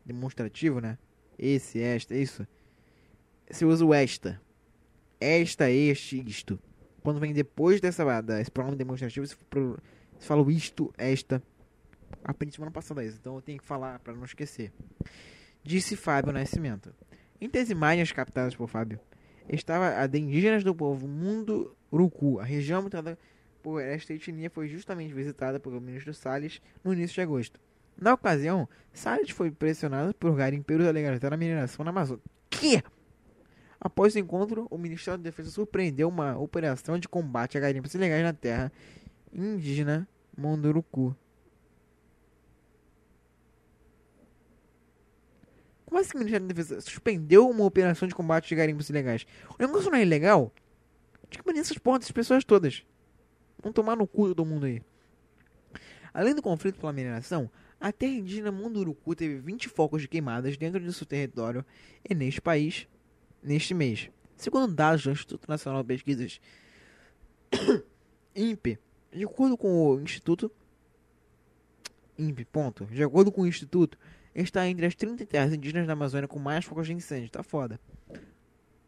demonstrativo, 0.05 0.79
né? 0.79 0.99
Esse, 1.39 1.81
esta, 1.81 2.15
isso. 2.15 2.47
Você 3.51 3.65
usa 3.65 3.83
o 3.83 3.95
esta. 3.95 4.39
Esta, 5.19 5.71
este, 5.71 6.23
isto. 6.29 6.61
Quando 7.03 7.19
vem 7.19 7.33
depois 7.33 7.81
dessa, 7.81 8.21
desse 8.21 8.51
pronome 8.51 8.77
demonstrativo, 8.77 9.27
você, 9.27 9.37
fala 10.21 10.53
isto, 10.53 10.93
esta. 10.99 11.43
Aprendi 12.23 12.55
semana 12.55 12.71
passada 12.71 13.03
isso, 13.03 13.17
então 13.19 13.37
eu 13.37 13.41
tenho 13.41 13.59
que 13.59 13.65
falar 13.65 13.99
para 14.01 14.13
não 14.13 14.25
esquecer. 14.25 14.73
Disse 15.63 15.97
Fábio 15.97 16.31
Nascimento. 16.31 16.95
Entre 17.41 17.59
as 17.59 17.71
imagens 17.71 18.13
captadas 18.13 18.55
por 18.55 18.69
Fábio, 18.69 19.01
estava 19.49 19.99
a 19.99 20.07
de 20.07 20.19
indígenas 20.19 20.63
do 20.63 20.75
povo 20.75 21.09
Mundo 21.09 21.75
Urucu. 21.91 22.39
A 22.39 22.45
região 22.45 22.81
habitada 22.81 23.19
por 23.67 23.83
esta 23.83 24.15
etnia 24.15 24.49
foi 24.49 24.69
justamente 24.69 25.13
visitada 25.13 25.59
pelo 25.59 25.81
ministro 25.81 26.15
Salles 26.15 26.63
no 26.85 26.93
início 26.93 27.17
de 27.17 27.21
agosto. 27.21 27.61
Na 28.01 28.15
ocasião, 28.15 28.69
Salles 28.93 29.31
foi 29.31 29.51
pressionado 29.51 30.15
por 30.15 30.37
garimpeiros 30.37 30.87
a 30.87 30.93
legalizar 30.93 31.33
a 31.33 31.37
mineração 31.37 31.85
na 31.85 31.91
Amazônia. 31.91 32.23
Que? 32.49 32.81
Após 33.81 34.15
o 34.15 34.21
encontro, 34.21 34.69
o 34.71 34.79
Ministério 34.79 35.19
da 35.19 35.25
Defesa 35.25 35.51
surpreendeu 35.51 36.09
uma 36.09 36.39
operação 36.39 36.97
de 36.97 37.09
combate 37.09 37.59
a 37.59 37.61
garimpos 37.61 37.93
ilegais 37.93 38.23
na 38.23 38.33
terra 38.33 38.71
indígena 39.33 40.09
Munduruku. 40.39 41.17
Como 45.87 45.99
assim 45.99 46.15
o 46.15 46.19
Ministério 46.19 46.47
da 46.47 46.55
Defesa 46.55 46.81
suspendeu 46.83 47.51
uma 47.51 47.65
operação 47.65 48.07
de 48.07 48.15
combate 48.15 48.49
de 48.49 48.55
garimpos 48.55 48.89
ilegais? 48.89 49.27
O 49.59 49.61
negócio 49.61 49.91
não 49.91 49.99
é 49.99 50.03
ilegal? 50.03 50.53
Tinha 51.29 51.43
que 51.43 51.45
banir 51.45 51.63
essas 51.63 51.79
porras 51.79 51.99
dessas 52.03 52.13
pessoas 52.13 52.45
todas. 52.45 52.87
Vão 53.67 53.73
tomar 53.73 53.97
no 53.97 54.07
cu 54.07 54.29
todo 54.29 54.47
mundo 54.47 54.65
aí. 54.65 54.81
Além 56.15 56.37
do 56.37 56.41
conflito 56.41 56.79
pela 56.79 56.93
mineração, 56.93 57.51
a 57.81 57.91
terra 57.91 58.13
indígena 58.13 58.53
Munduruku 58.53 59.13
teve 59.17 59.41
20 59.41 59.69
focos 59.69 60.03
de 60.03 60.07
queimadas 60.07 60.57
dentro 60.57 60.79
de 60.79 60.93
seu 60.93 61.05
território 61.05 61.67
e 62.09 62.15
neste 62.15 62.41
país 62.41 62.87
neste 63.43 63.75
mês. 63.75 64.09
Segundo 64.37 64.73
dados 64.73 65.03
do 65.03 65.11
Instituto 65.11 65.49
Nacional 65.49 65.83
de 65.83 65.89
Pesquisas 65.89 66.41
INPE, 68.37 68.79
de 69.13 69.25
acordo 69.25 69.59
com 69.59 69.89
o 69.89 70.01
Instituto 70.01 70.49
INPE, 72.17 72.45
ponto. 72.45 72.87
De 72.87 73.03
acordo 73.03 73.33
com 73.33 73.41
o 73.41 73.49
Instituto, 73.49 73.99
está 74.33 74.69
entre 74.69 74.87
as 74.87 74.95
30 74.95 75.27
terras 75.27 75.53
indígenas 75.53 75.89
da 75.89 75.95
Amazônia 75.95 76.29
com 76.29 76.39
mais 76.39 76.65
focos 76.65 76.87
de 76.87 76.93
incêndio. 76.93 77.31
Tá 77.31 77.43
foda. 77.43 77.81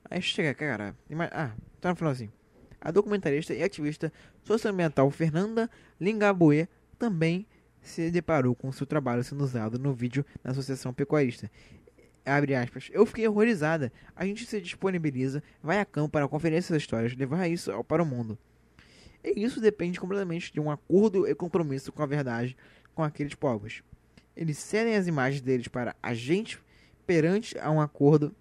Aí 0.09 0.23
chega, 0.23 0.55
cara. 0.55 0.97
Ah, 1.33 1.51
tá 1.81 1.91
no 1.91 1.97
finalzinho. 1.97 2.38
A 2.81 2.91
documentarista 2.91 3.55
e 3.55 3.63
ativista 3.63 4.13
socioambiental 4.45 5.11
Fernanda 5.11 5.69
Lingaboe 6.01 6.69
também 6.99 7.47
se 7.81 8.11
deparou 8.11 8.55
com 8.55 8.71
seu 8.73 8.87
trabalho 8.87 9.25
sendo 9.25 9.43
usado 9.43 9.79
no 9.79 9.93
vídeo 9.93 10.25
da 10.43 10.51
Associação 10.51 10.93
Pecuarista. 10.93 11.51
Abre 12.25 12.55
aspas. 12.55 12.91
Eu 12.93 13.07
fiquei 13.07 13.27
horrorizada. 13.27 13.93
A 14.15 14.25
gente 14.25 14.45
se 14.45 14.61
disponibiliza, 14.61 15.43
vai 15.63 15.81
a 15.81 15.85
campo 15.85 16.11
para 16.11 16.29
conferir 16.29 16.59
essas 16.59 16.77
histórias, 16.77 17.17
levar 17.17 17.49
isso 17.49 17.73
para 17.85 18.03
o 18.03 18.07
mundo. 18.07 18.39
E 19.25 19.43
isso 19.43 19.61
depende 19.61 19.99
completamente 19.99 20.53
de 20.53 20.61
um 20.61 20.71
acordo 20.71 21.27
e 21.27 21.35
compromisso 21.35 21.91
com 21.91 22.03
a 22.03 22.07
verdade 22.07 22.57
com 22.95 23.03
aqueles 23.03 23.35
povos. 23.35 23.83
Eles 24.37 24.59
cedem 24.59 24.95
as 24.95 25.07
imagens 25.07 25.41
deles 25.41 25.69
para 25.69 25.97
a 26.03 26.15
gente 26.15 26.61
perante 27.07 27.59
a 27.59 27.71
um 27.71 27.81
acordo 27.81 28.35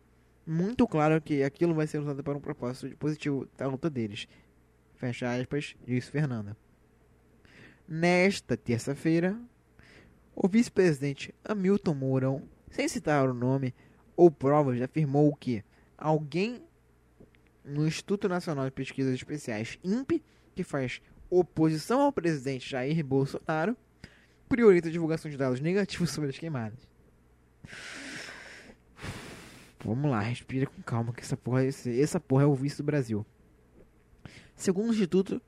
muito 0.47 0.87
claro 0.87 1.21
que 1.21 1.43
aquilo 1.43 1.73
vai 1.73 1.85
ser 1.85 1.99
usado 1.99 2.23
para 2.23 2.37
um 2.37 2.41
propósito 2.41 2.95
positivo 2.97 3.47
da 3.57 3.67
luta 3.67 3.89
deles. 3.89 4.27
Fecha 4.95 5.29
aspas, 5.35 5.75
disse 5.85 6.09
Fernanda. 6.09 6.55
Nesta 7.87 8.55
terça-feira, 8.55 9.37
o 10.33 10.47
vice-presidente 10.47 11.35
Hamilton 11.43 11.93
Mourão, 11.93 12.43
sem 12.69 12.87
citar 12.87 13.29
o 13.29 13.33
nome 13.33 13.73
ou 14.15 14.31
provas, 14.31 14.81
afirmou 14.81 15.35
que 15.35 15.63
alguém 15.97 16.63
no 17.63 17.85
Instituto 17.85 18.29
Nacional 18.29 18.65
de 18.65 18.71
Pesquisas 18.71 19.13
Especiais, 19.13 19.77
INPE, 19.83 20.23
que 20.55 20.63
faz 20.63 21.01
oposição 21.29 22.01
ao 22.01 22.11
presidente 22.13 22.69
Jair 22.69 23.05
Bolsonaro, 23.05 23.75
prioriza 24.47 24.87
a 24.87 24.91
divulgação 24.91 25.29
de 25.29 25.35
dados 25.35 25.59
negativos 25.59 26.11
sobre 26.11 26.29
as 26.29 26.37
queimadas. 26.37 26.87
Vamos 29.83 30.09
lá, 30.09 30.19
respira 30.19 30.65
com 30.65 30.81
calma, 30.81 31.13
que 31.13 31.21
essa 31.21 31.37
porra, 31.37 31.63
esse, 31.63 32.01
essa 32.01 32.19
porra 32.19 32.43
é 32.43 32.45
o 32.45 32.55
vice 32.55 32.77
do 32.77 32.83
Brasil. 32.83 33.25
Segundo 34.55 34.89
o 34.89 34.93
Instituto, 34.93 35.41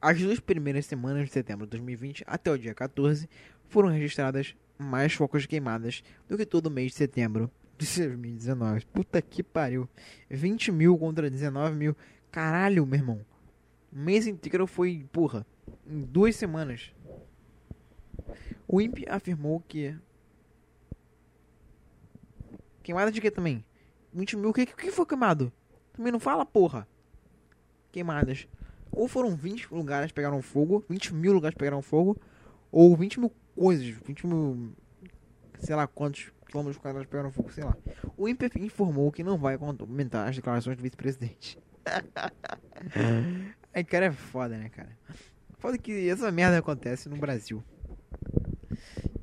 as 0.00 0.20
duas 0.20 0.40
primeiras 0.40 0.86
semanas 0.86 1.26
de 1.26 1.32
setembro 1.32 1.66
de 1.66 1.70
2020 1.70 2.24
até 2.26 2.50
o 2.50 2.58
dia 2.58 2.74
14 2.74 3.28
foram 3.68 3.88
registradas 3.88 4.54
mais 4.78 5.12
focos 5.12 5.42
de 5.42 5.48
queimadas 5.48 6.02
do 6.28 6.36
que 6.36 6.46
todo 6.46 6.70
mês 6.70 6.92
de 6.92 6.98
setembro 6.98 7.50
de 7.78 7.86
2019. 7.86 8.86
Puta 8.86 9.20
que 9.20 9.42
pariu. 9.42 9.88
20 10.30 10.72
mil 10.72 10.96
contra 10.98 11.30
19 11.30 11.76
mil. 11.76 11.96
Caralho, 12.30 12.86
meu 12.86 12.98
irmão. 12.98 13.26
O 13.92 13.98
mês 13.98 14.26
inteiro 14.26 14.66
foi, 14.66 15.06
porra, 15.12 15.46
em 15.86 16.02
duas 16.02 16.36
semanas. 16.36 16.92
O 18.68 18.80
INPE 18.80 19.06
afirmou 19.08 19.60
que. 19.60 19.94
Queimada 22.86 23.10
de 23.10 23.20
que 23.20 23.32
também? 23.32 23.64
20 24.14 24.36
mil. 24.36 24.50
O 24.50 24.52
que, 24.52 24.64
que 24.64 24.92
foi 24.92 25.04
queimado? 25.04 25.52
Também 25.92 26.12
não 26.12 26.20
fala, 26.20 26.46
porra. 26.46 26.86
Queimadas. 27.90 28.46
Ou 28.92 29.08
foram 29.08 29.34
20 29.34 29.74
lugares 29.74 30.12
que 30.12 30.14
pegaram 30.14 30.40
fogo, 30.40 30.84
20 30.88 31.12
mil 31.12 31.32
lugares 31.32 31.58
pegaram 31.58 31.82
fogo, 31.82 32.16
ou 32.70 32.96
20 32.96 33.18
mil 33.18 33.32
coisas, 33.56 33.88
20 33.88 34.26
mil. 34.28 34.72
sei 35.58 35.74
lá 35.74 35.88
quantos 35.88 36.30
quilômetros 36.46 36.80
quadrados 36.80 37.10
pegaram 37.10 37.32
fogo, 37.32 37.50
sei 37.50 37.64
lá. 37.64 37.76
O 38.16 38.28
INPE 38.28 38.52
informou 38.60 39.10
que 39.10 39.24
não 39.24 39.36
vai 39.36 39.58
comentar 39.58 40.28
as 40.28 40.36
declarações 40.36 40.76
do 40.76 40.82
vice-presidente. 40.84 41.58
Aí, 43.74 43.82
cara, 43.82 44.06
é 44.06 44.12
foda, 44.12 44.56
né, 44.56 44.68
cara? 44.68 44.96
Foda 45.58 45.76
que 45.76 46.08
essa 46.08 46.30
merda 46.30 46.58
acontece 46.58 47.08
no 47.08 47.16
Brasil. 47.16 47.64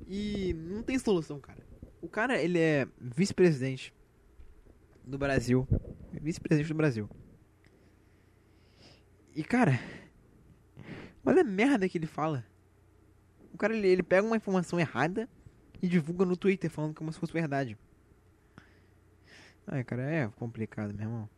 E 0.05 0.53
não 0.53 0.84
tem 0.84 0.99
solução, 0.99 1.39
cara. 1.39 1.62
Cara, 2.14 2.39
ele 2.39 2.59
é 2.59 2.88
vice-presidente 3.01 3.91
do 5.03 5.18
Brasil. 5.18 5.68
Vice-presidente 6.11 6.68
do 6.68 6.78
Brasil. 6.78 7.09
E, 9.36 9.43
cara, 9.43 9.80
olha 11.26 11.41
a 11.41 11.43
merda 11.43 11.89
que 11.89 11.97
ele 11.97 12.05
fala. 12.05 12.45
O 13.51 13.57
cara, 13.57 13.76
ele, 13.76 13.88
ele 13.88 14.03
pega 14.03 14.28
uma 14.28 14.38
informação 14.38 14.80
errada 14.80 15.28
e 15.82 15.88
divulga 15.88 16.24
no 16.24 16.38
Twitter 16.38 16.70
falando 16.70 16.93
como 16.93 17.11
se 17.11 17.18
fosse 17.18 17.34
verdade. 17.34 17.76
Ai, 19.66 19.84
cara, 19.84 20.03
é 20.03 20.28
complicado, 20.38 20.93
meu 20.93 21.07
irmão. 21.07 21.30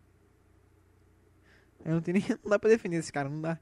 Eu 1.86 1.94
não 1.94 2.02
tenho 2.02 2.18
nem. 2.20 2.28
Não 2.44 2.50
dá 2.50 2.60
pra 2.60 2.70
defender 2.70 2.98
esse 2.98 3.14
cara, 3.14 3.30
não 3.30 3.40
dá. 3.40 3.58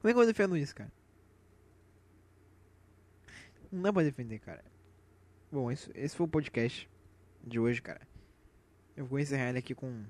Como 0.00 0.10
é 0.10 0.12
que 0.12 0.18
eu 0.18 0.26
defendo 0.26 0.56
isso, 0.56 0.74
cara? 0.74 0.90
Não 3.70 3.82
dá 3.82 3.92
pra 3.92 4.02
defender, 4.02 4.40
cara. 4.40 4.64
Bom, 5.52 5.68
esse, 5.68 5.90
esse 5.96 6.14
foi 6.16 6.26
o 6.26 6.28
podcast 6.28 6.88
de 7.44 7.58
hoje, 7.58 7.82
cara. 7.82 8.00
Eu 8.96 9.04
vou 9.04 9.18
encerrar 9.18 9.48
ele 9.48 9.58
aqui 9.58 9.74
com 9.74 10.04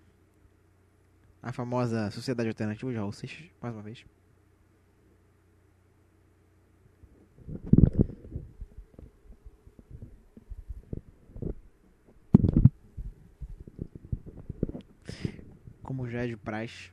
a 1.43 1.51
famosa 1.51 2.11
Sociedade 2.11 2.51
Alternativa 2.51 2.93
de 2.93 2.99
vocês 2.99 3.51
mais 3.59 3.75
uma 3.75 3.83
vez. 3.83 4.05
Como 15.83 16.07
já 16.07 16.25
é 16.25 16.27
de 16.27 16.37
praxe, 16.37 16.93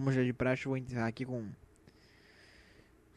Como 0.00 0.10
já 0.12 0.22
é 0.22 0.24
de 0.24 0.32
praxe, 0.32 0.64
vou 0.64 0.78
encerrar 0.78 1.08
aqui 1.08 1.26
com 1.26 1.46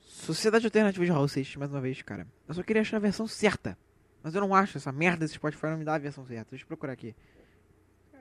Sociedade 0.01 0.65
Alternativa 0.65 1.05
de 1.05 1.31
Seixas, 1.31 1.55
mais 1.55 1.71
uma 1.71 1.79
vez, 1.79 2.01
cara. 2.01 2.27
Eu 2.45 2.53
só 2.53 2.61
queria 2.61 2.81
achar 2.81 2.97
a 2.97 2.99
versão 2.99 3.25
certa. 3.25 3.77
Mas 4.21 4.35
eu 4.35 4.41
não 4.41 4.53
acho 4.53 4.77
essa 4.77 4.91
merda 4.91 5.19
desse 5.19 5.35
Spotify 5.35 5.67
não 5.67 5.77
me 5.77 5.85
dá 5.85 5.95
a 5.95 5.97
versão 5.97 6.25
certa. 6.25 6.49
Deixa 6.49 6.65
eu 6.65 6.67
procurar 6.67 6.91
aqui. 6.91 7.15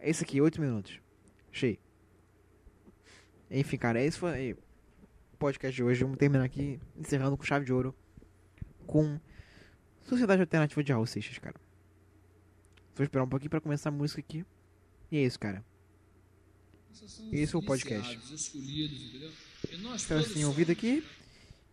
Esse 0.00 0.22
aqui, 0.22 0.40
8 0.40 0.60
minutos. 0.60 1.00
Achei. 1.52 1.80
Enfim, 3.50 3.76
cara, 3.78 4.00
esse 4.00 4.16
foi 4.16 4.52
o 4.52 5.36
podcast 5.38 5.74
de 5.74 5.82
hoje. 5.82 6.04
Vamos 6.04 6.18
terminar 6.18 6.44
aqui, 6.44 6.78
encerrando 6.96 7.36
com 7.36 7.42
chave 7.42 7.64
de 7.64 7.72
ouro. 7.72 7.92
Com 8.86 9.18
Sociedade 10.02 10.40
Alternativa 10.40 10.84
de 10.84 11.10
Seixas, 11.10 11.36
cara. 11.38 11.56
Vou 12.94 13.02
esperar 13.02 13.24
um 13.24 13.28
pouquinho 13.28 13.50
pra 13.50 13.60
começar 13.60 13.88
a 13.88 13.92
música 13.92 14.20
aqui. 14.20 14.46
E 15.10 15.18
é 15.18 15.24
isso, 15.24 15.40
cara. 15.40 15.64
Esse 17.32 17.54
é 17.54 17.58
o 17.58 17.62
podcast. 17.62 18.18
Espero 19.96 20.24
que 20.24 20.34
tenham 20.34 20.50
ouvido 20.50 20.72
aqui 20.72 21.02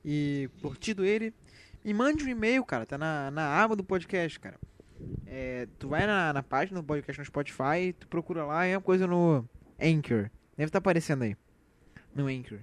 e 0.03 0.49
curtido 0.61 1.03
ele. 1.03 1.33
Me 1.83 1.93
mande 1.93 2.23
um 2.23 2.27
e-mail, 2.27 2.63
cara. 2.63 2.85
Tá 2.85 2.97
na, 2.97 3.29
na 3.29 3.61
aba 3.61 3.75
do 3.75 3.83
podcast, 3.83 4.39
cara. 4.39 4.57
É, 5.25 5.67
tu 5.77 5.89
vai 5.89 6.07
na, 6.07 6.31
na 6.33 6.43
página 6.43 6.81
do 6.81 6.85
podcast 6.85 7.19
no 7.19 7.25
Spotify, 7.25 7.93
tu 7.97 8.07
procura 8.07 8.45
lá, 8.45 8.65
é 8.65 8.75
uma 8.75 8.81
coisa 8.81 9.05
no 9.07 9.47
Anchor. 9.79 10.29
Deve 10.57 10.67
estar 10.67 10.71
tá 10.71 10.77
aparecendo 10.79 11.23
aí. 11.23 11.35
No 12.15 12.27
Anchor. 12.27 12.59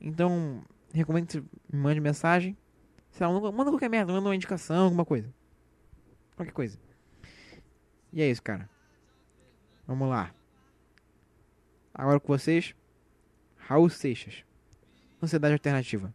Então, 0.00 0.62
recomendo 0.92 1.26
que 1.26 1.32
você 1.34 1.40
me 1.40 1.78
mande 1.78 2.00
mensagem. 2.00 2.56
Sei 3.10 3.26
lá, 3.26 3.32
manda 3.52 3.70
qualquer 3.70 3.88
merda, 3.88 4.12
manda 4.12 4.28
uma 4.28 4.34
indicação, 4.34 4.84
alguma 4.84 5.04
coisa. 5.04 5.32
Qualquer 6.36 6.52
coisa. 6.52 6.78
E 8.12 8.22
é 8.22 8.30
isso, 8.30 8.42
cara. 8.42 8.68
Vamos 9.86 10.08
lá. 10.08 10.34
Agora 11.94 12.18
com 12.18 12.32
vocês, 12.32 12.74
Raul 13.56 13.88
Seixas. 13.88 14.42
Sociedade 15.20 15.52
Alternativa. 15.54 16.12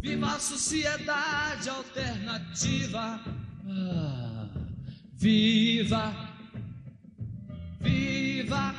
Viva 0.00 0.26
a 0.34 0.38
sociedade 0.38 1.68
alternativa. 1.68 3.20
Ah, 3.68 4.48
viva, 5.14 6.14
viva, 7.80 8.74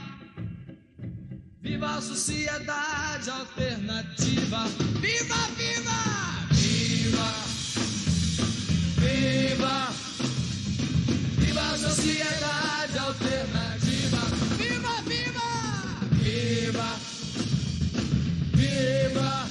viva 1.61 1.95
a 1.95 2.01
sociedade 2.01 3.29
alternativa. 3.29 4.65
Viva, 5.01 5.35
viva, 5.57 5.99
viva, 6.51 7.29
viva, 8.97 9.93
viva 11.37 11.61
a 11.61 11.77
sociedade 11.77 12.97
alternativa. 12.97 13.76
Viva, 16.47 16.95
viva, 18.55 19.46